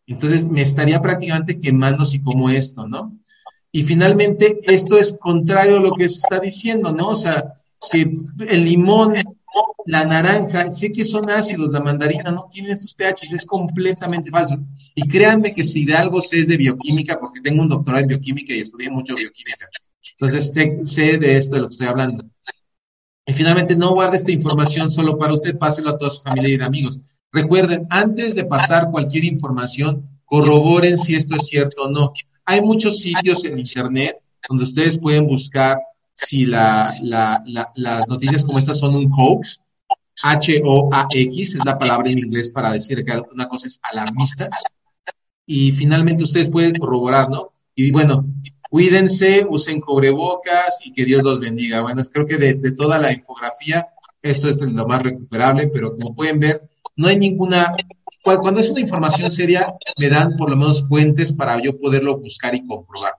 Entonces 0.06 0.46
me 0.46 0.62
estaría 0.62 1.00
prácticamente 1.02 1.60
quemando 1.60 2.06
si 2.06 2.20
como 2.22 2.48
esto, 2.48 2.88
¿no? 2.88 3.19
Y 3.72 3.84
finalmente, 3.84 4.60
esto 4.64 4.98
es 4.98 5.16
contrario 5.20 5.76
a 5.76 5.80
lo 5.80 5.92
que 5.92 6.08
se 6.08 6.18
está 6.18 6.40
diciendo, 6.40 6.92
¿no? 6.92 7.08
O 7.08 7.16
sea, 7.16 7.52
que 7.90 8.12
el 8.48 8.64
limón, 8.64 9.14
la 9.86 10.04
naranja, 10.04 10.70
sé 10.70 10.92
que 10.92 11.04
son 11.04 11.30
ácidos, 11.30 11.70
la 11.70 11.80
mandarina 11.80 12.32
no 12.32 12.48
tiene 12.50 12.72
estos 12.72 12.94
pHs, 12.94 13.32
es 13.32 13.46
completamente 13.46 14.30
falso. 14.30 14.58
Y 14.94 15.08
créanme 15.08 15.54
que 15.54 15.64
si 15.64 15.84
de 15.84 15.94
algo 15.94 16.20
sé 16.20 16.40
es 16.40 16.48
de 16.48 16.56
bioquímica, 16.56 17.18
porque 17.18 17.40
tengo 17.40 17.62
un 17.62 17.68
doctorado 17.68 18.02
en 18.02 18.08
bioquímica 18.08 18.52
y 18.54 18.60
estudié 18.60 18.90
mucho 18.90 19.14
bioquímica. 19.14 19.68
Entonces 20.18 20.52
sé, 20.52 20.80
sé 20.84 21.18
de 21.18 21.36
esto 21.36 21.54
de 21.54 21.62
lo 21.62 21.68
que 21.68 21.74
estoy 21.74 21.86
hablando. 21.86 22.24
Y 23.24 23.32
finalmente, 23.32 23.76
no 23.76 23.94
guarde 23.94 24.16
esta 24.16 24.32
información 24.32 24.90
solo 24.90 25.16
para 25.16 25.34
usted, 25.34 25.56
páselo 25.56 25.90
a 25.90 25.98
toda 25.98 26.10
su 26.10 26.22
familia 26.22 26.56
y 26.56 26.60
amigos. 26.60 26.98
Recuerden, 27.32 27.86
antes 27.90 28.34
de 28.34 28.44
pasar 28.44 28.90
cualquier 28.90 29.24
información, 29.24 30.08
corroboren 30.24 30.98
si 30.98 31.14
esto 31.14 31.36
es 31.36 31.46
cierto 31.46 31.82
o 31.82 31.90
no. 31.90 32.12
Hay 32.44 32.62
muchos 32.62 32.98
sitios 33.00 33.44
en 33.44 33.58
Internet 33.58 34.18
donde 34.48 34.64
ustedes 34.64 34.98
pueden 34.98 35.26
buscar 35.26 35.78
si 36.14 36.46
la, 36.46 36.92
la, 37.02 37.42
la, 37.46 37.70
las 37.74 38.08
noticias 38.08 38.44
como 38.44 38.58
estas 38.58 38.78
son 38.78 38.94
un 38.94 39.10
hoax. 39.12 39.60
H-O-A-X 40.22 41.54
es 41.54 41.64
la 41.64 41.78
palabra 41.78 42.10
en 42.10 42.18
inglés 42.18 42.50
para 42.50 42.72
decir 42.72 43.04
que 43.04 43.22
una 43.32 43.48
cosa 43.48 43.66
es 43.66 43.80
alarmista. 43.82 44.50
Y 45.46 45.72
finalmente 45.72 46.24
ustedes 46.24 46.48
pueden 46.50 46.74
corroborar, 46.74 47.30
¿no? 47.30 47.52
Y 47.74 47.90
bueno, 47.90 48.26
cuídense, 48.68 49.46
usen 49.48 49.80
cubrebocas 49.80 50.80
y 50.84 50.92
que 50.92 51.04
Dios 51.04 51.22
los 51.22 51.40
bendiga. 51.40 51.80
Bueno, 51.80 52.02
creo 52.12 52.26
que 52.26 52.36
de, 52.36 52.54
de 52.54 52.72
toda 52.72 52.98
la 52.98 53.12
infografía, 53.12 53.88
esto 54.20 54.50
es 54.50 54.60
lo 54.60 54.86
más 54.86 55.02
recuperable, 55.02 55.68
pero 55.68 55.96
como 55.96 56.14
pueden 56.14 56.38
ver, 56.38 56.69
no 57.00 57.08
hay 57.08 57.18
ninguna 57.18 57.72
cuando 58.22 58.60
es 58.60 58.68
una 58.68 58.80
información 58.80 59.32
seria, 59.32 59.72
me 59.98 60.08
dan 60.10 60.36
por 60.36 60.50
lo 60.50 60.56
menos 60.56 60.86
fuentes 60.86 61.32
para 61.32 61.60
yo 61.62 61.80
poderlo 61.80 62.18
buscar 62.18 62.54
y 62.54 62.66
comprobar. 62.66 63.14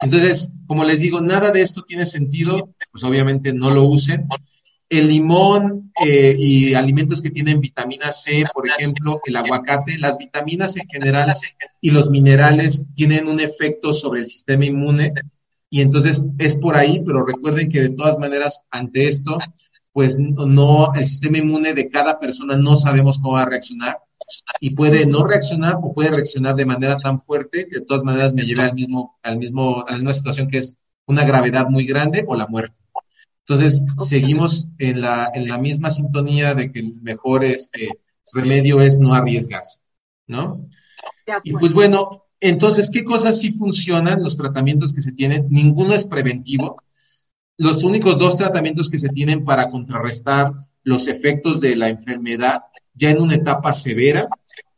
Entonces, 0.00 0.50
como 0.66 0.84
les 0.84 0.98
digo, 0.98 1.20
nada 1.20 1.52
de 1.52 1.62
esto 1.62 1.82
tiene 1.82 2.04
sentido, 2.04 2.74
pues 2.90 3.04
obviamente 3.04 3.52
no 3.52 3.70
lo 3.70 3.84
usen. 3.84 4.26
El 4.88 5.06
limón 5.06 5.92
eh, 6.04 6.34
y 6.36 6.74
alimentos 6.74 7.22
que 7.22 7.30
tienen 7.30 7.60
vitamina 7.60 8.10
C, 8.10 8.44
por 8.52 8.66
ejemplo, 8.66 9.20
el 9.24 9.36
aguacate, 9.36 9.98
las 9.98 10.18
vitaminas 10.18 10.76
en 10.76 10.88
general 10.88 11.32
y 11.80 11.90
los 11.90 12.10
minerales 12.10 12.86
tienen 12.96 13.28
un 13.28 13.38
efecto 13.38 13.92
sobre 13.92 14.20
el 14.20 14.26
sistema 14.26 14.64
inmune 14.64 15.12
y 15.68 15.80
entonces 15.82 16.20
es 16.38 16.56
por 16.56 16.76
ahí, 16.76 17.00
pero 17.06 17.24
recuerden 17.24 17.68
que 17.70 17.82
de 17.82 17.90
todas 17.90 18.18
maneras 18.18 18.64
ante 18.72 19.06
esto, 19.06 19.38
pues 19.92 20.18
no, 20.18 20.92
el 20.94 21.06
sistema 21.06 21.38
inmune 21.38 21.74
de 21.74 21.88
cada 21.88 22.18
persona 22.18 22.56
no 22.56 22.76
sabemos 22.76 23.18
cómo 23.18 23.34
va 23.34 23.42
a 23.42 23.46
reaccionar 23.46 23.98
y 24.60 24.70
puede 24.70 25.06
no 25.06 25.24
reaccionar 25.24 25.76
o 25.82 25.92
puede 25.92 26.10
reaccionar 26.10 26.54
de 26.54 26.66
manera 26.66 26.96
tan 26.96 27.18
fuerte 27.18 27.66
que 27.68 27.80
de 27.80 27.86
todas 27.86 28.04
maneras 28.04 28.32
me 28.32 28.44
lleve 28.44 28.62
al 28.62 28.74
mismo, 28.74 29.18
al 29.22 29.38
mismo, 29.38 29.84
a 29.86 29.92
la 29.92 29.96
misma 29.96 30.14
situación 30.14 30.48
que 30.48 30.58
es 30.58 30.78
una 31.06 31.24
gravedad 31.24 31.66
muy 31.68 31.84
grande 31.84 32.24
o 32.28 32.36
la 32.36 32.46
muerte. 32.46 32.80
Entonces, 33.46 33.82
seguimos 34.06 34.68
en 34.78 35.00
la, 35.00 35.28
en 35.34 35.48
la 35.48 35.58
misma 35.58 35.90
sintonía 35.90 36.54
de 36.54 36.70
que 36.70 36.78
el 36.78 36.94
mejor 37.02 37.44
este, 37.44 37.88
remedio 38.32 38.80
es 38.80 39.00
no 39.00 39.12
arriesgarse, 39.12 39.80
¿no? 40.28 40.64
Y 41.42 41.52
pues 41.54 41.72
bueno, 41.72 42.26
entonces, 42.38 42.90
¿qué 42.90 43.04
cosas 43.04 43.40
sí 43.40 43.52
funcionan 43.52 44.22
los 44.22 44.36
tratamientos 44.36 44.92
que 44.92 45.02
se 45.02 45.12
tienen? 45.12 45.46
Ninguno 45.50 45.94
es 45.94 46.06
preventivo. 46.06 46.82
Los 47.60 47.84
únicos 47.84 48.18
dos 48.18 48.38
tratamientos 48.38 48.88
que 48.88 48.96
se 48.96 49.10
tienen 49.10 49.44
para 49.44 49.68
contrarrestar 49.68 50.50
los 50.82 51.08
efectos 51.08 51.60
de 51.60 51.76
la 51.76 51.90
enfermedad 51.90 52.62
ya 52.94 53.10
en 53.10 53.20
una 53.20 53.34
etapa 53.34 53.74
severa 53.74 54.30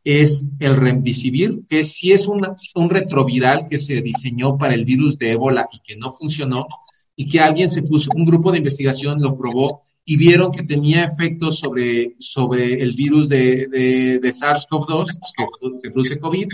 es 0.03 0.47
el 0.59 0.75
remdesivir, 0.75 1.61
que 1.69 1.85
sí 1.85 2.11
es 2.11 2.27
una, 2.27 2.57
un 2.75 2.91
retroviral 2.91 3.67
que 3.71 3.79
se 3.79 4.03
diseñó 4.03 4.59
para 4.59 4.75
el 4.75 4.85
virus 4.85 5.17
de 5.17 5.31
ébola 5.31 5.69
y 5.71 5.79
que 5.79 5.97
no 5.97 6.11
funcionó, 6.11 6.67
y 7.15 7.27
que 7.27 7.39
alguien 7.39 7.71
se 7.71 7.83
puso, 7.83 8.11
un 8.17 8.25
grupo 8.25 8.51
de 8.51 8.59
investigación 8.59 9.23
lo 9.23 9.39
probó 9.39 9.83
y 10.05 10.17
vieron 10.17 10.51
que 10.51 10.65
tenía 10.65 11.05
efectos 11.05 11.61
sobre, 11.61 12.17
sobre 12.19 12.83
el 12.83 12.97
virus 12.97 13.29
de, 13.29 13.69
de, 13.69 14.19
de 14.19 14.35
SARS-CoV-2, 14.35 15.07
que, 15.37 15.47
que, 15.85 15.91
produce 15.93 16.19
COVID, 16.19 16.49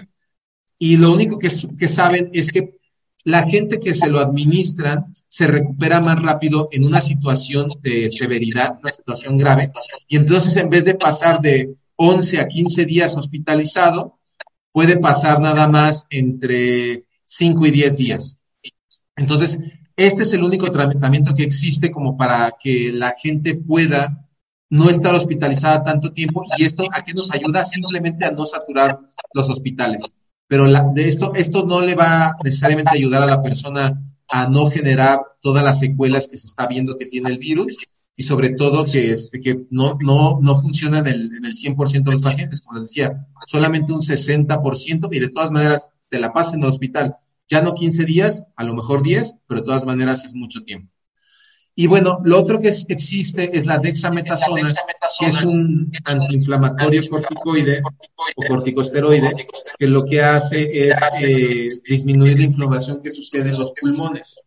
y 0.78 0.98
lo 0.98 1.10
único 1.10 1.38
que 1.38 1.88
saben 1.88 2.28
es 2.34 2.52
que 2.52 2.78
la 3.24 3.42
gente 3.42 3.80
que 3.80 3.94
se 3.94 4.08
lo 4.08 4.20
administra 4.20 5.06
se 5.28 5.46
recupera 5.46 6.00
más 6.00 6.22
rápido 6.22 6.68
en 6.72 6.84
una 6.84 7.00
situación 7.00 7.68
de 7.82 8.10
severidad, 8.10 8.78
una 8.80 8.90
situación 8.90 9.36
grave, 9.36 9.70
y 10.06 10.16
entonces 10.16 10.56
en 10.56 10.70
vez 10.70 10.84
de 10.84 10.94
pasar 10.94 11.40
de 11.40 11.74
11 11.96 12.38
a 12.38 12.48
15 12.48 12.84
días 12.86 13.16
hospitalizado, 13.16 14.18
puede 14.72 14.96
pasar 14.96 15.40
nada 15.40 15.68
más 15.68 16.06
entre 16.10 17.04
5 17.24 17.66
y 17.66 17.70
10 17.70 17.96
días. 17.96 18.36
Entonces, 19.16 19.58
este 19.96 20.22
es 20.22 20.32
el 20.32 20.44
único 20.44 20.70
tratamiento 20.70 21.34
que 21.34 21.42
existe 21.42 21.90
como 21.90 22.16
para 22.16 22.54
que 22.60 22.92
la 22.92 23.16
gente 23.20 23.56
pueda 23.56 24.24
no 24.70 24.90
estar 24.90 25.14
hospitalizada 25.14 25.82
tanto 25.82 26.12
tiempo 26.12 26.44
y 26.56 26.64
esto 26.64 26.84
a 26.92 27.02
qué 27.02 27.14
nos 27.14 27.32
ayuda 27.32 27.64
simplemente 27.64 28.24
a 28.24 28.30
no 28.30 28.46
saturar 28.46 29.00
los 29.32 29.48
hospitales. 29.48 30.04
Pero 30.48 30.64
de 30.94 31.08
esto, 31.08 31.34
esto 31.34 31.64
no 31.66 31.82
le 31.82 31.94
va 31.94 32.34
necesariamente 32.42 32.90
a 32.90 32.94
ayudar 32.94 33.22
a 33.22 33.26
la 33.26 33.42
persona 33.42 34.00
a 34.28 34.48
no 34.48 34.70
generar 34.70 35.20
todas 35.42 35.62
las 35.62 35.78
secuelas 35.78 36.26
que 36.26 36.36
se 36.36 36.46
está 36.46 36.66
viendo 36.66 36.96
que 36.96 37.06
tiene 37.06 37.30
el 37.30 37.38
virus 37.38 37.76
y 38.16 38.24
sobre 38.24 38.50
todo 38.50 38.84
que, 38.84 39.12
este, 39.12 39.40
que 39.40 39.66
no, 39.70 39.96
no, 40.00 40.40
no 40.42 40.56
funciona 40.56 40.98
en 40.98 41.06
el, 41.06 41.30
en 41.36 41.44
el 41.44 41.54
100% 41.54 42.02
de 42.02 42.12
los 42.12 42.22
pacientes, 42.22 42.62
como 42.62 42.78
les 42.78 42.88
decía, 42.88 43.24
solamente 43.46 43.92
un 43.92 44.00
60% 44.00 45.08
y 45.12 45.20
de 45.20 45.28
todas 45.28 45.52
maneras 45.52 45.90
te 46.08 46.18
la 46.18 46.32
pasen 46.32 46.60
en 46.60 46.64
el 46.64 46.70
hospital. 46.70 47.16
Ya 47.48 47.62
no 47.62 47.74
15 47.74 48.04
días, 48.04 48.44
a 48.56 48.64
lo 48.64 48.74
mejor 48.74 49.02
10, 49.02 49.36
pero 49.46 49.60
de 49.60 49.66
todas 49.66 49.84
maneras 49.84 50.24
es 50.24 50.34
mucho 50.34 50.62
tiempo. 50.64 50.92
Y 51.80 51.86
bueno, 51.86 52.18
lo 52.24 52.40
otro 52.40 52.60
que 52.60 52.70
existe 52.70 53.56
es 53.56 53.64
la 53.64 53.78
dexametasona, 53.78 54.74
que 55.20 55.26
es 55.26 55.44
un 55.44 55.92
antiinflamatorio 56.06 57.08
corticoide 57.08 57.80
o 58.34 58.42
corticosteroide, 58.48 59.30
que 59.78 59.86
lo 59.86 60.04
que 60.04 60.20
hace 60.20 60.88
es 60.88 60.98
eh, 61.22 61.68
disminuir 61.88 62.36
la 62.36 62.46
inflamación 62.46 63.00
que 63.00 63.12
sucede 63.12 63.50
en 63.50 63.60
los 63.60 63.72
pulmones. 63.80 64.40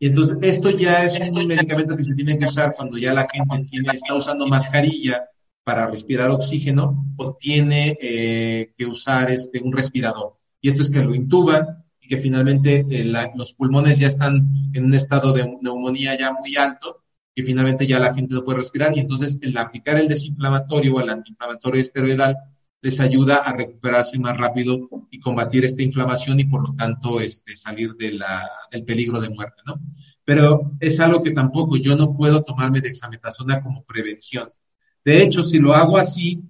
Y 0.00 0.08
entonces 0.08 0.38
esto 0.42 0.70
ya 0.70 1.04
es 1.04 1.30
un 1.30 1.46
medicamento 1.46 1.96
que 1.96 2.02
se 2.02 2.16
tiene 2.16 2.36
que 2.36 2.46
usar 2.46 2.74
cuando 2.76 2.98
ya 2.98 3.14
la 3.14 3.28
gente 3.32 3.70
está 3.94 4.16
usando 4.16 4.48
mascarilla 4.48 5.24
para 5.62 5.86
respirar 5.86 6.30
oxígeno 6.30 7.14
o 7.16 7.36
tiene 7.36 7.96
eh, 8.00 8.72
que 8.76 8.86
usar 8.86 9.30
este, 9.30 9.62
un 9.62 9.72
respirador. 9.72 10.36
Y 10.60 10.70
esto 10.70 10.82
es 10.82 10.90
que 10.90 10.98
lo 10.98 11.14
intuban 11.14 11.85
que 12.06 12.18
finalmente 12.18 12.84
eh, 12.90 13.12
los 13.34 13.52
pulmones 13.52 13.98
ya 13.98 14.08
están 14.08 14.48
en 14.72 14.84
un 14.84 14.94
estado 14.94 15.32
de 15.32 15.58
neumonía 15.62 16.18
ya 16.18 16.32
muy 16.32 16.56
alto, 16.56 17.02
que 17.34 17.42
finalmente 17.42 17.86
ya 17.86 17.98
la 17.98 18.14
gente 18.14 18.34
no 18.34 18.44
puede 18.44 18.58
respirar 18.58 18.96
y 18.96 19.00
entonces 19.00 19.38
el 19.42 19.56
aplicar 19.58 19.98
el 19.98 20.08
desinflamatorio 20.08 20.94
o 20.94 21.00
el 21.00 21.10
antiinflamatorio 21.10 21.80
esteroidal 21.80 22.36
les 22.80 23.00
ayuda 23.00 23.36
a 23.36 23.52
recuperarse 23.52 24.18
más 24.18 24.36
rápido 24.36 24.88
y 25.10 25.18
combatir 25.18 25.64
esta 25.64 25.82
inflamación 25.82 26.38
y 26.40 26.44
por 26.44 26.68
lo 26.68 26.74
tanto 26.76 27.20
este, 27.20 27.56
salir 27.56 27.94
del 27.94 28.22
peligro 28.86 29.20
de 29.20 29.30
muerte, 29.30 29.62
¿no? 29.66 29.80
Pero 30.24 30.72
es 30.80 31.00
algo 31.00 31.22
que 31.22 31.30
tampoco 31.30 31.76
yo 31.76 31.96
no 31.96 32.14
puedo 32.14 32.42
tomarme 32.42 32.80
de 32.80 32.88
dexametasona 32.88 33.62
como 33.62 33.84
prevención. 33.84 34.50
De 35.04 35.22
hecho, 35.22 35.42
si 35.42 35.58
lo 35.58 35.74
hago 35.74 35.98
así, 35.98 36.42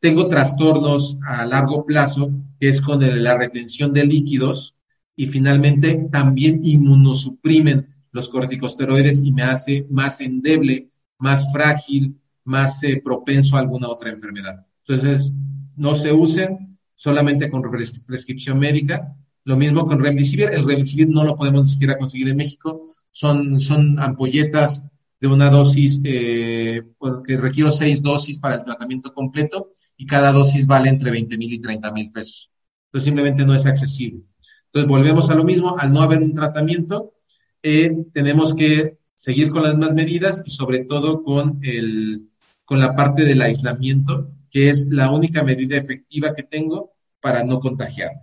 tengo 0.00 0.28
trastornos 0.28 1.18
a 1.26 1.46
largo 1.46 1.86
plazo, 1.86 2.30
que 2.60 2.68
es 2.68 2.80
con 2.80 3.00
la 3.22 3.36
retención 3.38 3.92
de 3.92 4.04
líquidos, 4.04 4.73
y 5.16 5.26
finalmente 5.26 6.08
también 6.10 6.60
inmunosuprimen 6.62 7.94
los 8.12 8.28
corticosteroides 8.28 9.22
y 9.24 9.32
me 9.32 9.42
hace 9.42 9.86
más 9.90 10.20
endeble, 10.20 10.88
más 11.18 11.52
frágil, 11.52 12.16
más 12.44 12.82
eh, 12.84 13.00
propenso 13.04 13.56
a 13.56 13.60
alguna 13.60 13.88
otra 13.88 14.10
enfermedad. 14.10 14.66
Entonces, 14.86 15.34
no 15.76 15.96
se 15.96 16.12
usen 16.12 16.78
solamente 16.94 17.50
con 17.50 17.62
prescripción 18.06 18.58
médica. 18.58 19.16
Lo 19.44 19.56
mismo 19.56 19.84
con 19.84 20.00
Remdesivir. 20.00 20.50
El 20.50 20.66
Remdesivir 20.66 21.08
no 21.08 21.24
lo 21.24 21.36
podemos 21.36 21.62
ni 21.62 21.70
siquiera 21.70 21.98
conseguir 21.98 22.28
en 22.28 22.36
México. 22.36 22.86
Son, 23.10 23.60
son 23.60 23.98
ampolletas 23.98 24.84
de 25.20 25.28
una 25.28 25.50
dosis, 25.50 26.00
eh, 26.04 26.82
que 27.26 27.36
requiero 27.36 27.70
seis 27.70 28.02
dosis 28.02 28.38
para 28.38 28.56
el 28.56 28.64
tratamiento 28.64 29.12
completo 29.12 29.70
y 29.96 30.06
cada 30.06 30.32
dosis 30.32 30.66
vale 30.66 30.90
entre 30.90 31.10
20 31.10 31.36
mil 31.38 31.52
y 31.52 31.60
30 31.60 31.90
mil 31.92 32.10
pesos. 32.10 32.50
Entonces 32.88 33.06
simplemente 33.06 33.44
no 33.44 33.54
es 33.54 33.66
accesible. 33.66 34.22
Entonces, 34.74 34.90
volvemos 34.90 35.30
a 35.30 35.36
lo 35.36 35.44
mismo, 35.44 35.78
al 35.78 35.92
no 35.92 36.02
haber 36.02 36.18
un 36.20 36.34
tratamiento, 36.34 37.14
eh, 37.62 37.96
tenemos 38.12 38.56
que 38.56 38.98
seguir 39.14 39.48
con 39.50 39.62
las 39.62 39.76
mismas 39.76 39.94
medidas 39.94 40.42
y 40.44 40.50
sobre 40.50 40.84
todo 40.84 41.22
con, 41.22 41.60
el, 41.62 42.28
con 42.64 42.80
la 42.80 42.96
parte 42.96 43.24
del 43.24 43.40
aislamiento, 43.40 44.32
que 44.50 44.70
es 44.70 44.88
la 44.90 45.12
única 45.12 45.44
medida 45.44 45.76
efectiva 45.76 46.32
que 46.34 46.42
tengo 46.42 46.90
para 47.20 47.44
no 47.44 47.60
contagiarme. 47.60 48.22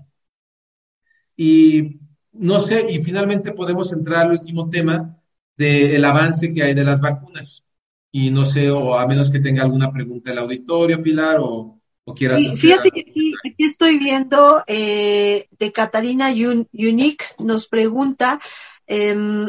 Y 1.38 2.02
no 2.34 2.60
sé, 2.60 2.86
y 2.90 3.02
finalmente 3.02 3.54
podemos 3.54 3.94
entrar 3.94 4.26
al 4.26 4.34
último 4.34 4.70
tema 4.70 5.18
del 5.56 6.04
avance 6.04 6.54
que 6.54 6.64
hay 6.64 6.74
de 6.74 6.84
las 6.84 7.00
vacunas. 7.00 7.66
Y 8.12 8.30
no 8.30 8.44
sé, 8.44 8.70
o 8.72 8.96
a 9.00 9.08
menos 9.08 9.32
que 9.32 9.40
tenga 9.40 9.64
alguna 9.64 9.90
pregunta 9.90 10.34
el 10.34 10.40
auditorio, 10.40 11.02
Pilar, 11.02 11.38
o, 11.40 11.81
o 12.06 12.16
quieras. 12.16 12.42
fíjate 12.60 12.92
que 12.92 13.02
aquí, 13.02 13.34
estoy 13.58 13.98
viendo 13.98 14.64
eh, 14.68 15.48
de 15.52 15.72
Catalina 15.72 16.30
Unique, 16.30 17.26
nos 17.40 17.68
pregunta 17.68 18.40
eh, 18.88 19.48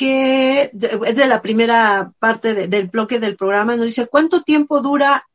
que 0.00 0.62
es 0.62 1.16
de 1.16 1.26
la 1.26 1.42
primera 1.42 2.12
parte 2.18 2.68
del 2.68 2.86
bloque 2.86 3.18
del 3.18 3.36
programa, 3.36 3.76
nos 3.76 3.84
dice 3.84 4.06
cuánto 4.06 4.42
tiempo 4.42 4.80
dura 4.80 5.26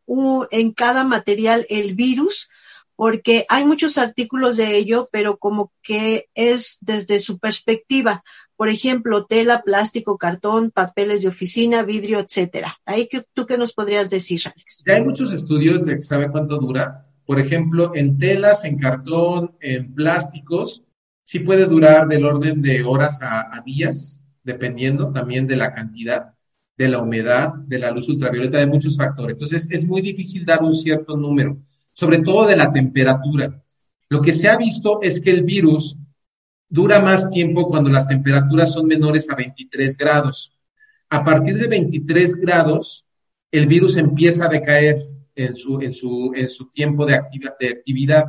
en 0.50 0.72
cada 0.72 1.04
material 1.04 1.68
el 1.70 1.94
virus, 1.94 2.50
porque 2.96 3.46
hay 3.50 3.64
muchos 3.66 4.00
artículos 4.00 4.58
de 4.58 4.76
ello, 4.76 5.08
pero 5.12 5.38
como 5.38 5.72
que 5.84 6.30
es 6.34 6.80
desde 6.82 7.20
su 7.20 7.38
perspectiva 7.38 8.24
por 8.58 8.70
ejemplo, 8.70 9.26
tela, 9.26 9.62
plástico, 9.64 10.18
cartón, 10.18 10.72
papeles 10.72 11.22
de 11.22 11.28
oficina, 11.28 11.84
vidrio, 11.84 12.20
etcétera. 12.20 12.78
Ahí 12.86 13.08
que, 13.08 13.24
tú 13.34 13.46
qué 13.46 13.58
nos 13.58 13.74
podrías 13.74 14.10
decir, 14.10 14.42
Alex. 14.46 14.84
Ya 14.86 14.94
hay 14.94 15.04
muchos 15.04 15.34
estudios 15.34 15.86
de 15.86 15.96
que 15.96 16.02
sabe 16.02 16.32
cuánto 16.32 16.58
dura. 16.58 17.06
Por 17.26 17.40
ejemplo, 17.40 17.92
en 17.96 18.18
telas, 18.18 18.64
en 18.64 18.78
cartón, 18.78 19.56
en 19.60 19.94
plásticos, 19.94 20.84
sí 21.24 21.40
puede 21.40 21.66
durar 21.66 22.08
del 22.08 22.24
orden 22.24 22.62
de 22.62 22.84
horas 22.84 23.20
a, 23.22 23.62
días, 23.66 24.24
dependiendo 24.44 25.12
también 25.12 25.48
de 25.48 25.58
la 25.58 25.74
cantidad, 25.74 26.34
de 26.78 26.88
la 26.88 27.00
humedad, 27.00 27.54
de 27.54 27.80
la 27.80 27.92
luz 27.92 28.08
ultravioleta, 28.10 28.60
de 28.60 28.68
muchos 28.68 28.96
factores. 28.96 29.36
Entonces, 29.36 29.68
es 29.72 29.86
muy 29.86 30.02
difícil 30.02 30.46
dar 30.46 30.62
un 30.64 30.74
cierto 30.74 31.18
número, 31.18 31.58
sobre 31.94 32.20
todo 32.20 32.46
de 32.48 32.58
la 32.58 32.72
temperatura. 32.72 33.62
Lo 34.08 34.22
que 34.22 34.34
se 34.34 34.48
ha 34.48 34.56
visto 34.56 35.00
es 35.02 35.20
que 35.20 35.32
el 35.32 35.44
virus 35.44 35.98
dura 36.70 37.00
más 37.00 37.30
tiempo 37.30 37.68
cuando 37.68 37.90
las 37.90 38.08
temperaturas 38.08 38.74
son 38.74 38.88
menores 38.88 39.30
a 39.30 39.36
23 39.36 39.98
grados. 39.98 40.54
A 41.10 41.24
partir 41.24 41.58
de 41.58 41.68
23 41.68 42.36
grados, 42.38 43.06
el 43.52 43.68
virus 43.68 43.98
empieza 43.98 44.46
a 44.46 44.50
decaer 44.50 45.08
en 45.36 45.56
su, 45.56 45.82
en 45.82 45.94
su, 45.94 46.34
en 46.36 46.50
su 46.50 46.70
tiempo 46.70 47.06
de, 47.06 47.16
actividad 47.16 48.26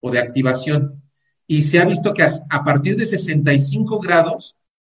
o 0.00 0.10
de 0.10 0.18
activación. 0.18 1.02
Y 1.46 1.62
se 1.62 1.78
ha 1.78 1.84
visto 1.84 2.12
que 2.12 2.22
a, 2.22 2.64
partir 2.64 2.96
de 2.96 3.06
65 3.06 4.00
grados, 4.00 4.56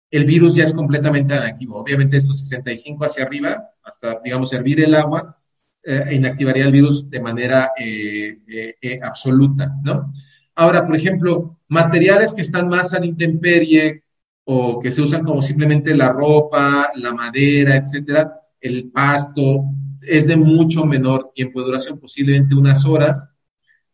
el 0.09 0.25
virus 0.25 0.55
ya 0.55 0.63
es 0.63 0.73
completamente 0.73 1.35
inactivo. 1.35 1.77
Obviamente, 1.77 2.17
estos 2.17 2.39
65 2.39 3.05
hacia 3.05 3.23
arriba, 3.23 3.69
hasta, 3.83 4.19
digamos, 4.23 4.51
hervir 4.53 4.83
el 4.83 4.95
agua, 4.95 5.37
eh, 5.83 6.09
inactivaría 6.11 6.65
el 6.65 6.71
virus 6.71 7.09
de 7.09 7.21
manera 7.21 7.71
eh, 7.79 8.39
eh, 8.47 8.99
absoluta, 9.01 9.77
¿no? 9.83 10.11
Ahora, 10.59 10.85
por 10.85 10.93
ejemplo, 10.93 11.57
materiales 11.69 12.33
que 12.33 12.41
están 12.41 12.67
más 12.67 12.93
a 12.93 12.99
la 12.99 13.05
intemperie 13.05 14.03
o 14.43 14.81
que 14.81 14.91
se 14.91 15.01
usan 15.01 15.23
como 15.23 15.41
simplemente 15.41 15.95
la 15.95 16.11
ropa, 16.11 16.91
la 16.95 17.13
madera, 17.13 17.77
etcétera, 17.77 18.41
el 18.59 18.91
pasto, 18.91 19.63
es 20.01 20.27
de 20.27 20.35
mucho 20.35 20.83
menor 20.83 21.31
tiempo 21.33 21.61
de 21.61 21.67
duración, 21.67 21.97
posiblemente 21.97 22.55
unas 22.55 22.83
horas 22.85 23.25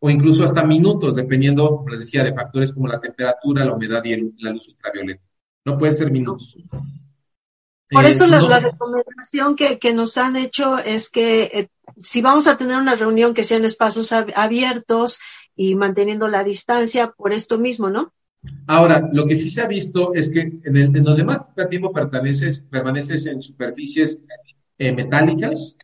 o 0.00 0.10
incluso 0.10 0.42
hasta 0.42 0.64
minutos, 0.64 1.14
dependiendo, 1.14 1.68
como 1.68 1.90
les 1.90 2.00
decía, 2.00 2.24
de 2.24 2.34
factores 2.34 2.72
como 2.72 2.88
la 2.88 3.00
temperatura, 3.00 3.64
la 3.64 3.72
humedad 3.72 4.02
y 4.04 4.16
la 4.42 4.50
luz 4.50 4.66
ultravioleta. 4.66 5.24
No 5.64 5.78
puede 5.78 5.92
ser 5.92 6.10
minutos. 6.10 6.56
Por 7.88 8.04
eso 8.04 8.24
eh, 8.24 8.28
la, 8.28 8.58
recomendación 8.58 9.54
que, 9.54 9.94
nos 9.94 10.18
han 10.18 10.34
hecho 10.34 10.78
es 10.78 11.10
que 11.10 11.42
eh, 11.44 11.68
si 12.02 12.22
vamos 12.22 12.48
a 12.48 12.58
tener 12.58 12.76
una 12.78 12.96
reunión 12.96 13.34
que 13.34 13.44
sea 13.44 13.56
en 13.56 13.66
espacios 13.66 14.10
abiertos 14.12 15.20
y 15.56 15.74
manteniendo 15.74 16.28
la 16.28 16.44
distancia 16.44 17.12
por 17.16 17.32
esto 17.32 17.58
mismo, 17.58 17.90
¿no? 17.90 18.12
Ahora, 18.66 19.08
lo 19.12 19.26
que 19.26 19.34
sí 19.34 19.50
se 19.50 19.62
ha 19.62 19.66
visto 19.66 20.14
es 20.14 20.30
que 20.30 20.40
en, 20.40 20.76
el, 20.76 20.96
en 20.96 21.04
los 21.04 21.16
demás 21.16 21.42
tiempo 21.68 21.92
permaneces, 21.92 22.62
permaneces 22.70 23.26
en 23.26 23.42
superficies 23.42 24.20
eh, 24.78 24.92
metálicas 24.92 25.76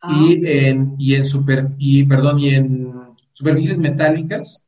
ah, 0.00 0.26
y, 0.26 0.46
en, 0.46 0.96
y 0.98 1.14
en 1.14 1.26
super, 1.26 1.66
y, 1.78 2.04
perdón, 2.04 2.38
y 2.38 2.54
en 2.54 2.92
superficies 3.32 3.78
metálicas. 3.78 4.62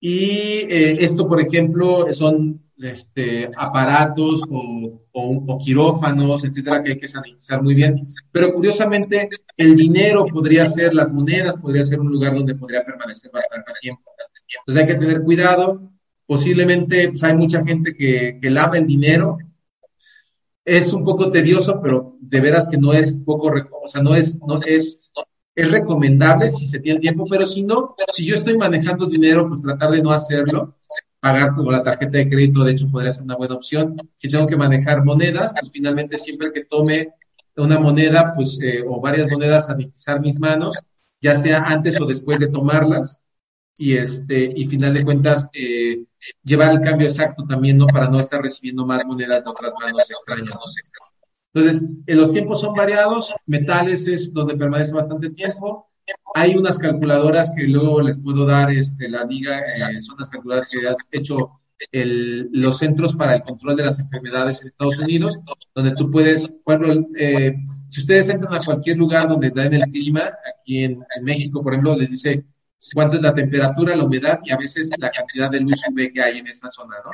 Y 0.00 0.66
eh, 0.68 0.96
esto, 1.04 1.28
por 1.28 1.40
ejemplo, 1.40 2.12
son 2.12 2.60
este, 2.78 3.48
aparatos 3.56 4.42
o, 4.50 5.01
o, 5.12 5.58
quirófanos, 5.58 6.44
etcétera, 6.44 6.82
que 6.82 6.92
hay 6.92 6.98
que 6.98 7.08
sanitizar 7.08 7.62
muy 7.62 7.74
bien. 7.74 8.06
Pero 8.30 8.52
curiosamente, 8.52 9.28
el 9.56 9.76
dinero 9.76 10.24
podría 10.26 10.66
ser, 10.66 10.94
las 10.94 11.12
monedas 11.12 11.58
podría 11.58 11.84
ser 11.84 12.00
un 12.00 12.10
lugar 12.10 12.34
donde 12.34 12.54
podría 12.54 12.84
permanecer 12.84 13.30
bastante 13.30 13.72
tiempo. 13.80 14.02
Entonces 14.66 14.82
hay 14.82 14.88
que 14.88 14.98
tener 14.98 15.22
cuidado 15.22 15.92
posiblemente 16.32 17.10
pues, 17.10 17.22
hay 17.24 17.36
mucha 17.36 17.62
gente 17.62 17.94
que, 17.94 18.38
que 18.40 18.50
lava 18.50 18.78
el 18.78 18.86
dinero. 18.86 19.36
Es 20.64 20.92
un 20.92 21.04
poco 21.04 21.30
tedioso, 21.30 21.80
pero 21.82 22.16
de 22.20 22.40
veras 22.40 22.68
que 22.70 22.78
no 22.78 22.92
es 22.94 23.14
poco, 23.14 23.52
o 23.82 23.88
sea, 23.88 24.02
no 24.02 24.14
es, 24.14 24.40
no 24.40 24.58
es, 24.64 25.12
es 25.54 25.70
recomendable 25.70 26.50
si 26.50 26.66
se 26.68 26.78
tiene 26.78 27.00
tiempo, 27.00 27.26
pero 27.28 27.44
si 27.44 27.64
no, 27.64 27.96
si 28.12 28.24
yo 28.24 28.36
estoy 28.36 28.56
manejando 28.56 29.06
dinero, 29.06 29.46
pues 29.48 29.60
tratar 29.60 29.90
de 29.90 30.02
no 30.02 30.12
hacerlo, 30.12 30.76
pagar 31.22 31.54
con 31.54 31.70
la 31.70 31.84
tarjeta 31.84 32.18
de 32.18 32.28
crédito, 32.28 32.64
de 32.64 32.72
hecho, 32.72 32.90
podría 32.90 33.12
ser 33.12 33.22
una 33.22 33.36
buena 33.36 33.54
opción. 33.54 33.96
Si 34.16 34.28
tengo 34.28 34.44
que 34.48 34.56
manejar 34.56 35.04
monedas, 35.04 35.54
pues 35.58 35.70
finalmente 35.70 36.18
siempre 36.18 36.52
que 36.52 36.64
tome 36.64 37.12
una 37.56 37.78
moneda, 37.78 38.32
pues, 38.34 38.58
eh, 38.60 38.82
o 38.84 39.00
varias 39.00 39.30
monedas, 39.30 39.68
sanitizar 39.68 40.20
mis 40.20 40.40
manos, 40.40 40.76
ya 41.20 41.36
sea 41.36 41.62
antes 41.62 42.00
o 42.00 42.06
después 42.06 42.40
de 42.40 42.48
tomarlas, 42.48 43.20
y 43.76 43.96
este, 43.96 44.52
y 44.52 44.66
final 44.66 44.94
de 44.94 45.04
cuentas, 45.04 45.48
eh, 45.52 46.02
llevar 46.42 46.72
el 46.72 46.80
cambio 46.80 47.06
exacto 47.06 47.44
también, 47.48 47.78
¿no? 47.78 47.86
Para 47.86 48.08
no 48.08 48.18
estar 48.18 48.42
recibiendo 48.42 48.84
más 48.84 49.04
monedas 49.04 49.44
de 49.44 49.50
otras 49.50 49.72
manos 49.80 50.10
extrañas, 50.10 50.58
Entonces, 51.54 51.88
eh, 52.08 52.16
los 52.16 52.32
tiempos 52.32 52.60
son 52.60 52.74
variados, 52.74 53.32
metales 53.46 54.08
es 54.08 54.32
donde 54.32 54.56
permanece 54.56 54.92
bastante 54.92 55.30
tiempo. 55.30 55.88
Hay 56.34 56.54
unas 56.56 56.78
calculadoras 56.78 57.52
que 57.56 57.64
luego 57.64 58.02
les 58.02 58.18
puedo 58.18 58.46
dar, 58.46 58.70
este, 58.70 59.08
la 59.08 59.24
liga, 59.24 59.60
eh, 59.60 60.00
son 60.00 60.16
las 60.18 60.28
calculadoras 60.28 60.68
que 60.70 60.86
has 60.88 60.96
hecho 61.10 61.60
el, 61.90 62.48
los 62.52 62.78
centros 62.78 63.14
para 63.14 63.36
el 63.36 63.42
control 63.42 63.76
de 63.76 63.84
las 63.84 63.98
enfermedades 64.00 64.62
en 64.62 64.68
Estados 64.68 64.98
Unidos, 64.98 65.38
donde 65.74 65.92
tú 65.92 66.10
puedes, 66.10 66.54
bueno, 66.64 67.06
eh, 67.18 67.54
si 67.88 68.00
ustedes 68.00 68.28
entran 68.28 68.54
a 68.54 68.64
cualquier 68.64 68.98
lugar 68.98 69.28
donde 69.28 69.50
dan 69.50 69.74
el 69.74 69.82
clima, 69.90 70.22
aquí 70.60 70.84
en, 70.84 71.04
México, 71.22 71.62
por 71.62 71.72
ejemplo, 71.72 71.96
les 71.96 72.10
dice 72.10 72.44
cuánto 72.94 73.16
es 73.16 73.22
la 73.22 73.34
temperatura, 73.34 73.96
la 73.96 74.04
humedad 74.04 74.40
y 74.44 74.52
a 74.52 74.56
veces 74.56 74.90
la 74.98 75.10
cantidad 75.10 75.50
de 75.50 75.60
luz 75.60 75.82
UV 75.88 76.12
que 76.12 76.22
hay 76.22 76.38
en 76.38 76.46
esta 76.46 76.70
zona, 76.70 76.96
¿no? 77.04 77.10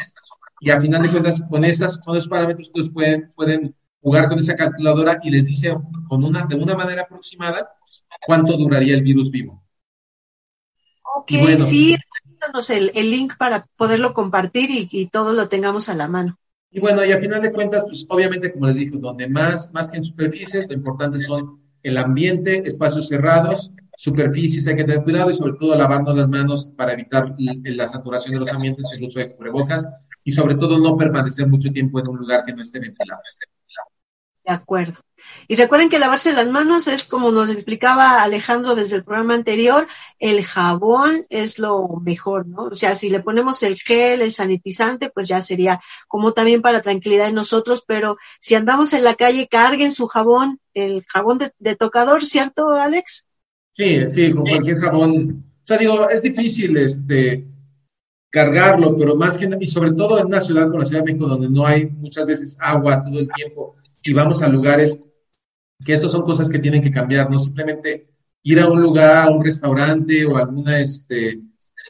Y 0.61 0.71
a 0.71 0.81
final 0.81 1.03
de 1.03 1.11
cuentas, 1.11 1.43
con, 1.49 1.65
esas, 1.65 1.99
con 1.99 2.17
esos 2.17 2.29
parámetros, 2.29 2.69
ustedes 2.69 2.91
pueden, 2.91 3.33
pueden 3.35 3.75
jugar 4.01 4.29
con 4.29 4.39
esa 4.39 4.57
calculadora 4.57 5.19
y 5.23 5.31
les 5.31 5.47
dice 5.47 5.77
con 6.09 6.25
una, 6.25 6.47
de 6.47 6.57
una 6.57 6.75
manera 6.75 7.03
aproximada 7.03 7.69
cuánto 8.27 8.57
duraría 8.57 8.95
el 8.95 9.03
virus 9.03 9.31
vivo. 9.31 9.63
Ok, 11.17 11.31
sí, 11.67 11.97
danos 12.41 12.71
el, 12.71 12.93
el, 12.95 13.11
link 13.11 13.37
para 13.37 13.67
poderlo 13.77 14.15
compartir 14.15 14.71
y, 14.71 14.89
y 14.91 15.07
todos 15.07 15.35
lo 15.35 15.49
tengamos 15.49 15.89
a 15.89 15.95
la 15.95 16.07
mano. 16.07 16.39
Y 16.71 16.81
bueno, 16.81 17.05
y 17.05 17.13
a 17.13 17.19
final 17.19 17.41
de 17.41 17.53
cuentas, 17.53 17.85
pues 17.87 18.07
obviamente, 18.09 18.53
como 18.53 18.67
les 18.67 18.77
dije, 18.77 18.99
donde 18.99 19.29
más, 19.29 19.73
más 19.73 19.91
que 19.91 19.97
en 19.97 20.05
superficies, 20.05 20.67
lo 20.69 20.75
importante 20.75 21.19
son 21.21 21.61
el 21.83 21.97
ambiente, 21.97 22.63
espacios 22.67 23.09
cerrados, 23.09 23.73
superficies 23.97 24.67
hay 24.69 24.77
que 24.77 24.85
tener 24.85 25.03
cuidado 25.03 25.31
y 25.31 25.35
sobre 25.35 25.55
todo 25.59 25.77
lavando 25.77 26.15
las 26.15 26.29
manos 26.29 26.69
para 26.77 26.93
evitar 26.93 27.35
la 27.39 27.89
saturación 27.89 28.35
de 28.35 28.41
los 28.41 28.53
ambientes, 28.53 28.93
el 28.93 29.05
uso 29.05 29.19
de 29.19 29.35
cubrebocas 29.35 29.85
y 30.23 30.33
sobre 30.33 30.55
todo 30.55 30.79
no 30.79 30.97
permanecer 30.97 31.49
mucho 31.49 31.71
tiempo 31.73 31.99
en 31.99 32.09
un 32.09 32.19
lugar 32.19 32.45
que 32.45 32.53
no 32.53 32.63
esté 32.63 32.79
ventilado. 32.79 33.21
De 34.45 34.53
acuerdo. 34.53 35.01
Y 35.47 35.57
recuerden 35.57 35.89
que 35.89 35.99
lavarse 35.99 36.33
las 36.33 36.49
manos 36.49 36.89
es 36.89 37.05
como 37.05 37.31
nos 37.31 37.51
explicaba 37.51 38.23
Alejandro 38.23 38.75
desde 38.75 38.97
el 38.97 39.05
programa 39.05 39.35
anterior, 39.35 39.87
el 40.19 40.45
jabón 40.45 41.27
es 41.31 41.59
lo 41.59 41.87
mejor, 42.03 42.47
¿no? 42.47 42.65
O 42.65 42.75
sea, 42.75 42.95
si 42.95 43.11
le 43.11 43.21
ponemos 43.21 43.63
el 43.63 43.77
gel, 43.77 44.23
el 44.23 44.33
sanitizante, 44.33 45.11
pues 45.11 45.29
ya 45.29 45.41
sería 45.41 45.81
como 46.07 46.33
también 46.33 46.63
para 46.63 46.83
tranquilidad 46.83 47.27
de 47.27 47.33
nosotros, 47.33 47.85
pero 47.87 48.17
si 48.41 48.55
andamos 48.55 48.93
en 48.93 49.05
la 49.05 49.15
calle, 49.15 49.49
carguen 49.49 49.93
su 49.93 50.07
jabón, 50.07 50.61
el 50.75 51.05
jabón 51.07 51.39
de, 51.39 51.53
de 51.59 51.77
tocador, 51.77 52.25
¿cierto, 52.25 52.71
Alex? 52.71 53.27
Sí, 53.73 54.09
sí, 54.09 54.33
con 54.33 54.45
cualquier 54.45 54.79
jabón. 54.79 55.45
O 55.63 55.67
sea, 55.67 55.79
digo, 55.79 56.09
es 56.09 56.23
difícil 56.23 56.77
este 56.77 57.47
cargarlo, 58.31 58.95
pero 58.97 59.17
más 59.17 59.39
que 59.39 59.49
y 59.61 59.67
sobre 59.67 59.93
todo 59.93 60.19
en 60.19 60.27
una 60.27 60.41
ciudad 60.41 60.67
como 60.67 60.81
la 60.81 60.85
Ciudad 60.85 61.01
de 61.01 61.13
México, 61.13 61.29
donde 61.29 61.49
no 61.49 61.67
hay 61.67 61.87
muchas 61.87 62.27
veces 62.27 62.57
agua 62.61 63.03
todo 63.03 63.21
el 63.21 63.29
tiempo 63.35 63.75
y 64.03 64.13
vamos 64.13 64.43
a 64.43 64.49
lugares 64.49 65.01
que 65.85 65.95
estas 65.95 66.11
son 66.13 66.23
cosas 66.23 66.49
que 66.49 66.59
tienen 66.59 66.83
que 66.83 66.93
cambiar, 66.93 67.31
no 67.31 67.39
simplemente 67.39 68.09
ir 68.43 68.61
a 68.61 68.69
un 68.69 68.81
lugar, 68.81 69.29
a 69.29 69.31
un 69.31 69.45
restaurante 69.45 70.27
o 70.27 70.37
alguna, 70.37 70.81
este, 70.81 71.41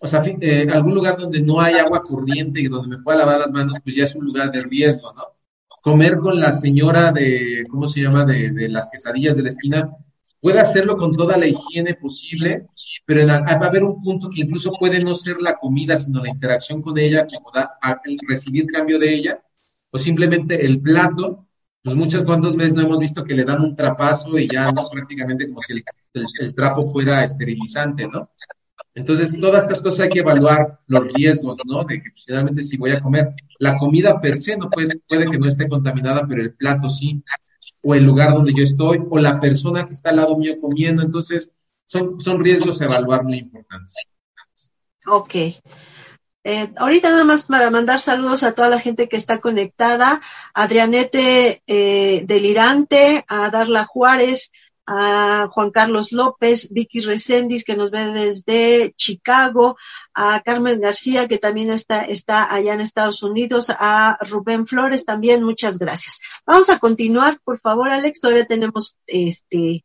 o 0.00 0.06
sea, 0.06 0.22
eh, 0.24 0.66
algún 0.72 0.94
lugar 0.94 1.16
donde 1.16 1.40
no 1.40 1.60
hay 1.60 1.74
agua 1.74 2.02
corriente 2.02 2.60
y 2.60 2.68
donde 2.68 2.96
me 2.96 3.02
pueda 3.02 3.18
lavar 3.18 3.40
las 3.40 3.52
manos, 3.52 3.74
pues 3.82 3.96
ya 3.96 4.04
es 4.04 4.14
un 4.14 4.24
lugar 4.24 4.50
de 4.50 4.62
riesgo, 4.62 5.12
¿no? 5.14 5.22
Comer 5.82 6.18
con 6.18 6.38
la 6.40 6.52
señora 6.52 7.12
de, 7.12 7.64
¿cómo 7.70 7.88
se 7.88 8.02
llama?, 8.02 8.24
de, 8.24 8.50
de 8.50 8.68
las 8.68 8.88
quesadillas 8.90 9.36
de 9.36 9.42
la 9.42 9.48
esquina, 9.48 9.90
puede 10.40 10.60
hacerlo 10.60 10.96
con 10.96 11.14
toda 11.16 11.36
la 11.36 11.46
higiene 11.46 11.94
posible, 11.94 12.66
pero 13.04 13.26
va 13.26 13.36
a 13.36 13.66
haber 13.66 13.82
un 13.82 14.02
punto 14.02 14.28
que 14.30 14.42
incluso 14.42 14.72
puede 14.78 15.02
no 15.02 15.14
ser 15.14 15.40
la 15.40 15.56
comida, 15.56 15.96
sino 15.96 16.22
la 16.22 16.30
interacción 16.30 16.82
con 16.82 16.98
ella, 16.98 17.26
como 17.26 17.50
da, 17.52 17.78
recibir 18.28 18.66
cambio 18.66 18.98
de 18.98 19.14
ella, 19.14 19.42
o 19.90 19.98
simplemente 19.98 20.64
el 20.64 20.80
plato, 20.80 21.47
pues 21.88 21.96
muchas 21.96 22.22
cuantas 22.24 22.54
veces 22.54 22.74
no 22.74 22.82
hemos 22.82 22.98
visto 22.98 23.24
que 23.24 23.32
le 23.32 23.44
dan 23.44 23.62
un 23.62 23.74
trapazo 23.74 24.38
y 24.38 24.46
ya 24.46 24.70
prácticamente 24.92 25.48
como 25.48 25.62
si 25.62 25.82
el, 26.12 26.54
trapo 26.54 26.84
fuera 26.84 27.24
esterilizante, 27.24 28.06
¿no? 28.06 28.30
Entonces, 28.94 29.40
todas 29.40 29.62
estas 29.62 29.80
cosas 29.80 30.00
hay 30.00 30.08
que 30.10 30.18
evaluar 30.18 30.80
los 30.86 31.10
riesgos, 31.14 31.56
¿no? 31.64 31.84
De 31.84 32.02
que 32.02 32.10
finalmente 32.14 32.62
si 32.62 32.76
voy 32.76 32.90
a 32.90 33.00
comer, 33.00 33.32
la 33.58 33.78
comida 33.78 34.20
per 34.20 34.36
se 34.38 34.58
no 34.58 34.68
puede, 34.68 35.00
puede 35.08 35.30
que 35.30 35.38
no 35.38 35.48
esté 35.48 35.66
contaminada, 35.66 36.26
pero 36.28 36.42
el 36.42 36.52
plato 36.52 36.90
sí 36.90 37.22
o 37.80 37.94
el 37.94 38.04
lugar 38.04 38.34
donde 38.34 38.52
yo 38.54 38.64
estoy, 38.64 39.00
o 39.08 39.18
la 39.18 39.40
persona 39.40 39.86
que 39.86 39.94
está 39.94 40.10
al 40.10 40.16
lado 40.16 40.36
mío 40.36 40.56
comiendo. 40.60 41.02
Entonces, 41.02 41.56
son, 41.86 42.20
son 42.20 42.44
riesgos 42.44 42.82
a 42.82 42.84
evaluar 42.84 43.24
muy 43.24 43.38
importantes. 43.38 43.94
Ok. 45.06 45.34
Eh, 46.50 46.72
ahorita 46.76 47.10
nada 47.10 47.24
más 47.24 47.42
para 47.42 47.70
mandar 47.70 48.00
saludos 48.00 48.42
a 48.42 48.54
toda 48.54 48.70
la 48.70 48.80
gente 48.80 49.06
que 49.06 49.18
está 49.18 49.38
conectada, 49.38 50.22
Adrianete 50.54 51.62
eh, 51.66 52.22
Delirante, 52.24 53.22
a 53.28 53.50
Darla 53.50 53.84
Juárez, 53.84 54.50
a 54.86 55.48
Juan 55.50 55.70
Carlos 55.70 56.10
López, 56.10 56.70
Vicky 56.70 57.00
Recendis, 57.00 57.64
que 57.64 57.76
nos 57.76 57.90
ve 57.90 58.06
desde 58.14 58.94
Chicago, 58.96 59.76
a 60.14 60.40
Carmen 60.40 60.80
García, 60.80 61.28
que 61.28 61.36
también 61.36 61.70
está, 61.70 62.00
está 62.00 62.50
allá 62.50 62.72
en 62.72 62.80
Estados 62.80 63.22
Unidos, 63.22 63.66
a 63.68 64.16
Rubén 64.22 64.66
Flores 64.66 65.04
también, 65.04 65.42
muchas 65.42 65.78
gracias. 65.78 66.18
Vamos 66.46 66.70
a 66.70 66.78
continuar, 66.78 67.38
por 67.44 67.60
favor, 67.60 67.90
Alex, 67.90 68.22
todavía 68.22 68.46
tenemos 68.46 68.96
este 69.06 69.84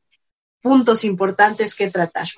puntos 0.61 1.03
importantes 1.03 1.75
que 1.75 1.91
tratar. 1.91 2.29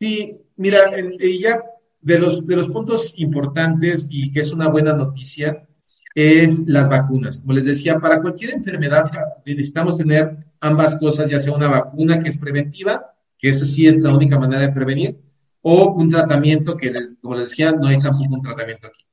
Sí, 0.00 0.38
mira, 0.56 0.90
ya 1.38 1.62
de 2.00 2.18
los, 2.18 2.46
de 2.46 2.56
los 2.56 2.68
puntos 2.68 3.14
importantes 3.16 4.08
y 4.10 4.32
que 4.32 4.40
es 4.40 4.52
una 4.52 4.68
buena 4.68 4.94
noticia, 4.94 5.66
es 6.14 6.66
las 6.66 6.88
vacunas. 6.88 7.38
Como 7.38 7.52
les 7.52 7.64
decía, 7.64 7.98
para 7.98 8.20
cualquier 8.20 8.54
enfermedad 8.54 9.10
necesitamos 9.44 9.96
tener 9.96 10.38
ambas 10.60 10.96
cosas, 10.98 11.30
ya 11.30 11.38
sea 11.38 11.52
una 11.52 11.68
vacuna 11.68 12.18
que 12.18 12.28
es 12.30 12.38
preventiva, 12.38 13.14
que 13.38 13.50
eso 13.50 13.64
sí 13.64 13.86
es 13.86 13.98
la 13.98 14.14
única 14.14 14.38
manera 14.38 14.62
de 14.62 14.72
prevenir, 14.72 15.20
o 15.62 15.92
un 15.92 16.08
tratamiento 16.08 16.76
que, 16.76 16.92
como 17.20 17.34
les 17.36 17.50
decía, 17.50 17.72
no 17.72 17.86
hay 17.86 17.98
tampoco 17.98 18.34
un 18.34 18.42
tratamiento 18.42 18.86
aquí. 18.86 19.04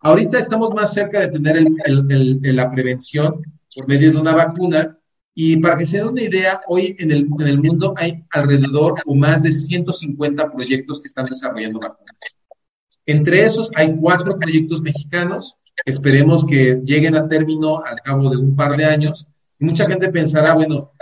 Ahorita 0.00 0.38
estamos 0.38 0.72
más 0.74 0.92
cerca 0.94 1.20
de 1.20 1.28
tener 1.28 1.56
el, 1.56 2.40
la 2.42 2.70
prevención 2.70 3.42
por 3.74 3.88
medio 3.88 4.12
de 4.12 4.18
una 4.18 4.32
vacuna 4.32 4.97
y 5.40 5.56
para 5.58 5.78
que 5.78 5.86
se 5.86 5.98
den 5.98 6.08
una 6.08 6.22
idea, 6.22 6.60
hoy 6.66 6.96
en 6.98 7.12
el, 7.12 7.28
en 7.38 7.46
el 7.46 7.62
mundo 7.62 7.94
hay 7.96 8.24
alrededor 8.30 8.94
o 9.06 9.14
más 9.14 9.42
de 9.42 9.52
150 9.52 10.50
proyectos 10.50 11.00
que 11.00 11.06
están 11.06 11.26
desarrollando 11.26 11.78
vacunas. 11.78 12.16
Entre 13.06 13.44
esos 13.44 13.70
hay 13.76 13.96
cuatro 13.96 14.36
proyectos 14.38 14.82
mexicanos 14.82 15.58
Esperemos 15.84 16.44
que 16.44 16.80
lleguen 16.84 17.14
a 17.14 17.28
término 17.28 17.82
al 17.84 18.00
cabo 18.00 18.30
de 18.30 18.36
un 18.36 18.56
par 18.56 18.76
de 18.76 18.84
años. 18.84 19.26
Mucha 19.58 19.86
gente 19.86 20.10
pensará, 20.10 20.54
bueno, 20.54 20.92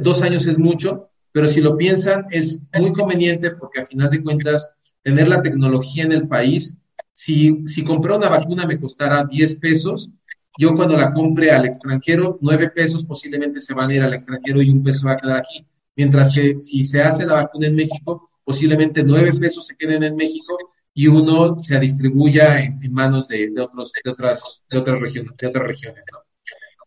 dos 0.00 0.22
años 0.22 0.46
es 0.46 0.58
mucho, 0.58 1.10
pero 1.32 1.48
si 1.48 1.60
lo 1.60 1.76
piensan 1.76 2.26
es 2.30 2.62
muy 2.78 2.92
conveniente 2.92 3.50
porque 3.52 3.80
a 3.80 3.86
final 3.86 4.10
de 4.10 4.22
cuentas 4.22 4.70
tener 5.02 5.28
la 5.28 5.42
tecnología 5.42 6.04
en 6.04 6.12
el 6.12 6.28
país, 6.28 6.76
si, 7.12 7.66
si 7.66 7.84
comprar 7.84 8.18
una 8.18 8.28
vacuna 8.28 8.66
me 8.66 8.80
costará 8.80 9.24
10 9.24 9.58
pesos, 9.58 10.10
yo 10.56 10.74
cuando 10.74 10.96
la 10.96 11.12
compre 11.12 11.50
al 11.50 11.66
extranjero, 11.66 12.38
9 12.40 12.70
pesos 12.70 13.04
posiblemente 13.04 13.60
se 13.60 13.74
van 13.74 13.90
a 13.90 13.94
ir 13.94 14.02
al 14.02 14.14
extranjero 14.14 14.62
y 14.62 14.70
un 14.70 14.82
peso 14.82 15.06
va 15.06 15.12
a 15.12 15.16
quedar 15.16 15.38
aquí. 15.38 15.66
Mientras 15.96 16.34
que 16.34 16.60
si 16.60 16.84
se 16.84 17.02
hace 17.02 17.26
la 17.26 17.34
vacuna 17.34 17.66
en 17.66 17.76
México, 17.76 18.30
posiblemente 18.44 19.02
9 19.02 19.32
pesos 19.40 19.66
se 19.66 19.76
queden 19.76 20.02
en 20.04 20.16
México 20.16 20.56
y 20.92 21.08
uno 21.08 21.58
se 21.58 21.78
distribuya 21.80 22.60
en, 22.62 22.92
manos 22.92 23.26
de, 23.26 23.52
otros, 23.60 23.92
de, 24.04 24.10
otras, 24.10 24.62
de, 24.70 24.78
otras 24.78 25.00
regiones, 25.00 25.36
de 25.36 25.46
otras 25.48 25.66
regiones. 25.66 26.04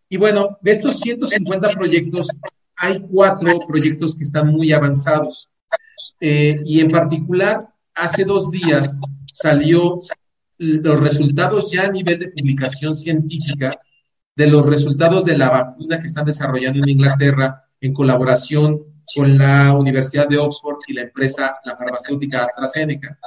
Y 0.07 0.15
bueno, 0.15 0.57
de 0.61 0.71
estos 0.71 0.99
150 1.01 1.69
proyectos, 1.71 2.27
hay 2.77 3.01
cuatro 3.11 3.59
proyectos 3.67 4.15
que 4.15 4.23
están 4.23 4.47
muy 4.47 4.71
avanzados. 4.71 5.49
Eh, 6.21 6.55
y 6.65 6.79
en 6.79 6.89
particular, 6.89 7.67
hace 7.93 8.23
dos 8.23 8.49
días 8.49 8.97
salió 9.33 9.99
los 10.57 10.99
resultados 10.99 11.71
ya 11.71 11.83
a 11.83 11.91
nivel 11.91 12.19
de 12.19 12.29
publicación 12.29 12.95
científica 12.95 13.79
de 14.35 14.47
los 14.47 14.65
resultados 14.65 15.25
de 15.25 15.37
la 15.37 15.49
vacuna 15.49 15.99
que 15.99 16.07
están 16.07 16.25
desarrollando 16.25 16.79
en 16.79 16.89
Inglaterra 16.89 17.63
en 17.81 17.93
colaboración 17.93 18.83
con 19.15 19.37
la 19.37 19.73
Universidad 19.73 20.27
de 20.27 20.37
Oxford 20.37 20.79
y 20.87 20.93
la 20.93 21.03
empresa, 21.03 21.55
la 21.63 21.77
farmacéutica 21.77 22.43
AstraZeneca. 22.43 23.17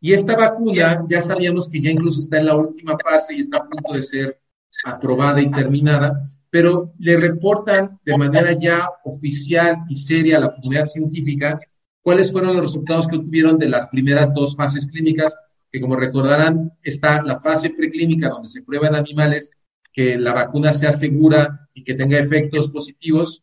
Y 0.00 0.12
esta 0.12 0.36
vacuna 0.36 1.04
ya 1.08 1.22
sabíamos 1.22 1.68
que 1.68 1.80
ya 1.80 1.90
incluso 1.90 2.20
está 2.20 2.38
en 2.38 2.46
la 2.46 2.56
última 2.56 2.96
fase 2.98 3.36
y 3.36 3.40
está 3.40 3.58
a 3.58 3.68
punto 3.68 3.92
de 3.92 4.02
ser 4.02 4.40
aprobada 4.84 5.40
y 5.40 5.50
terminada, 5.50 6.22
pero 6.50 6.92
le 6.98 7.16
reportan 7.16 8.00
de 8.04 8.16
manera 8.18 8.52
ya 8.52 8.88
oficial 9.04 9.76
y 9.88 9.96
seria 9.96 10.38
a 10.38 10.40
la 10.40 10.54
comunidad 10.54 10.86
científica 10.86 11.58
cuáles 12.02 12.32
fueron 12.32 12.54
los 12.54 12.62
resultados 12.62 13.06
que 13.06 13.16
obtuvieron 13.16 13.58
de 13.58 13.68
las 13.68 13.88
primeras 13.90 14.34
dos 14.34 14.56
fases 14.56 14.88
clínicas, 14.88 15.36
que 15.72 15.80
como 15.80 15.96
recordarán 15.96 16.72
está 16.82 17.22
la 17.22 17.40
fase 17.40 17.70
preclínica 17.70 18.28
donde 18.28 18.48
se 18.48 18.62
prueban 18.62 18.94
animales 18.94 19.52
que 19.92 20.18
la 20.18 20.34
vacuna 20.34 20.72
sea 20.72 20.92
segura 20.92 21.68
y 21.72 21.82
que 21.82 21.94
tenga 21.94 22.18
efectos 22.18 22.70
positivos. 22.70 23.42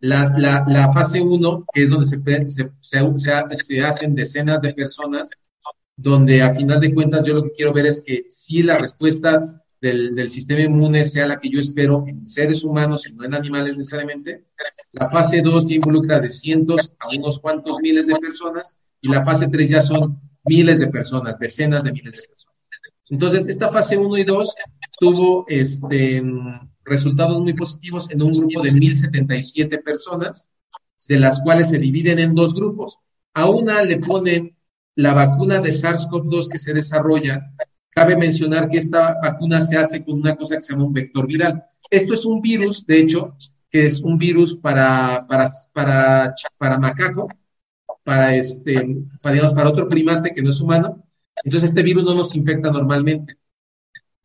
La, 0.00 0.64
la, 0.68 0.92
fase 0.92 1.22
1, 1.22 1.64
que 1.72 1.84
es 1.84 1.88
donde 1.88 2.06
se, 2.06 2.18
se, 2.48 2.70
se, 2.80 3.56
se, 3.56 3.80
hacen 3.82 4.14
decenas 4.14 4.60
de 4.60 4.74
personas, 4.74 5.30
donde 5.96 6.42
a 6.42 6.52
final 6.52 6.78
de 6.80 6.92
cuentas 6.92 7.24
yo 7.24 7.34
lo 7.34 7.44
que 7.44 7.52
quiero 7.52 7.72
ver 7.72 7.86
es 7.86 8.02
que 8.02 8.26
si 8.28 8.62
la 8.62 8.76
respuesta 8.76 9.62
del, 9.80 10.14
del, 10.14 10.30
sistema 10.30 10.60
inmune 10.60 11.06
sea 11.06 11.26
la 11.26 11.40
que 11.40 11.48
yo 11.48 11.58
espero 11.58 12.04
en 12.06 12.26
seres 12.26 12.64
humanos 12.64 13.06
y 13.08 13.14
no 13.14 13.24
en 13.24 13.34
animales 13.34 13.76
necesariamente. 13.78 14.44
La 14.92 15.08
fase 15.08 15.40
2 15.40 15.68
ya 15.68 15.76
involucra 15.76 16.20
de 16.20 16.28
cientos 16.28 16.94
a 16.98 17.16
unos 17.16 17.38
cuantos 17.38 17.78
miles 17.80 18.06
de 18.06 18.16
personas 18.16 18.76
y 19.00 19.08
la 19.08 19.24
fase 19.24 19.48
3 19.48 19.70
ya 19.70 19.80
son 19.80 20.20
miles 20.44 20.78
de 20.78 20.88
personas, 20.88 21.38
decenas 21.38 21.84
de 21.84 21.92
miles 21.92 22.22
de 22.22 22.28
personas. 22.28 22.54
Entonces, 23.10 23.48
esta 23.48 23.70
fase 23.70 23.98
1 23.98 24.16
y 24.18 24.24
2 24.24 24.54
tuvo 24.98 25.44
este, 25.48 26.22
resultados 26.84 27.40
muy 27.40 27.52
positivos 27.52 28.10
en 28.10 28.22
un 28.22 28.32
grupo 28.32 28.62
de 28.62 28.72
1.077 28.72 29.82
personas, 29.82 30.48
de 31.08 31.18
las 31.18 31.42
cuales 31.42 31.68
se 31.70 31.78
dividen 31.78 32.18
en 32.18 32.34
dos 32.34 32.54
grupos. 32.54 32.98
A 33.34 33.48
una 33.48 33.82
le 33.82 33.98
ponen 33.98 34.56
la 34.96 35.12
vacuna 35.12 35.60
de 35.60 35.70
SARS-CoV-2 35.70 36.48
que 36.48 36.58
se 36.58 36.72
desarrolla. 36.72 37.52
Cabe 37.90 38.16
mencionar 38.16 38.68
que 38.68 38.78
esta 38.78 39.18
vacuna 39.22 39.60
se 39.60 39.76
hace 39.76 40.04
con 40.04 40.20
una 40.20 40.36
cosa 40.36 40.56
que 40.56 40.62
se 40.62 40.72
llama 40.72 40.86
un 40.86 40.92
vector 40.92 41.26
viral. 41.26 41.62
Esto 41.90 42.14
es 42.14 42.24
un 42.24 42.40
virus, 42.40 42.86
de 42.86 43.00
hecho, 43.00 43.36
que 43.70 43.86
es 43.86 44.00
un 44.00 44.18
virus 44.18 44.56
para, 44.56 45.26
para, 45.28 45.48
para, 45.72 46.34
para 46.56 46.78
macaco, 46.78 47.28
para, 48.04 48.36
este, 48.36 49.04
para, 49.22 49.34
digamos, 49.34 49.54
para 49.54 49.70
otro 49.70 49.88
primate 49.88 50.32
que 50.32 50.42
no 50.42 50.50
es 50.50 50.60
humano. 50.60 51.04
Entonces, 51.42 51.70
este 51.70 51.82
virus 51.82 52.04
no 52.04 52.14
nos 52.14 52.36
infecta 52.36 52.70
normalmente 52.70 53.36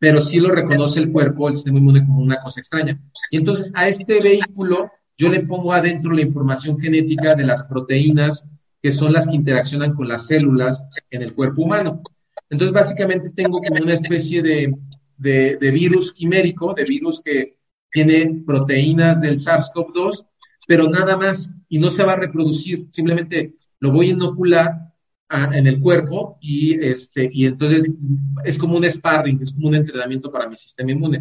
pero 0.00 0.22
sí 0.22 0.40
lo 0.40 0.50
reconoce 0.50 0.98
el 0.98 1.12
cuerpo, 1.12 1.48
el 1.48 1.56
sistema 1.56 1.78
inmune, 1.78 2.04
como 2.04 2.20
una 2.20 2.40
cosa 2.40 2.58
extraña. 2.58 2.98
Y 3.30 3.36
entonces 3.36 3.70
a 3.76 3.86
este 3.86 4.18
vehículo 4.18 4.90
yo 5.16 5.28
le 5.28 5.40
pongo 5.40 5.74
adentro 5.74 6.12
la 6.12 6.22
información 6.22 6.80
genética 6.80 7.34
de 7.34 7.44
las 7.44 7.64
proteínas 7.64 8.48
que 8.82 8.90
son 8.90 9.12
las 9.12 9.28
que 9.28 9.36
interaccionan 9.36 9.94
con 9.94 10.08
las 10.08 10.26
células 10.26 10.86
en 11.10 11.20
el 11.20 11.34
cuerpo 11.34 11.62
humano. 11.62 12.02
Entonces, 12.48 12.72
básicamente 12.72 13.30
tengo 13.30 13.60
como 13.60 13.82
una 13.82 13.92
especie 13.92 14.42
de, 14.42 14.74
de, 15.18 15.58
de 15.60 15.70
virus 15.70 16.14
quimérico, 16.14 16.72
de 16.72 16.84
virus 16.84 17.20
que 17.20 17.58
tiene 17.92 18.42
proteínas 18.46 19.20
del 19.20 19.36
SARS-CoV-2, 19.36 20.24
pero 20.66 20.88
nada 20.88 21.18
más, 21.18 21.50
y 21.68 21.78
no 21.78 21.90
se 21.90 22.02
va 22.04 22.14
a 22.14 22.16
reproducir, 22.16 22.88
simplemente 22.90 23.56
lo 23.80 23.90
voy 23.90 24.10
a 24.10 24.12
inocular 24.12 24.90
en 25.30 25.66
el 25.66 25.80
cuerpo 25.80 26.38
y, 26.40 26.82
este, 26.84 27.30
y 27.32 27.46
entonces 27.46 27.88
es 28.44 28.58
como 28.58 28.76
un 28.76 28.90
sparring, 28.90 29.40
es 29.40 29.52
como 29.52 29.68
un 29.68 29.76
entrenamiento 29.76 30.30
para 30.30 30.48
mi 30.48 30.56
sistema 30.56 30.90
inmune. 30.92 31.20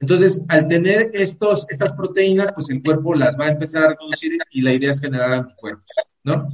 Entonces, 0.00 0.42
al 0.48 0.68
tener 0.68 1.10
estos, 1.12 1.66
estas 1.68 1.92
proteínas, 1.92 2.52
pues 2.54 2.70
el 2.70 2.82
cuerpo 2.82 3.14
las 3.14 3.38
va 3.38 3.46
a 3.46 3.50
empezar 3.50 3.82
a 3.82 3.88
reproducir 3.90 4.38
y 4.50 4.62
la 4.62 4.72
idea 4.72 4.92
es 4.92 5.00
generar 5.00 5.32
anticuerpos, 5.32 5.86
¿no? 6.24 6.46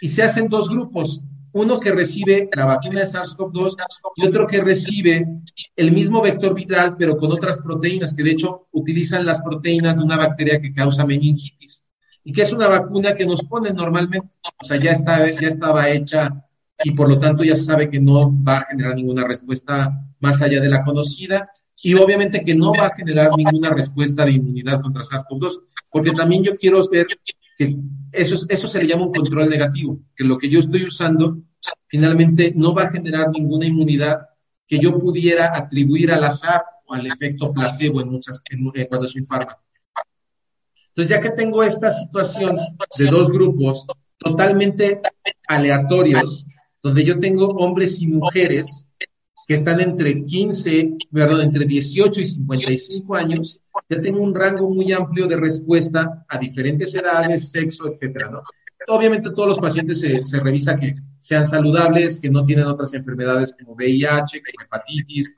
Y 0.00 0.08
se 0.08 0.22
hacen 0.22 0.48
dos 0.48 0.70
grupos, 0.70 1.20
uno 1.52 1.78
que 1.80 1.92
recibe 1.92 2.48
la 2.56 2.64
vacuna 2.64 3.00
de 3.00 3.06
SARS-CoV-2 3.06 3.76
y 4.16 4.26
otro 4.26 4.46
que 4.46 4.62
recibe 4.62 5.26
el 5.76 5.92
mismo 5.92 6.22
vector 6.22 6.54
viral, 6.54 6.96
pero 6.96 7.18
con 7.18 7.30
otras 7.32 7.60
proteínas, 7.60 8.14
que 8.14 8.22
de 8.22 8.30
hecho 8.30 8.68
utilizan 8.70 9.26
las 9.26 9.42
proteínas 9.42 9.98
de 9.98 10.04
una 10.04 10.16
bacteria 10.16 10.60
que 10.60 10.72
causa 10.72 11.04
meningitis 11.04 11.81
y 12.24 12.32
que 12.32 12.42
es 12.42 12.52
una 12.52 12.68
vacuna 12.68 13.14
que 13.14 13.26
nos 13.26 13.42
ponen 13.42 13.74
normalmente, 13.74 14.28
o 14.60 14.64
sea, 14.64 14.78
ya, 14.78 14.92
está, 14.92 15.28
ya 15.30 15.48
estaba 15.48 15.90
hecha 15.90 16.44
y 16.84 16.92
por 16.92 17.08
lo 17.08 17.18
tanto 17.18 17.44
ya 17.44 17.56
se 17.56 17.64
sabe 17.64 17.90
que 17.90 18.00
no 18.00 18.32
va 18.42 18.58
a 18.58 18.66
generar 18.66 18.94
ninguna 18.94 19.26
respuesta 19.26 19.92
más 20.20 20.40
allá 20.42 20.60
de 20.60 20.68
la 20.68 20.84
conocida 20.84 21.50
y 21.82 21.94
obviamente 21.94 22.44
que 22.44 22.54
no 22.54 22.72
va 22.72 22.86
a 22.86 22.94
generar 22.94 23.30
ninguna 23.36 23.70
respuesta 23.70 24.24
de 24.24 24.32
inmunidad 24.32 24.80
contra 24.80 25.02
SARS-CoV-2, 25.02 25.60
porque 25.90 26.12
también 26.12 26.44
yo 26.44 26.56
quiero 26.56 26.86
ver 26.88 27.06
que 27.58 27.76
eso, 28.12 28.36
se 28.36 28.78
le 28.80 28.86
llama 28.86 29.06
un 29.06 29.12
control 29.12 29.48
negativo, 29.48 30.00
que 30.14 30.24
lo 30.24 30.38
que 30.38 30.48
yo 30.48 30.60
estoy 30.60 30.84
usando 30.84 31.38
finalmente 31.88 32.52
no 32.54 32.72
va 32.74 32.84
a 32.84 32.90
generar 32.90 33.30
ninguna 33.30 33.66
inmunidad 33.66 34.28
que 34.66 34.78
yo 34.78 34.98
pudiera 34.98 35.56
atribuir 35.56 36.12
al 36.12 36.24
azar 36.24 36.62
o 36.86 36.94
al 36.94 37.06
efecto 37.06 37.52
placebo 37.52 38.00
en 38.00 38.08
muchas 38.08 38.42
en, 38.48 38.70
soy 38.98 39.24
fármaco. 39.24 39.60
Entonces, 40.94 41.10
ya 41.10 41.20
que 41.20 41.30
tengo 41.30 41.62
esta 41.62 41.90
situación 41.90 42.54
de 42.98 43.06
dos 43.06 43.30
grupos 43.30 43.86
totalmente 44.18 45.00
aleatorios, 45.48 46.44
donde 46.82 47.04
yo 47.04 47.18
tengo 47.18 47.46
hombres 47.46 48.00
y 48.02 48.08
mujeres 48.08 48.86
que 49.48 49.54
están 49.54 49.80
entre 49.80 50.24
15, 50.24 50.96
perdón, 51.10 51.40
entre 51.40 51.64
18 51.64 52.20
y 52.20 52.26
55 52.26 53.14
años, 53.14 53.60
ya 53.88 54.00
tengo 54.00 54.20
un 54.20 54.34
rango 54.34 54.68
muy 54.68 54.92
amplio 54.92 55.26
de 55.26 55.36
respuesta 55.36 56.24
a 56.28 56.38
diferentes 56.38 56.94
edades, 56.94 57.50
sexo, 57.50 57.90
etcétera, 57.90 58.30
¿no? 58.30 58.42
Obviamente 58.88 59.30
todos 59.30 59.48
los 59.48 59.58
pacientes 59.58 60.00
se, 60.00 60.24
se 60.24 60.40
revisa 60.40 60.76
que 60.76 60.92
sean 61.20 61.46
saludables, 61.46 62.18
que 62.18 62.30
no 62.30 62.44
tienen 62.44 62.66
otras 62.66 62.92
enfermedades 62.94 63.54
como 63.56 63.74
VIH, 63.74 64.42
como 64.42 64.64
hepatitis, 64.64 65.34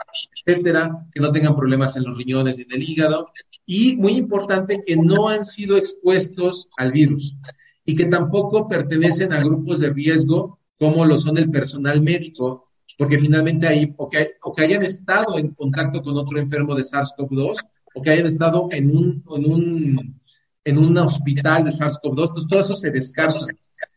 etcétera, 0.46 1.07
que 1.12 1.20
no 1.20 1.30
tengan 1.30 1.55
problemas 1.55 1.96
en 1.96 2.05
los 2.05 2.16
riñones 2.16 2.59
y 2.59 2.62
en 2.62 2.72
el 2.72 2.82
hígado, 2.82 3.28
y 3.66 3.96
muy 3.96 4.12
importante 4.12 4.82
que 4.84 4.96
no 4.96 5.28
han 5.28 5.44
sido 5.44 5.76
expuestos 5.76 6.68
al 6.76 6.92
virus 6.92 7.36
y 7.84 7.94
que 7.94 8.06
tampoco 8.06 8.68
pertenecen 8.68 9.32
a 9.32 9.42
grupos 9.42 9.80
de 9.80 9.90
riesgo 9.90 10.58
como 10.78 11.04
lo 11.04 11.16
son 11.18 11.38
el 11.38 11.50
personal 11.50 12.02
médico, 12.02 12.70
porque 12.98 13.18
finalmente 13.18 13.66
ahí, 13.66 13.94
o 13.96 14.08
que, 14.08 14.32
o 14.42 14.52
que 14.52 14.64
hayan 14.64 14.82
estado 14.82 15.38
en 15.38 15.52
contacto 15.52 16.02
con 16.02 16.16
otro 16.16 16.38
enfermo 16.38 16.74
de 16.74 16.82
SARS-CoV-2, 16.82 17.54
o 17.94 18.02
que 18.02 18.10
hayan 18.10 18.26
estado 18.26 18.68
en 18.70 18.90
un, 18.90 19.24
en 19.36 19.52
un, 19.52 20.20
en 20.64 20.78
un 20.78 20.98
hospital 20.98 21.64
de 21.64 21.70
SARS-CoV-2, 21.70 22.28
entonces 22.28 22.46
todo 22.48 22.60
eso 22.60 22.76
se 22.76 22.90
descarta. 22.90 23.38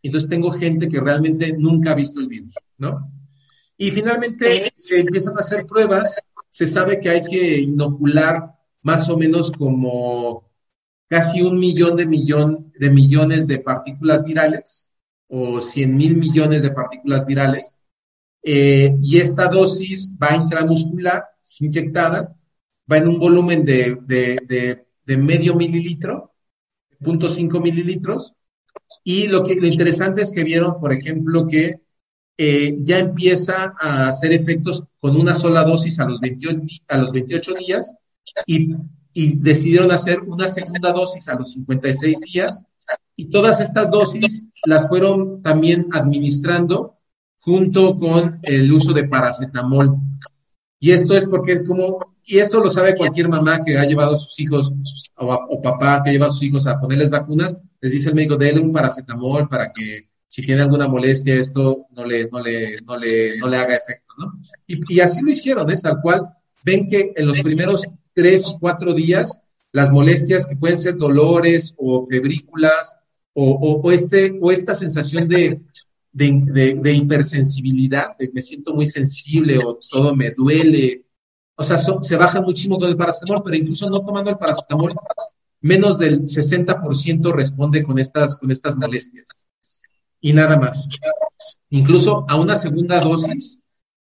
Entonces 0.04 0.30
tengo 0.30 0.52
gente 0.52 0.88
que 0.88 1.00
realmente 1.00 1.54
nunca 1.58 1.92
ha 1.92 1.96
visto 1.96 2.20
el 2.20 2.28
virus, 2.28 2.54
¿no? 2.78 3.12
Y 3.78 3.92
finalmente 3.92 4.72
se 4.74 5.00
empiezan 5.00 5.38
a 5.38 5.42
hacer 5.42 5.66
pruebas, 5.66 6.18
se 6.50 6.66
sabe 6.66 7.00
que 7.00 7.10
hay 7.10 7.22
que 7.22 7.60
inocular 7.62 8.57
más 8.88 9.10
o 9.10 9.18
menos 9.18 9.52
como 9.52 10.50
casi 11.10 11.42
un 11.42 11.60
millón 11.60 11.98
de, 11.98 12.06
millón 12.06 12.72
de 12.80 12.90
millones 12.90 13.46
de 13.46 13.60
partículas 13.60 14.24
virales 14.24 14.90
o 15.28 15.60
100 15.60 15.98
mil 15.98 16.16
millones 16.16 16.62
de 16.64 16.72
partículas 16.72 17.26
virales. 17.26 17.76
Eh, 18.42 18.96
y 19.02 19.18
esta 19.18 19.50
dosis 19.50 20.10
va 20.22 20.38
intramuscular, 20.38 21.22
inyectada, 21.60 22.34
va 22.90 22.98
en 22.98 23.10
un 23.10 23.20
volumen 23.20 23.66
de, 23.66 23.98
de, 24.06 24.86
de, 25.06 25.18
medio 25.18 25.54
mililitro, 25.56 26.32
0.5 27.02 27.62
mililitros. 27.62 28.34
Y 29.04 29.28
lo, 29.28 29.44
que, 29.44 29.56
lo 29.56 29.68
interesante 29.68 30.22
es 30.22 30.32
que 30.32 30.46
vieron, 30.46 30.80
por 30.80 30.94
ejemplo, 30.94 31.46
que 31.46 31.82
eh, 32.38 32.78
ya 32.84 33.00
empieza 33.00 33.74
a 33.78 34.08
hacer 34.08 34.32
efectos 34.32 34.86
con 35.02 35.18
una 35.18 35.36
sola 35.36 35.66
dosis 35.66 36.00
a 36.00 36.08
los 36.08 36.22
28, 36.22 36.62
a 36.88 36.98
los 37.00 37.12
28 37.12 37.54
días 37.56 37.94
y, 38.46 38.76
decidieron 39.38 39.92
hacer 39.92 40.20
una 40.20 40.48
segunda 40.48 40.92
dosis 40.92 41.28
a 41.28 41.34
los 41.34 41.54
56 41.54 42.20
días 42.22 42.64
y 43.16 43.32
todas 43.32 43.60
estas 43.62 43.90
dosis 43.90 44.44
las 44.64 44.88
fueron 44.88 45.42
también 45.42 45.88
administrando 45.92 46.98
junto 47.40 47.98
con 47.98 48.40
el 48.44 48.72
uso 48.72 48.94
de 48.94 49.06
paracetamol. 49.06 49.96
Y 50.80 50.92
esto 50.92 51.16
es 51.16 51.26
porque 51.26 51.64
como, 51.64 51.98
y 52.24 52.38
esto 52.38 52.60
lo 52.60 52.70
sabe 52.70 52.96
cualquier 52.96 53.28
mamá 53.28 53.64
que 53.64 53.76
ha 53.76 53.86
llevado 53.86 54.14
a 54.14 54.18
sus 54.18 54.40
hijos 54.40 54.72
o, 55.16 55.62
papá 55.64 56.04
que 56.04 56.12
lleva 56.12 56.28
a 56.28 56.32
sus 56.32 56.44
hijos 56.44 56.68
a 56.68 56.80
ponerles 56.80 57.10
vacunas, 57.10 57.56
les 57.82 57.92
dice 57.92 58.10
el 58.10 58.16
médico, 58.16 58.38
déle 58.38 58.60
un 58.60 58.72
paracetamol 58.72 59.50
para 59.50 59.72
que 59.72 60.10
si 60.28 60.44
tiene 60.44 60.62
alguna 60.62 60.88
molestia 60.88 61.36
esto 61.36 61.88
no 61.92 62.06
le, 62.06 62.30
no 62.30 62.40
le, 62.40 62.78
no 62.86 62.98
le, 62.98 63.38
no 63.38 63.48
le 63.48 63.58
haga 63.58 63.76
efecto, 63.76 64.14
¿no? 64.20 64.40
Y, 64.68 64.96
y 64.96 65.00
así 65.00 65.22
lo 65.22 65.32
hicieron, 65.32 65.72
¿eh? 65.72 65.78
tal 65.82 66.00
cual. 66.02 66.28
Ven 66.64 66.90
que 66.90 67.14
en 67.16 67.26
los 67.26 67.42
primeros 67.42 67.88
tres, 68.18 68.56
cuatro 68.60 68.96
días, 68.96 69.40
las 69.72 69.92
molestias 69.92 70.48
que 70.48 70.56
pueden 70.56 70.80
ser 70.80 70.98
dolores 70.98 71.76
o 71.78 72.04
febrículas 72.08 72.96
o, 73.34 73.52
o, 73.52 73.92
este, 73.92 74.40
o 74.42 74.52
esta 74.52 74.74
sensación 74.74 75.28
de, 75.28 75.62
de, 76.12 76.94
hipersensibilidad, 76.94 78.18
de 78.18 78.32
me 78.34 78.42
siento 78.42 78.74
muy 78.74 78.88
sensible 78.88 79.60
o 79.64 79.78
todo 79.92 80.16
me 80.16 80.32
duele. 80.32 81.06
O 81.56 81.64
sea, 81.64 81.78
se 81.78 82.16
baja 82.16 82.42
muchísimo 82.42 82.80
con 82.80 82.90
el 82.90 82.98
paracetamol, 82.98 83.44
pero 83.44 83.56
incluso 83.56 83.88
no 83.88 84.04
tomando 84.04 84.32
el 84.32 84.40
paracetamol, 84.40 84.96
menos 85.62 86.00
del 86.00 86.22
60% 86.22 87.32
responde 87.32 87.84
con 87.84 88.00
estas, 88.00 88.38
con 88.38 88.50
estas 88.50 88.76
molestias. 88.78 89.28
Y 90.22 90.34
nada 90.34 90.58
más. 90.58 90.90
Incluso 91.70 92.26
a 92.28 92.36
una 92.36 92.56
segunda 92.56 93.00
dosis, 93.00 93.60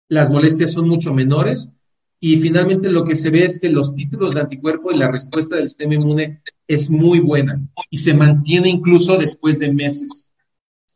las 0.08 0.30
molestias 0.30 0.72
son 0.72 0.88
mucho 0.88 1.12
menores 1.12 1.70
y 2.18 2.38
finalmente 2.38 2.90
lo 2.90 3.04
que 3.04 3.16
se 3.16 3.30
ve 3.30 3.44
es 3.44 3.58
que 3.58 3.68
los 3.68 3.94
títulos 3.94 4.34
de 4.34 4.40
anticuerpo 4.40 4.90
y 4.90 4.96
la 4.96 5.10
respuesta 5.10 5.56
del 5.56 5.68
sistema 5.68 5.94
inmune 5.94 6.40
es 6.66 6.88
muy 6.88 7.20
buena 7.20 7.60
y 7.90 7.98
se 7.98 8.14
mantiene 8.14 8.68
incluso 8.68 9.18
después 9.18 9.58
de 9.58 9.72
meses. 9.72 10.32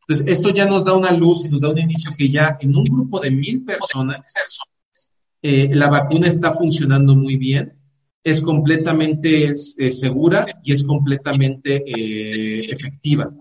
Entonces, 0.08 0.38
esto 0.38 0.50
ya 0.50 0.66
nos 0.66 0.84
da 0.84 0.94
una 0.94 1.12
luz 1.12 1.44
y 1.44 1.50
nos 1.50 1.60
da 1.60 1.70
un 1.70 1.78
inicio 1.78 2.10
que 2.16 2.30
ya 2.30 2.56
en 2.60 2.74
un 2.74 2.84
grupo 2.84 3.20
de 3.20 3.30
mil 3.30 3.64
personas 3.64 4.20
eh, 5.42 5.70
la 5.72 5.88
vacuna 5.88 6.26
está 6.26 6.52
funcionando 6.52 7.14
muy 7.14 7.36
bien, 7.36 7.74
es 8.24 8.40
completamente 8.40 9.54
eh, 9.78 9.90
segura 9.90 10.46
y 10.62 10.72
es 10.72 10.82
completamente 10.82 11.82
eh, 11.86 12.66
efectiva. 12.70 13.32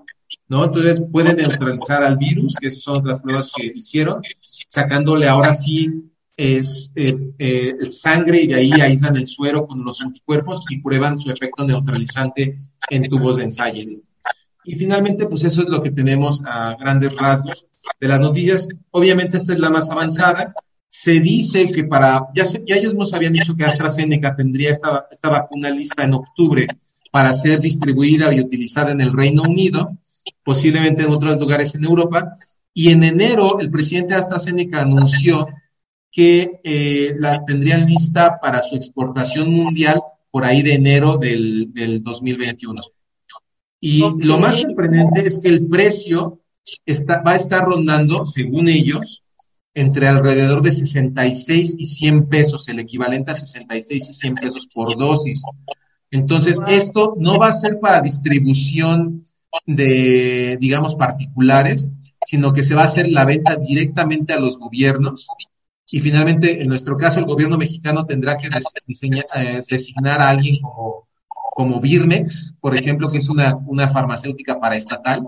¿no? 0.48 0.66
Entonces 0.66 1.04
puede 1.12 1.34
neutralizar 1.34 2.04
al 2.04 2.18
virus, 2.18 2.56
que 2.60 2.72
son 2.72 2.98
otras 2.98 3.22
pruebas 3.22 3.52
que 3.56 3.72
hicieron, 3.76 4.22
sacándole 4.68 5.28
ahora 5.28 5.54
sí 5.54 6.09
es 6.40 6.90
eh, 6.96 7.76
sangre 7.92 8.44
y 8.44 8.48
de 8.48 8.56
ahí 8.56 8.72
aíslan 8.72 9.18
el 9.18 9.28
suero 9.28 9.68
con 9.68 9.84
los 9.84 10.02
anticuerpos 10.02 10.62
y 10.70 10.82
prueban 10.82 11.18
su 11.18 11.30
efecto 11.30 11.68
neutralizante 11.68 12.58
en 12.90 13.10
tubos 13.10 13.36
de 13.36 13.44
ensayo. 13.44 14.00
Y 14.64 14.76
finalmente, 14.76 15.26
pues 15.26 15.44
eso 15.44 15.64
es 15.64 15.68
lo 15.68 15.84
que 15.84 15.92
tenemos 15.92 16.42
a 16.46 16.78
grandes 16.80 17.14
rasgos 17.14 17.68
de 18.00 18.08
las 18.08 18.22
noticias. 18.22 18.70
Obviamente 18.92 19.36
esta 19.36 19.52
es 19.52 19.60
la 19.60 19.70
más 19.70 19.92
avanzada. 19.92 20.54
Se 20.88 21.20
dice 21.20 21.66
que 21.74 21.84
para, 21.84 22.28
ya, 22.34 22.46
ya 22.46 22.78
ellos 22.78 22.96
nos 22.96 23.14
habían 23.14 23.34
dicho 23.34 23.58
que 23.58 23.66
AstraZeneca 23.66 24.34
tendría 24.34 24.72
esta, 24.72 25.08
esta 25.12 25.30
vacuna 25.30 25.70
lista 25.70 26.06
en 26.06 26.14
octubre 26.14 26.68
para 27.12 27.34
ser 27.34 27.60
distribuida 27.60 28.34
y 28.34 28.40
utilizada 28.40 28.94
en 28.94 29.02
el 29.02 29.12
Reino 29.12 29.42
Unido, 29.42 29.98
posiblemente 30.46 31.04
en 31.04 31.10
otros 31.10 31.38
lugares 31.38 31.76
en 31.76 31.84
Europa. 31.84 32.38
Y 32.74 32.92
en 32.92 33.04
enero 33.04 33.60
el 33.60 33.70
presidente 33.70 34.16
AstraZeneca 34.16 34.82
anunció 34.82 35.46
que 36.12 36.60
eh, 36.64 37.16
la 37.18 37.44
tendrían 37.46 37.86
lista 37.86 38.40
para 38.42 38.62
su 38.62 38.76
exportación 38.76 39.52
mundial 39.52 40.02
por 40.32 40.44
ahí 40.44 40.62
de 40.62 40.74
enero 40.74 41.18
del, 41.18 41.74
del 41.74 42.04
2021. 42.04 42.82
Y 43.82 44.00
lo 44.00 44.40
más 44.40 44.60
sorprendente 44.60 45.26
es 45.26 45.40
que 45.40 45.50
el 45.50 45.68
precio 45.68 46.42
está, 46.86 47.22
va 47.22 47.32
a 47.32 47.38
estar 47.38 47.64
rondando, 47.64 48.26
según 48.26 48.68
ellos, 48.68 49.24
entre 49.74 50.08
alrededor 50.08 50.62
de 50.62 50.72
66 50.72 51.76
y 51.78 51.86
100 51.86 52.28
pesos, 52.28 52.68
el 52.68 52.80
equivalente 52.80 53.32
a 53.32 53.36
66 53.36 54.10
y 54.10 54.14
100 54.14 54.36
pesos 54.36 54.68
por 54.74 54.98
dosis. 54.98 55.42
Entonces, 56.12 56.60
esto 56.68 57.16
no 57.18 57.38
va 57.38 57.50
a 57.50 57.54
ser 57.54 57.80
para 57.80 58.02
distribución 58.02 59.24
de, 59.66 60.58
digamos, 60.60 60.96
particulares, 60.96 61.90
sino 62.26 62.52
que 62.52 62.64
se 62.64 62.76
va 62.76 62.82
a 62.82 62.86
hacer 62.86 63.08
la 63.10 63.26
venta 63.26 63.56
directamente 63.56 64.34
a 64.34 64.40
los 64.40 64.58
gobiernos. 64.58 65.28
Y 65.92 66.00
finalmente, 66.00 66.62
en 66.62 66.68
nuestro 66.68 66.96
caso, 66.98 67.20
el 67.20 67.26
gobierno 67.26 67.58
mexicano 67.58 68.06
tendrá 68.06 68.38
que 68.38 68.48
eh, 68.48 69.60
designar 69.68 70.22
a 70.22 70.30
alguien 70.30 70.62
como 70.62 71.10
como 71.60 71.82
Birmex, 71.82 72.56
por 72.62 72.74
ejemplo, 72.74 73.10
que 73.10 73.18
es 73.18 73.28
una, 73.28 73.54
una 73.58 73.90
farmacéutica 73.90 74.58
paraestatal. 74.62 75.26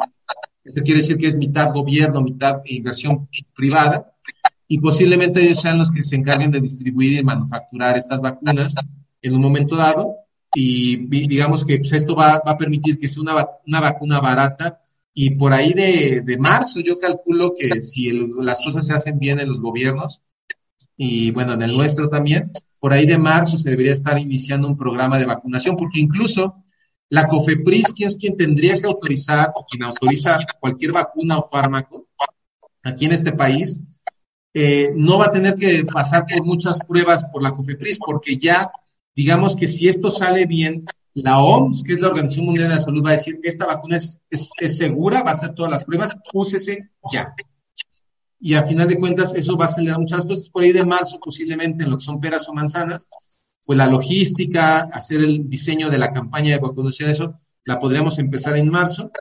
Esto 0.64 0.82
quiere 0.82 1.02
decir 1.02 1.18
que 1.18 1.28
es 1.28 1.36
mitad 1.36 1.74
gobierno, 1.74 2.22
mitad 2.22 2.62
inversión 2.64 3.28
privada, 3.54 4.14
y 4.66 4.80
posiblemente 4.80 5.42
ellos 5.42 5.60
sean 5.60 5.78
los 5.78 5.92
que 5.92 6.04
se 6.04 6.16
encarguen 6.16 6.50
de 6.52 6.62
distribuir 6.62 7.20
y 7.20 7.24
manufacturar 7.26 7.98
estas 7.98 8.22
vacunas 8.22 8.74
en 9.22 9.36
un 9.36 9.42
momento 9.42 9.76
dado, 9.76 10.16
y 10.56 10.96
digamos 11.28 11.66
que 11.66 11.80
pues, 11.80 11.92
esto 11.92 12.16
va, 12.16 12.42
va, 12.48 12.52
a 12.54 12.58
permitir 12.58 12.98
que 12.98 13.10
sea 13.10 13.24
una, 13.24 13.48
una 13.68 13.82
vacuna 13.82 14.22
barata, 14.22 14.80
y 15.14 15.32
por 15.32 15.52
ahí 15.52 15.74
de, 15.74 16.22
de 16.22 16.38
marzo 16.38 16.80
yo 16.80 16.98
calculo 16.98 17.54
que 17.60 17.82
si 17.82 18.10
las 18.40 18.62
cosas 18.64 18.88
se 18.88 18.94
hacen 18.94 19.20
bien 19.20 19.42
en 19.42 19.50
los 19.50 19.62
gobiernos, 19.62 20.22
y 21.04 21.32
bueno, 21.32 21.54
en 21.54 21.64
el 21.64 21.76
nuestro 21.76 22.10
también, 22.10 22.52
por 22.80 22.94
ahí 22.94 23.08
de 23.08 23.18
marzo 23.18 23.58
se 23.58 23.72
debería 23.72 23.92
estar 23.92 24.20
iniciando 24.20 24.68
un 24.68 24.78
programa 24.78 25.18
de 25.18 25.26
vacunación, 25.26 25.76
porque 25.76 26.00
incluso 26.00 26.64
la 27.10 27.28
COFEPRIS, 27.28 27.94
que 27.96 28.06
es 28.06 28.18
quien 28.18 28.38
tendría 28.38 28.76
que 28.76 28.86
autorizar 28.86 29.52
o 29.56 29.66
quien 29.66 29.82
autoriza 29.82 30.38
cualquier 30.60 30.92
vacuna 30.92 31.40
o 31.40 31.50
fármaco 31.50 32.06
aquí 32.84 33.06
en 33.06 33.14
este 33.14 33.32
país, 33.32 33.80
eh, 34.54 34.92
no 34.96 35.18
va 35.18 35.26
a 35.26 35.32
tener 35.32 35.56
que 35.56 35.84
pasar 35.86 36.28
por 36.28 36.46
muchas 36.46 36.78
pruebas 36.88 37.26
por 37.34 37.42
la 37.42 37.56
COFEPRIS, 37.56 37.98
porque 37.98 38.38
ya, 38.38 38.72
digamos 39.16 39.56
que 39.56 39.68
si 39.68 39.88
esto 39.88 40.12
sale 40.12 40.46
bien, 40.46 40.86
la 41.16 41.40
OMS, 41.40 41.82
que 41.82 41.94
es 41.94 42.00
la 42.00 42.10
Organización 42.10 42.46
Mundial 42.46 42.70
de 42.70 42.76
la 42.76 42.82
Salud, 42.82 43.04
va 43.04 43.10
a 43.10 43.14
decir, 43.14 43.40
esta 43.42 43.66
vacuna 43.66 43.98
es, 43.98 44.20
es 44.30 44.78
segura, 44.78 45.24
va 45.24 45.32
a 45.32 45.34
hacer 45.34 45.56
todas 45.56 45.72
las 45.72 45.84
pruebas, 45.84 46.16
úsese 46.32 46.92
ya 47.12 47.34
y 48.44 48.56
a 48.56 48.64
final 48.64 48.88
de 48.88 48.98
cuentas 48.98 49.36
eso 49.36 49.56
va 49.56 49.66
a 49.66 49.68
acelerar 49.68 50.00
muchas 50.00 50.26
cosas. 50.26 50.50
Por 50.50 50.64
ahí 50.64 50.72
de 50.72 50.84
marzo, 50.84 51.20
posiblemente 51.20 51.84
en 51.84 51.92
lo 51.92 51.98
que 51.98 52.04
son 52.04 52.20
peras 52.20 52.50
o 52.50 52.54
manzanas, 52.54 53.08
pues 53.64 53.78
la 53.78 53.86
logística, 53.86 54.90
hacer 54.92 55.22
el 55.22 55.48
diseño 55.48 55.92
de 55.92 56.00
la 56.00 56.12
campaña 56.12 56.56
de 56.56 56.60
vacunación, 56.60 57.12
eso 57.12 57.40
la 57.66 57.80
podríamos 57.80 58.18
empezar 58.18 58.58
en 58.58 58.70
marzo 58.70 59.12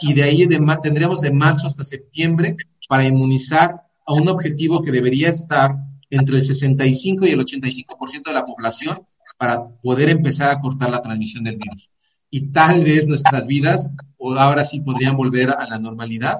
y 0.00 0.14
de 0.14 0.22
ahí 0.22 0.46
de, 0.46 0.58
tendríamos 0.82 1.20
de 1.20 1.30
marzo 1.30 1.66
hasta 1.66 1.84
septiembre 1.84 2.56
para 2.88 3.04
inmunizar 3.06 3.82
a 4.06 4.14
un 4.14 4.26
objetivo 4.28 4.80
que 4.80 4.90
debería 4.90 5.28
estar 5.28 5.76
entre 6.08 6.36
el 6.36 6.42
65 6.42 7.26
y 7.26 7.32
el 7.32 7.40
85% 7.40 8.22
de 8.24 8.32
la 8.32 8.46
población 8.46 9.06
para 9.36 9.68
poder 9.68 10.08
empezar 10.08 10.48
a 10.48 10.58
cortar 10.58 10.90
la 10.90 11.02
transmisión 11.02 11.44
del 11.44 11.58
virus. 11.58 11.90
Y 12.30 12.50
tal 12.50 12.82
vez 12.82 13.06
nuestras 13.06 13.46
vidas 13.46 13.90
o 14.16 14.34
ahora 14.34 14.64
sí 14.64 14.80
podrían 14.80 15.16
volver 15.18 15.50
a 15.50 15.68
la 15.68 15.78
normalidad 15.78 16.38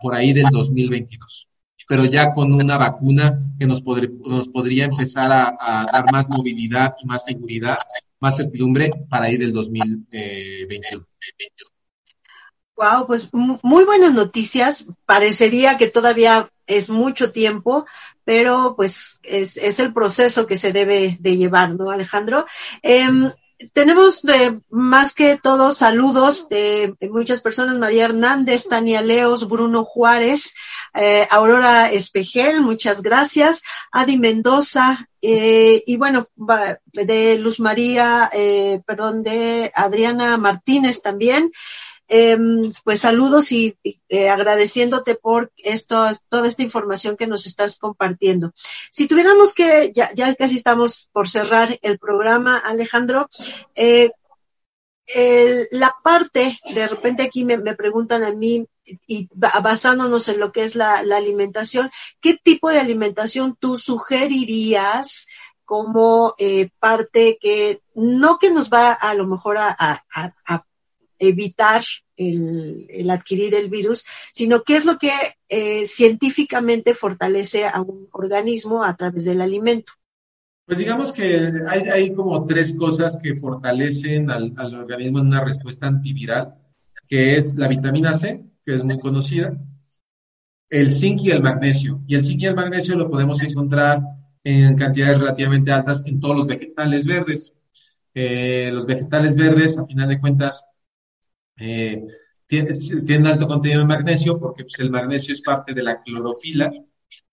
por 0.00 0.14
ahí 0.14 0.32
del 0.32 0.46
2022 0.52 1.48
pero 1.86 2.04
ya 2.04 2.32
con 2.34 2.52
una 2.52 2.76
vacuna 2.76 3.36
que 3.58 3.66
nos, 3.66 3.82
nos 3.82 4.48
podría 4.48 4.84
empezar 4.86 5.30
a, 5.32 5.86
dar 5.92 6.12
más 6.12 6.28
movilidad 6.28 6.94
y 7.02 7.06
más 7.06 7.24
seguridad, 7.24 7.78
más 8.20 8.36
certidumbre 8.36 8.90
para 9.08 9.30
ir 9.30 9.40
del 9.40 9.52
2021. 9.52 11.06
Wow, 12.76 13.06
pues 13.06 13.30
muy 13.32 13.84
buenas 13.84 14.12
noticias. 14.12 14.84
Parecería 15.06 15.78
que 15.78 15.88
todavía 15.88 16.50
es 16.66 16.90
mucho 16.90 17.30
tiempo, 17.30 17.86
pero 18.24 18.74
pues 18.76 19.18
es, 19.22 19.56
es 19.56 19.78
el 19.78 19.94
proceso 19.94 20.46
que 20.46 20.56
se 20.56 20.72
debe 20.72 21.16
de 21.20 21.36
llevar, 21.36 21.74
¿no, 21.74 21.90
Alejandro? 21.90 22.44
Eh, 22.82 23.08
tenemos 23.72 24.22
de, 24.22 24.60
más 24.70 25.14
que 25.14 25.36
todos 25.36 25.78
saludos 25.78 26.48
de, 26.48 26.94
muchas 27.10 27.40
personas, 27.40 27.76
María 27.76 28.04
Hernández, 28.04 28.68
Tania 28.68 29.02
Leos, 29.02 29.48
Bruno 29.48 29.84
Juárez, 29.84 30.54
eh, 30.94 31.26
Aurora 31.30 31.90
Espejel, 31.90 32.60
muchas 32.60 33.02
gracias, 33.02 33.62
Adi 33.92 34.18
Mendoza, 34.18 35.08
eh, 35.22 35.82
y 35.86 35.96
bueno, 35.96 36.28
de 36.92 37.38
Luz 37.38 37.58
María, 37.58 38.30
eh, 38.32 38.80
perdón, 38.86 39.22
de 39.22 39.72
Adriana 39.74 40.36
Martínez 40.36 41.02
también. 41.02 41.50
Em, 42.08 42.72
pues 42.84 43.00
saludos 43.00 43.50
y 43.50 43.76
eh, 44.08 44.28
agradeciéndote 44.28 45.16
por 45.16 45.52
esto, 45.56 46.06
toda 46.28 46.46
esta 46.46 46.62
información 46.62 47.16
que 47.16 47.26
nos 47.26 47.46
estás 47.46 47.78
compartiendo. 47.78 48.52
Si 48.92 49.08
tuviéramos 49.08 49.54
que, 49.54 49.92
ya, 49.92 50.34
casi 50.36 50.56
estamos 50.56 51.08
por 51.12 51.28
cerrar 51.28 51.80
el 51.82 51.98
programa, 51.98 52.58
Alejandro, 52.58 53.28
eh, 53.74 54.10
la 55.72 55.96
parte, 56.02 56.58
de 56.72 56.88
repente 56.88 57.24
aquí 57.24 57.44
me, 57.44 57.58
preguntan 57.74 58.22
a 58.22 58.30
mí, 58.30 58.66
y 59.08 59.28
basándonos 59.34 60.28
en 60.28 60.38
lo 60.38 60.52
que 60.52 60.62
es 60.62 60.76
la, 60.76 60.98
alimentación, 60.98 61.90
¿qué 62.20 62.34
tipo 62.34 62.70
de 62.70 62.78
alimentación 62.78 63.56
tú 63.58 63.76
sugerirías 63.78 65.26
como 65.64 66.34
eh, 66.38 66.70
parte 66.78 67.38
que 67.40 67.82
no 67.96 68.38
que 68.38 68.52
nos 68.52 68.70
va 68.70 68.92
a 68.92 69.14
lo 69.14 69.26
mejor 69.26 69.56
a 69.58 70.04
evitar 71.18 71.82
el, 72.16 73.08
adquirir 73.10 73.54
el 73.54 73.68
virus, 73.68 74.04
sino 74.32 74.62
qué 74.62 74.76
es 74.76 74.84
lo 74.84 74.98
que 74.98 75.10
eh, 75.48 75.84
científicamente 75.86 76.94
fortalece 76.94 77.66
a 77.66 77.80
un 77.80 78.08
organismo 78.12 78.82
a 78.82 78.96
través 78.96 79.24
del 79.24 79.40
alimento. 79.40 79.92
Pues 80.64 80.78
digamos 80.78 81.12
que 81.12 81.52
hay, 81.68 81.82
hay 81.82 82.12
como 82.12 82.44
tres 82.44 82.76
cosas 82.76 83.18
que 83.22 83.36
fortalecen 83.36 84.30
al, 84.30 84.52
al, 84.56 84.74
organismo 84.74 85.20
en 85.20 85.28
una 85.28 85.44
respuesta 85.44 85.86
antiviral, 85.86 86.54
que 87.08 87.36
es 87.36 87.54
la 87.54 87.68
vitamina 87.68 88.14
C, 88.14 88.44
que 88.64 88.74
es 88.74 88.82
muy 88.82 88.98
conocida, 88.98 89.56
el 90.68 90.92
zinc 90.92 91.22
y 91.22 91.30
el 91.30 91.42
magnesio. 91.42 92.02
Y 92.06 92.16
el 92.16 92.24
zinc 92.24 92.42
y 92.42 92.46
el 92.46 92.56
magnesio 92.56 92.96
lo 92.96 93.08
podemos 93.08 93.40
encontrar 93.42 94.00
en 94.42 94.76
cantidades 94.76 95.18
relativamente 95.18 95.72
altas 95.72 96.04
en 96.06 96.20
todos 96.20 96.36
los 96.36 96.46
vegetales 96.46 97.06
verdes. 97.06 97.54
Eh, 98.14 98.70
los 98.72 98.86
vegetales 98.86 99.36
verdes, 99.36 99.78
a 99.78 99.86
final 99.86 100.08
de 100.08 100.20
cuentas, 100.20 100.64
eh, 101.58 102.02
tiene, 102.46 103.28
alto 103.28 103.48
contenido 103.48 103.80
de 103.80 103.86
magnesio 103.86 104.38
porque 104.38 104.64
pues, 104.64 104.78
el 104.78 104.90
magnesio 104.90 105.34
es 105.34 105.42
parte 105.42 105.74
de 105.74 105.82
la 105.82 106.00
clorofila 106.02 106.70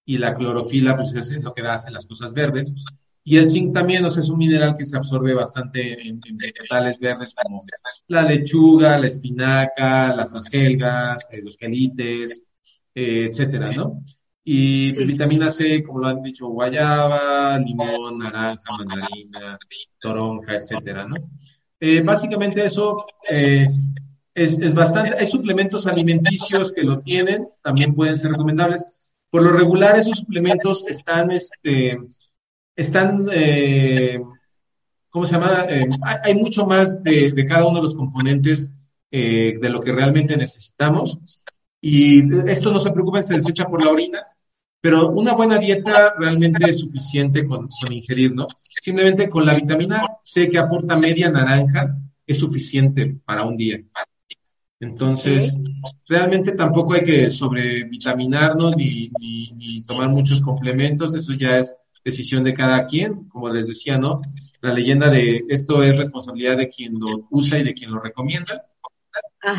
y 0.06 0.18
la 0.18 0.34
clorofila 0.34 0.96
pues, 0.96 1.14
es 1.14 1.44
lo 1.44 1.54
que 1.54 1.62
da 1.62 1.78
las 1.92 2.06
cosas 2.06 2.34
verdes. 2.34 2.76
Y 3.26 3.38
el 3.38 3.48
zinc 3.48 3.74
también, 3.74 4.04
o 4.04 4.10
sea, 4.10 4.22
es 4.22 4.30
un 4.30 4.38
mineral 4.38 4.76
que 4.78 4.86
se 4.86 4.98
absorbe 4.98 5.34
bastante 5.34 6.08
en, 6.08 6.20
vegetales 6.34 7.00
verdes 7.00 7.34
como 7.34 7.62
la 8.08 8.24
lechuga, 8.24 8.98
la 8.98 9.08
espinaca, 9.08 10.14
las 10.14 10.36
acelgas, 10.36 11.20
eh, 11.32 11.42
los 11.42 11.56
quelites, 11.56 12.44
eh, 12.94 13.30
etcétera, 13.30 13.72
¿no? 13.72 14.04
Y 14.44 14.92
vitamina 15.06 15.52
C, 15.52 15.82
como 15.84 16.00
lo 16.00 16.08
han 16.08 16.22
dicho, 16.22 16.48
guayaba, 16.48 17.58
limón, 17.60 18.18
naranja, 18.20 18.78
mandarina, 18.78 19.58
toronja, 20.02 20.56
etcétera, 20.56 21.08
¿no? 21.08 21.16
Eh, 21.80 22.02
básicamente 22.02 22.66
eso 22.66 23.06
es, 24.36 24.60
es, 24.60 24.74
bastante, 24.74 25.16
hay 25.18 25.28
suplementos 25.28 25.86
alimenticios 25.88 26.72
que 26.72 26.84
lo 26.84 27.00
tienen, 27.00 27.48
también 27.62 27.94
pueden 27.94 28.18
ser 28.18 28.32
recomendables. 28.32 28.84
Por 29.30 29.44
lo 29.44 29.52
regular, 29.52 29.98
esos 29.98 30.18
suplementos 30.18 30.86
están, 30.88 31.32
este, 31.32 31.98
están, 32.76 33.26
eh, 33.32 34.20
¿cómo 35.10 35.26
se 35.26 35.34
llama? 35.34 35.66
Eh, 35.70 35.88
hay, 36.24 36.36
mucho 36.36 36.66
más 36.66 37.02
de, 37.04 37.46
cada 37.48 37.66
uno 37.66 37.78
de 37.78 37.84
los 37.84 37.96
componentes 37.96 38.72
eh, 39.12 39.58
de 39.62 39.70
lo 39.70 39.80
que 39.80 39.92
realmente 39.92 40.38
necesitamos. 40.38 41.20
Y 41.82 42.24
esto 42.50 42.72
no 42.72 42.80
se 42.80 42.92
preocupen, 42.92 43.24
se 43.24 43.36
desecha 43.36 43.66
por 43.66 43.84
la 43.84 43.92
orina, 43.92 44.20
pero 44.80 45.10
una 45.10 45.34
buena 45.34 45.58
dieta 45.58 46.14
realmente 46.18 46.70
es 46.70 46.80
suficiente 46.80 47.46
con, 47.46 47.68
con 47.82 47.92
ingerir, 47.92 48.34
¿no? 48.34 48.48
Simplemente 48.82 49.30
con 49.30 49.46
la 49.46 49.56
vitamina 49.56 50.02
C 50.24 50.50
que 50.50 50.58
aporta 50.58 50.98
media 50.98 51.30
naranja 51.30 51.98
es 52.26 52.40
suficiente 52.40 53.18
para 53.26 53.44
un 53.44 53.58
día. 53.58 53.84
Entonces, 54.84 55.58
realmente 56.08 56.52
tampoco 56.52 56.94
hay 56.94 57.04
que 57.04 57.32
sobrevitaminarnos 57.32 58.76
ni, 58.76 59.10
ni, 59.18 59.52
ni, 59.54 59.82
tomar 59.84 60.10
muchos 60.10 60.42
complementos, 60.42 61.14
eso 61.16 61.34
ya 61.34 61.58
es 61.60 61.76
decisión 62.04 62.44
de 62.44 62.54
cada 62.54 62.86
quien, 62.86 63.30
como 63.30 63.50
les 63.50 63.68
decía, 63.68 63.98
¿no? 63.98 64.22
La 64.60 64.74
leyenda 64.74 65.10
de 65.10 65.46
esto 65.48 65.82
es 65.84 65.98
responsabilidad 65.98 66.58
de 66.58 66.68
quien 66.68 67.00
lo 67.00 67.28
usa 67.32 67.60
y 67.60 67.64
de 67.64 67.74
quien 67.74 67.92
lo 67.92 68.02
recomienda. 68.02 68.66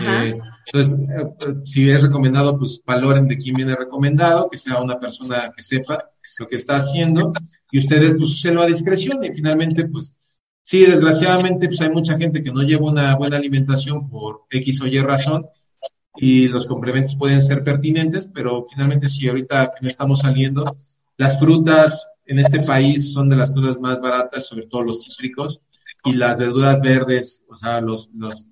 Eh, 0.02 0.38
entonces, 0.66 0.98
eh, 1.08 1.54
si 1.64 1.90
es 1.90 2.02
recomendado, 2.02 2.58
pues 2.58 2.82
valoren 2.84 3.26
de 3.26 3.38
quién 3.38 3.56
viene 3.56 3.74
recomendado, 3.76 4.50
que 4.50 4.58
sea 4.58 4.82
una 4.82 4.98
persona 4.98 5.52
que 5.56 5.62
sepa 5.62 6.10
lo 6.38 6.46
que 6.46 6.56
está 6.56 6.76
haciendo, 6.76 7.32
y 7.70 7.78
ustedes 7.78 8.14
pues 8.14 8.30
úsenlo 8.30 8.62
a 8.62 8.66
discreción 8.66 9.24
y 9.24 9.30
finalmente 9.30 9.86
pues 9.86 10.14
Sí, 10.64 10.86
desgraciadamente 10.86 11.66
pues 11.68 11.80
hay 11.82 11.90
mucha 11.90 12.16
gente 12.16 12.42
que 12.42 12.50
no 12.50 12.62
lleva 12.62 12.90
una 12.90 13.14
buena 13.16 13.36
alimentación 13.36 14.08
por 14.08 14.44
X 14.50 14.80
o 14.80 14.86
Y 14.86 14.98
razón 14.98 15.46
y 16.16 16.48
los 16.48 16.66
complementos 16.66 17.16
pueden 17.16 17.42
ser 17.42 17.62
pertinentes, 17.62 18.26
pero 18.32 18.64
finalmente 18.72 19.10
si 19.10 19.28
ahorita 19.28 19.72
no 19.82 19.88
estamos 19.88 20.20
saliendo, 20.20 20.64
las 21.18 21.38
frutas 21.38 22.06
en 22.24 22.38
este 22.38 22.62
país 22.62 23.12
son 23.12 23.28
de 23.28 23.36
las 23.36 23.50
cosas 23.50 23.78
más 23.78 24.00
baratas, 24.00 24.46
sobre 24.46 24.66
todo 24.66 24.84
los 24.84 25.04
cítricos, 25.04 25.60
y 26.02 26.14
las 26.14 26.38
verduras 26.38 26.80
verdes, 26.80 27.44
o 27.48 27.56
sea, 27.56 27.82
los, 27.82 28.08
los, 28.14 28.46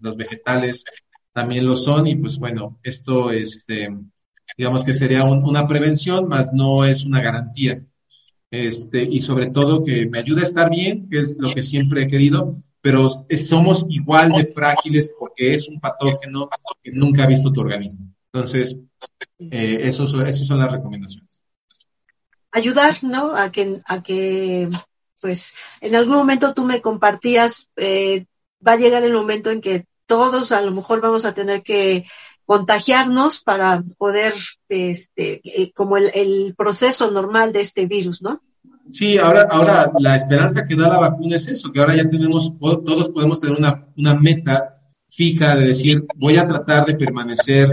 los 0.00 0.16
vegetales 0.16 0.84
también 1.32 1.66
lo 1.66 1.74
son, 1.74 2.06
y 2.06 2.14
pues 2.14 2.38
bueno, 2.38 2.78
esto, 2.84 3.32
este, 3.32 3.88
digamos 4.56 4.84
que 4.84 4.94
sería 4.94 5.24
una 5.24 5.66
prevención, 5.66 6.28
más 6.28 6.52
no 6.52 6.84
es 6.84 7.04
una 7.04 7.20
garantía 7.20 7.84
este, 8.50 9.02
y 9.02 9.20
sobre 9.22 9.48
todo 9.48 9.82
que 9.82 10.06
me 10.08 10.18
ayude 10.18 10.42
a 10.42 10.44
estar 10.44 10.70
bien, 10.70 11.08
que 11.08 11.18
es 11.18 11.36
lo 11.38 11.54
que 11.54 11.62
siempre 11.62 12.02
he 12.02 12.08
querido, 12.08 12.56
pero 12.80 13.08
somos 13.10 13.86
igual 13.88 14.30
de 14.32 14.46
frágiles 14.46 15.12
porque 15.18 15.54
es 15.54 15.68
un 15.68 15.80
patógeno 15.80 16.48
que 16.82 16.92
nunca 16.92 17.24
ha 17.24 17.26
visto 17.26 17.52
tu 17.52 17.60
organismo. 17.60 18.06
Entonces, 18.32 18.76
eh, 19.38 19.80
esas 19.82 20.10
son 20.10 20.58
las 20.58 20.72
recomendaciones. 20.72 21.42
Ayudar, 22.52 22.96
¿no? 23.02 23.34
A 23.34 23.50
que, 23.50 23.80
a 23.84 24.02
que, 24.02 24.68
pues, 25.20 25.54
en 25.80 25.96
algún 25.96 26.14
momento 26.14 26.54
tú 26.54 26.64
me 26.64 26.80
compartías, 26.80 27.68
eh, 27.76 28.26
va 28.66 28.72
a 28.72 28.76
llegar 28.76 29.02
el 29.02 29.12
momento 29.12 29.50
en 29.50 29.60
que 29.60 29.86
todos 30.06 30.52
a 30.52 30.62
lo 30.62 30.70
mejor 30.70 31.00
vamos 31.00 31.24
a 31.24 31.34
tener 31.34 31.62
que 31.62 32.06
contagiarnos 32.46 33.40
para 33.40 33.84
poder, 33.98 34.32
este, 34.68 35.40
eh, 35.44 35.72
como 35.74 35.96
el, 35.96 36.10
el, 36.14 36.54
proceso 36.56 37.10
normal 37.10 37.52
de 37.52 37.60
este 37.60 37.86
virus, 37.86 38.22
¿no? 38.22 38.40
Sí, 38.90 39.18
ahora, 39.18 39.48
ahora 39.50 39.90
la 39.98 40.14
esperanza 40.14 40.64
que 40.66 40.76
da 40.76 40.88
la 40.88 40.98
vacuna 40.98 41.36
es 41.36 41.48
eso, 41.48 41.72
que 41.72 41.80
ahora 41.80 41.96
ya 41.96 42.08
tenemos, 42.08 42.52
todos 42.58 43.08
podemos 43.10 43.40
tener 43.40 43.58
una, 43.58 43.84
una 43.96 44.14
meta 44.14 44.76
fija 45.10 45.56
de 45.56 45.66
decir, 45.66 46.06
voy 46.16 46.36
a 46.36 46.46
tratar 46.46 46.86
de 46.86 46.94
permanecer 46.94 47.68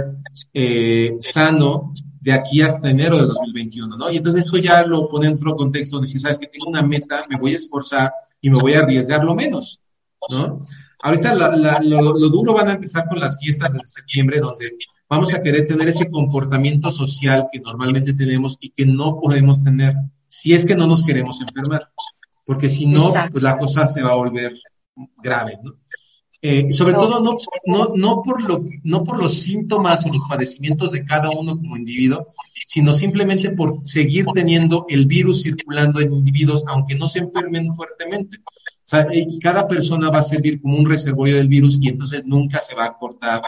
eh, 0.54 1.16
sano 1.20 1.94
de 2.20 2.32
aquí 2.32 2.62
hasta 2.62 2.90
enero 2.90 3.18
de 3.18 3.28
2021, 3.28 3.98
¿no? 3.98 4.10
Y 4.10 4.18
entonces 4.18 4.46
esto 4.46 4.58
ya 4.58 4.84
lo 4.84 5.08
pone 5.10 5.28
en 5.28 5.34
otro 5.34 5.56
contexto 5.56 5.98
donde 5.98 6.10
si 6.10 6.20
sabes 6.20 6.40
que 6.40 6.48
tengo 6.48 6.70
una 6.70 6.82
meta, 6.82 7.26
me 7.30 7.38
voy 7.38 7.52
a 7.52 7.58
esforzar 7.58 8.12
y 8.42 8.50
me 8.50 8.60
voy 8.60 8.74
a 8.74 8.80
arriesgar 8.80 9.24
lo 9.24 9.36
menos, 9.36 9.82
¿no? 10.30 10.60
Ahorita 11.04 11.36
lo, 11.36 12.30
duro 12.30 12.54
van 12.54 12.70
a 12.70 12.74
empezar 12.74 13.10
con 13.10 13.20
las 13.20 13.38
fiestas 13.38 13.74
de 13.74 13.80
septiembre, 13.86 14.40
donde 14.40 14.72
vamos 15.10 15.34
a 15.34 15.42
querer 15.42 15.68
tener 15.68 15.90
ese 15.90 16.10
comportamiento 16.10 16.92
social 16.92 17.48
que 17.52 17.60
normalmente 17.60 18.14
tenemos 18.14 18.58
y 18.62 18.70
que 18.70 18.86
no 18.86 19.20
podemos 19.20 19.62
tener 19.64 19.96
si 20.28 20.54
es 20.54 20.66
que 20.66 20.76
no 20.76 20.88
nos 20.88 21.04
queremos 21.04 21.42
enfermar, 21.42 21.90
porque 22.46 22.70
si 22.70 22.86
no, 22.86 23.12
pues 23.32 23.44
la 23.44 23.58
cosa 23.58 23.86
se 23.86 24.02
va 24.02 24.12
a 24.12 24.16
volver 24.16 24.54
grave, 25.22 25.58
¿no? 25.62 25.74
Eh, 26.42 26.74
sobre 26.74 26.94
todo 26.94 27.22
no, 27.22 27.38
no, 27.66 27.94
no, 27.96 28.22
por 28.22 28.42
lo, 28.42 28.66
no 28.84 29.04
por 29.04 29.18
los 29.18 29.42
síntomas 29.42 30.06
o 30.06 30.10
los 30.10 30.24
padecimientos 30.28 30.92
de 30.92 31.06
cada 31.06 31.30
uno 31.30 31.58
como 31.58 31.78
individuo, 31.78 32.28
sino 32.66 32.94
simplemente 32.94 33.52
por 33.52 33.86
seguir 33.86 34.26
teniendo 34.34 34.86
el 34.90 35.06
virus 35.06 35.44
circulando 35.44 36.02
en 36.02 36.14
individuos, 36.14 36.64
aunque 36.68 36.96
no 36.96 37.08
se 37.08 37.20
enfermen 37.20 37.74
fuertemente. 37.74 38.40
Sea, 38.84 39.08
cada 39.42 39.68
persona 39.68 40.10
va 40.10 40.20
a 40.20 40.24
servir 40.24 40.62
como 40.62 40.78
un 40.78 40.86
reservorio 40.86 41.38
del 41.38 41.48
virus 41.48 41.78
y 41.82 41.90
entonces 41.90 42.26
nunca 42.26 42.60
se 42.60 42.76
va 42.76 42.86
a 42.86 42.98
cortar, 42.98 43.42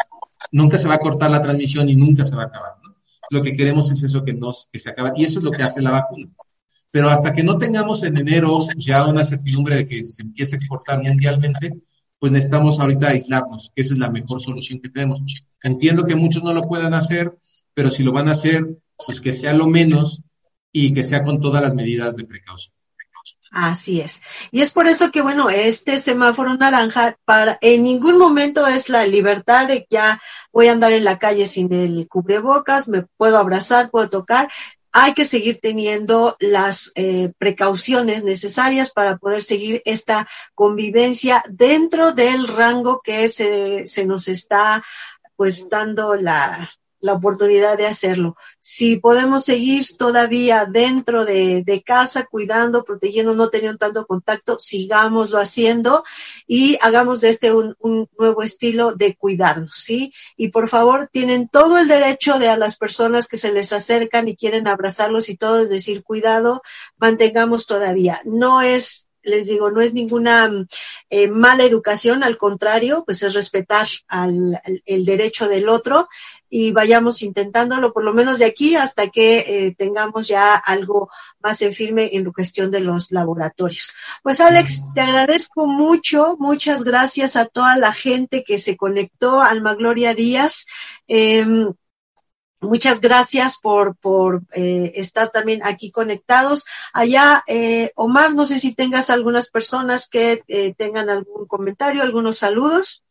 nunca 0.52 0.78
se 0.78 0.88
va 0.88 0.96
a 0.96 1.00
cortar 1.00 1.30
la 1.30 1.42
transmisión 1.42 1.90
y 1.90 1.96
nunca 1.96 2.24
se 2.24 2.36
va 2.36 2.44
a 2.44 2.46
acabar. 2.46 2.74
¿no? 2.84 2.96
Lo 3.30 3.42
que 3.42 3.54
queremos 3.54 3.92
es 3.92 4.02
eso 4.04 4.24
que, 4.24 4.34
nos, 4.34 4.70
que 4.72 4.80
se 4.80 4.90
acabe. 4.90 5.12
Y 5.16 5.26
eso 5.26 5.40
es 5.40 5.46
lo 5.46 5.52
que 5.52 5.64
hace 5.64 5.82
la 5.82 5.92
vacuna. 5.92 6.30
Pero 6.92 7.10
hasta 7.10 7.34
que 7.34 7.44
no 7.44 7.58
tengamos 7.58 8.04
en 8.04 8.18
enero 8.18 8.60
ya 8.78 9.06
una 9.06 9.26
certidumbre 9.26 9.76
de 9.76 9.88
que 9.88 10.06
se 10.06 10.22
empiece 10.22 10.56
a 10.56 10.60
exportar 10.60 11.04
mundialmente, 11.04 11.74
pues 12.20 12.32
necesitamos 12.32 12.80
ahorita 12.80 13.10
aislarnos, 13.10 13.72
que 13.76 13.82
esa 13.82 13.94
es 13.94 14.00
la 14.00 14.10
mejor 14.10 14.42
solución 14.42 14.80
que 14.80 14.90
tenemos. 14.90 15.22
Entiendo 15.62 16.06
que 16.06 16.16
muchos 16.16 16.44
no 16.44 16.54
lo 16.54 16.62
puedan 16.62 16.94
hacer, 16.94 17.38
pero 17.74 17.90
si 17.90 18.04
lo 18.04 18.14
van 18.14 18.30
a 18.30 18.32
hacer, 18.32 18.78
pues 19.06 19.20
que 19.20 19.34
sea 19.34 19.54
lo 19.54 19.68
menos 19.68 20.24
y 20.72 20.94
que 20.94 21.04
sea 21.04 21.24
con 21.24 21.42
todas 21.42 21.62
las 21.62 21.76
medidas 21.76 22.16
de 22.16 22.26
precaución. 22.26 22.75
Así 23.52 24.02
es. 24.02 24.22
Y 24.52 24.62
es 24.62 24.72
por 24.72 24.88
eso 24.88 25.12
que, 25.12 25.22
bueno, 25.22 25.50
este 25.50 25.98
semáforo 25.98 26.56
naranja 26.56 27.18
para 27.24 27.58
en 27.62 27.84
ningún 27.84 28.18
momento 28.18 28.68
es 28.68 28.90
la 28.90 29.06
libertad 29.06 29.68
de 29.68 29.82
que 29.82 29.88
ya 29.92 30.22
voy 30.52 30.68
a 30.68 30.74
andar 30.74 30.92
en 30.92 31.06
la 31.06 31.20
calle 31.20 31.46
sin 31.46 31.72
el 31.74 32.08
cubrebocas, 32.10 32.88
me 32.88 33.04
puedo 33.18 33.38
abrazar, 33.38 33.90
puedo 33.92 34.10
tocar. 34.10 34.50
Hay 34.92 35.14
que 35.14 35.26
seguir 35.26 35.60
teniendo 35.62 36.36
las 36.40 36.92
eh, 36.96 37.32
precauciones 37.38 38.24
necesarias 38.24 38.92
para 38.92 39.18
poder 39.18 39.44
seguir 39.44 39.82
esta 39.86 40.28
convivencia 40.54 41.44
dentro 41.50 42.12
del 42.12 42.48
rango 42.48 43.02
que 43.02 43.30
se, 43.30 43.88
se 43.88 44.06
nos 44.06 44.28
está 44.28 44.84
pues 45.38 45.70
dando 45.70 46.16
la, 46.16 46.70
la 47.06 47.14
oportunidad 47.14 47.78
de 47.78 47.86
hacerlo. 47.86 48.36
Si 48.60 48.98
podemos 48.98 49.46
seguir 49.46 49.86
todavía 49.96 50.66
dentro 50.66 51.24
de, 51.24 51.84
casa, 51.86 52.26
cuidando, 52.26 52.84
protegiendo, 52.84 53.36
no 53.36 53.50
teniendo 53.50 53.78
tanto 53.78 54.08
contacto, 54.08 54.58
sigámoslo 54.58 55.38
haciendo 55.38 56.04
y 56.48 56.80
hagamos 56.82 57.22
de 57.22 57.30
este 57.30 57.54
un, 57.54 57.76
nuevo 58.18 58.42
estilo 58.42 58.96
de 58.96 59.16
cuidarnos, 59.16 59.76
¿sí? 59.76 60.12
Y 60.36 60.48
por 60.48 60.68
favor, 60.68 61.08
tienen 61.12 61.48
todo 61.48 61.78
el 61.78 61.88
derecho 61.88 62.40
de 62.40 62.50
a 62.50 62.58
las 62.58 62.76
personas 62.76 63.28
que 63.28 63.38
se 63.38 63.52
les 63.52 63.72
acercan 63.72 64.28
y 64.28 64.36
quieren 64.36 64.68
abrazarlos 64.68 65.30
y 65.30 65.38
todo, 65.38 65.60
es 65.60 65.70
decir, 65.70 66.04
cuidado, 66.04 66.64
mantengamos 66.98 67.68
todavía. 67.68 68.20
No 68.26 68.64
es 68.64 69.05
les 69.26 69.48
digo, 69.48 69.72
no 69.72 69.82
es 69.82 69.94
ninguna 69.94 70.50
eh, 71.10 71.28
mala 71.28 71.64
educación, 71.64 72.24
al 72.24 72.38
contrario, 72.38 73.04
pues 73.06 73.24
es 73.24 73.34
respetar 73.34 73.88
al, 74.08 74.62
el 74.86 75.06
derecho 75.06 75.48
del 75.48 75.70
otro 75.70 76.08
y 76.50 76.72
vayamos 76.72 77.22
intentándolo 77.22 77.92
por 77.92 78.04
lo 78.04 78.14
menos 78.14 78.40
de 78.40 78.46
aquí 78.46 78.76
hasta 78.76 79.10
que 79.10 79.40
eh, 79.40 79.76
tengamos 79.78 80.28
ya 80.28 80.56
algo 80.56 81.10
más 81.42 81.62
en 81.62 81.74
firme 81.74 82.10
en 82.14 82.24
la 82.24 82.32
cuestión 82.32 82.72
de 82.72 82.80
los 82.80 83.12
laboratorios. 83.12 83.94
Pues 84.24 84.40
Alex, 84.40 84.84
te 84.94 85.02
agradezco 85.02 85.68
mucho, 85.68 86.38
muchas 86.40 86.84
gracias 86.84 87.36
a 87.36 87.46
toda 87.46 87.78
la 87.78 87.94
gente 87.94 88.44
que 88.44 88.58
se 88.58 88.78
conectó, 88.78 89.42
Alma 89.42 89.76
Gloria 89.76 90.14
Díaz. 90.14 90.68
Eh, 91.08 91.46
Muchas 92.66 93.02
gracias 93.02 93.58
por, 93.62 93.96
por 93.96 94.42
eh, 94.54 94.94
estar 94.96 95.32
también 95.32 95.62
aquí 95.64 95.92
conectados. 95.92 96.66
Allá, 96.94 97.44
eh, 97.48 97.92
Omar, 97.96 98.34
no 98.34 98.46
sé 98.46 98.60
si 98.60 98.74
tengas 98.74 99.10
algunas 99.10 99.50
personas 99.50 100.10
que 100.10 100.44
eh, 100.48 100.74
tengan 100.76 101.10
algún 101.10 101.48
comentario, 101.48 102.02
algunos 102.02 102.38
saludos. 102.38 103.04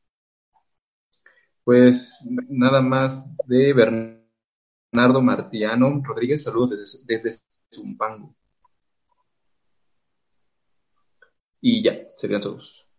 Pues 1.65 2.27
nada 2.49 2.83
más 2.83 3.25
de 3.47 3.73
Bernardo 3.73 5.23
Martiano 5.23 6.03
Rodríguez, 6.05 6.43
saludos 6.43 6.71
desde, 6.71 6.99
desde 7.07 7.43
Zumpango. 7.73 8.35
Y 11.61 11.83
ya, 11.83 11.97
serían 12.17 12.43
todos. 12.43 12.91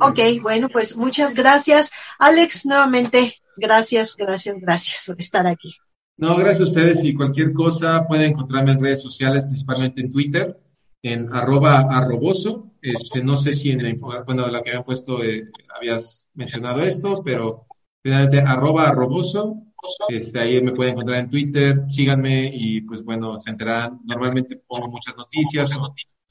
Ok, 0.00 0.18
bueno, 0.42 0.68
pues 0.68 0.96
muchas 0.96 1.34
gracias. 1.34 1.90
Alex, 2.18 2.66
nuevamente, 2.66 3.36
gracias, 3.56 4.16
gracias, 4.16 4.58
gracias 4.60 5.04
por 5.06 5.18
estar 5.18 5.46
aquí. 5.46 5.74
No, 6.16 6.36
gracias 6.36 6.60
a 6.60 6.70
ustedes 6.70 7.04
y 7.04 7.12
cualquier 7.12 7.52
cosa 7.52 8.06
pueden 8.06 8.30
encontrarme 8.30 8.72
en 8.72 8.80
redes 8.80 9.02
sociales, 9.02 9.44
principalmente 9.44 10.00
en 10.00 10.12
Twitter, 10.12 10.60
en 11.02 11.32
arroba 11.32 11.80
arroboso. 11.90 12.70
Este, 12.80 13.22
no 13.22 13.36
sé 13.36 13.52
si 13.52 13.70
en 13.70 13.82
la, 13.82 14.22
bueno, 14.22 14.46
la 14.48 14.62
que 14.62 14.70
habían 14.70 14.84
puesto 14.84 15.24
eh, 15.24 15.44
habías 15.76 16.30
mencionado 16.34 16.82
esto, 16.82 17.22
pero 17.24 17.66
finalmente 18.02 18.40
arroba 18.40 18.88
arroboso. 18.88 19.60
Este, 20.08 20.38
ahí 20.38 20.62
me 20.62 20.72
pueden 20.72 20.92
encontrar 20.92 21.18
en 21.18 21.30
Twitter, 21.30 21.82
síganme 21.88 22.50
y 22.54 22.80
pues 22.82 23.02
bueno, 23.02 23.38
se 23.38 23.50
enterarán. 23.50 24.00
Normalmente 24.04 24.62
pongo 24.68 24.88
muchas 24.88 25.16
noticias, 25.16 25.70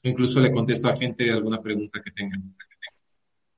incluso 0.02 0.40
le 0.40 0.50
contesto 0.50 0.88
a 0.88 0.96
gente 0.96 1.30
alguna 1.30 1.60
pregunta 1.60 2.00
que 2.02 2.10
tengan. 2.10 2.56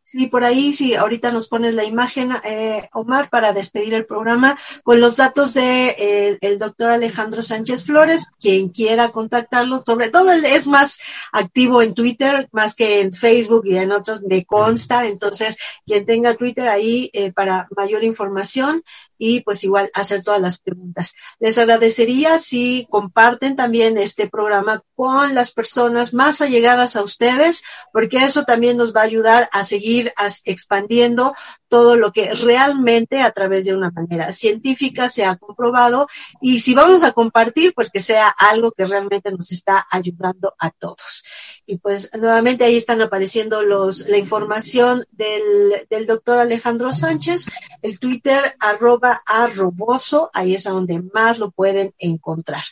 Sí, 0.09 0.29
por 0.29 0.45
ahí, 0.45 0.73
sí, 0.73 0.95
ahorita 0.95 1.33
nos 1.33 1.49
pones 1.49 1.75
la 1.75 1.83
imagen, 1.83 2.31
eh, 2.45 2.89
Omar, 2.93 3.29
para 3.29 3.53
despedir 3.53 3.93
el 3.93 4.07
programa 4.07 4.57
con 4.85 5.01
los 5.01 5.17
datos 5.17 5.55
de 5.55 5.97
eh, 5.99 6.39
el 6.43 6.61
doctor 6.61 6.91
Alejandro 6.91 7.43
Sánchez 7.43 7.83
Flores, 7.85 8.27
quien 8.39 8.69
quiera 8.69 9.09
contactarlo, 9.09 9.83
sobre 9.85 10.11
todo 10.11 10.31
él 10.31 10.45
es 10.45 10.69
más 10.69 11.01
activo 11.33 11.83
en 11.83 11.93
Twitter, 11.93 12.49
más 12.53 12.77
que 12.77 13.01
en 13.01 13.15
Facebook 13.15 13.67
y 13.67 13.79
en 13.79 13.91
otros, 13.91 14.23
me 14.23 14.45
consta, 14.45 15.09
entonces, 15.09 15.59
quien 15.85 16.07
tenga 16.07 16.35
Twitter 16.35 16.69
ahí 16.69 17.11
eh, 17.13 17.33
para 17.33 17.67
mayor 17.77 18.05
información, 18.05 18.85
y 19.19 19.41
pues 19.41 19.65
igual 19.65 19.91
hacer 19.95 20.25
todas 20.25 20.41
las 20.41 20.59
preguntas. 20.59 21.15
Les 21.39 21.59
agradecería 21.59 22.39
si 22.39 22.87
comparten 22.91 23.57
también 23.57 23.99
este 23.99 24.29
programa 24.29 24.83
con 24.95 25.35
las 25.35 25.51
personas 25.51 26.15
más 26.15 26.41
allegadas 26.41 26.97
a 26.97 27.03
ustedes, 27.03 27.63
porque 27.93 28.19
eso 28.19 28.45
también 28.45 28.77
nos 28.77 28.95
va 28.95 29.01
a 29.01 29.05
ayudar 29.05 29.49
a 29.53 29.63
seguir 29.63 30.13
expandiendo 30.45 31.35
todo 31.69 31.97
lo 31.97 32.13
que 32.13 32.33
realmente 32.35 33.21
a 33.21 33.33
través 33.33 33.67
de 33.67 33.75
una 33.75 33.91
manera 33.91 34.33
científica 34.33 35.09
se 35.09 35.25
ha 35.25 35.37
comprobado 35.37 36.09
y 36.41 36.61
si 36.61 36.75
vamos 36.75 37.03
a 37.05 37.13
compartir, 37.13 37.75
pues 37.75 37.91
que 37.91 38.01
sea 38.01 38.29
algo 38.29 38.73
que 38.73 38.87
realmente 38.87 39.31
nos 39.31 39.51
está 39.53 39.87
ayudando 39.91 40.55
a 40.59 40.71
todos. 40.71 41.25
Y 41.67 41.79
pues 41.79 42.11
nuevamente 42.17 42.65
ahí 42.65 42.77
están 42.77 43.03
apareciendo 43.03 43.63
los, 43.63 44.07
la 44.09 44.19
información 44.19 45.05
del, 45.11 45.87
del 45.91 46.07
doctor 46.07 46.39
Alejandro 46.39 46.93
Sánchez, 46.93 47.47
el 47.83 47.99
Twitter 47.99 48.55
arroba 48.61 49.23
arroboso, 49.27 50.31
ahí 50.33 50.55
es 50.55 50.67
a 50.67 50.71
donde 50.71 51.03
más 51.13 51.39
lo 51.39 51.51
pueden 51.51 51.93
encontrar. 51.99 52.63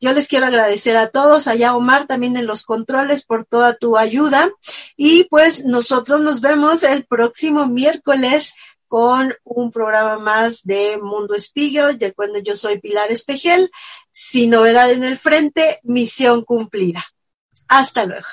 Yo 0.00 0.12
les 0.12 0.28
quiero 0.28 0.46
agradecer 0.46 0.96
a 0.98 1.08
todos, 1.08 1.48
allá 1.48 1.74
Omar 1.74 2.06
también 2.06 2.36
en 2.36 2.46
los 2.46 2.62
controles 2.62 3.22
por 3.22 3.46
toda 3.46 3.74
tu 3.74 3.96
ayuda 3.96 4.50
y 4.96 5.24
pues 5.24 5.64
nosotros 5.64 6.20
nos 6.20 6.40
vemos 6.42 6.82
el 6.82 7.04
próximo 7.04 7.66
miércoles 7.66 8.54
con 8.92 9.34
un 9.44 9.70
programa 9.70 10.18
más 10.18 10.64
de 10.64 10.98
Mundo 11.02 11.34
Spiegel, 11.34 11.98
de 11.98 12.12
cuando 12.12 12.40
yo 12.40 12.54
soy 12.54 12.78
Pilar 12.78 13.10
Espejel. 13.10 13.70
Sin 14.10 14.50
novedad 14.50 14.90
en 14.90 15.02
el 15.02 15.16
frente, 15.16 15.80
misión 15.82 16.44
cumplida. 16.44 17.02
Hasta 17.68 18.04
luego. 18.04 18.28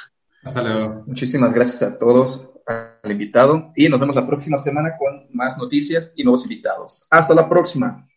Hasta 0.50 0.64
luego. 0.64 1.04
Muchísimas 1.06 1.54
gracias 1.54 1.84
a 1.84 1.96
todos, 2.00 2.50
al 2.66 3.12
invitado, 3.12 3.72
y 3.76 3.88
nos 3.88 4.00
vemos 4.00 4.16
la 4.16 4.26
próxima 4.26 4.58
semana 4.58 4.98
con 4.98 5.28
más 5.32 5.60
noticias 5.60 6.12
y 6.16 6.24
nuevos 6.24 6.42
invitados. 6.42 7.06
Hasta 7.12 7.36
la 7.36 7.48
próxima. 7.48 8.08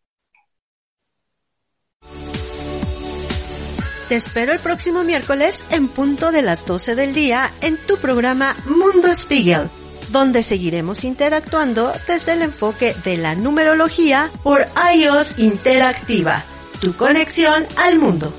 Te 4.09 4.17
espero 4.17 4.53
el 4.53 4.61
próximo 4.61 5.05
miércoles 5.05 5.63
en 5.71 5.89
punto 5.89 6.33
de 6.33 6.41
las 6.41 6.65
12 6.65 6.95
del 6.95 7.13
día 7.13 7.51
en 7.61 7.77
tu 7.87 7.99
programa 7.99 8.57
Mundo 8.65 9.13
Spiegel, 9.13 9.69
donde 10.11 10.43
seguiremos 10.43 11.05
interactuando 11.05 11.93
desde 12.09 12.33
el 12.33 12.41
enfoque 12.41 12.95
de 13.05 13.19
la 13.19 13.35
numerología 13.35 14.31
por 14.43 14.67
iOS 14.95 15.39
Interactiva, 15.39 16.43
tu 16.81 16.95
conexión 16.95 17.67
al 17.77 17.99
mundo. 17.99 18.33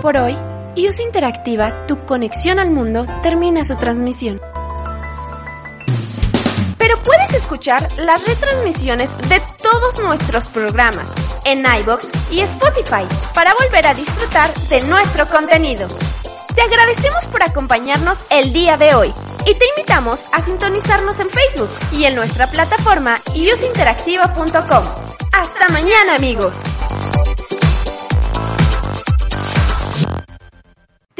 Por 0.00 0.16
hoy, 0.16 0.34
IUS 0.76 0.98
Interactiva, 1.00 1.86
tu 1.86 2.06
conexión 2.06 2.58
al 2.58 2.70
mundo, 2.70 3.04
termina 3.22 3.64
su 3.64 3.76
transmisión. 3.76 4.40
Pero 6.78 7.02
puedes 7.02 7.34
escuchar 7.34 7.86
las 7.98 8.26
retransmisiones 8.26 9.16
de 9.28 9.42
todos 9.62 9.98
nuestros 9.98 10.48
programas 10.48 11.12
en 11.44 11.64
iBox 11.66 12.08
y 12.30 12.40
Spotify 12.40 13.04
para 13.34 13.52
volver 13.62 13.86
a 13.88 13.94
disfrutar 13.94 14.54
de 14.70 14.80
nuestro 14.84 15.26
contenido. 15.26 15.86
Te 16.54 16.62
agradecemos 16.62 17.26
por 17.26 17.42
acompañarnos 17.42 18.24
el 18.30 18.54
día 18.54 18.78
de 18.78 18.94
hoy 18.94 19.12
y 19.44 19.54
te 19.54 19.68
invitamos 19.76 20.24
a 20.32 20.42
sintonizarnos 20.42 21.20
en 21.20 21.28
Facebook 21.28 21.70
y 21.92 22.04
en 22.04 22.14
nuestra 22.14 22.46
plataforma 22.46 23.20
iusinteractiva.com. 23.34 24.84
Hasta 25.32 25.68
mañana 25.68 26.14
amigos. 26.16 26.64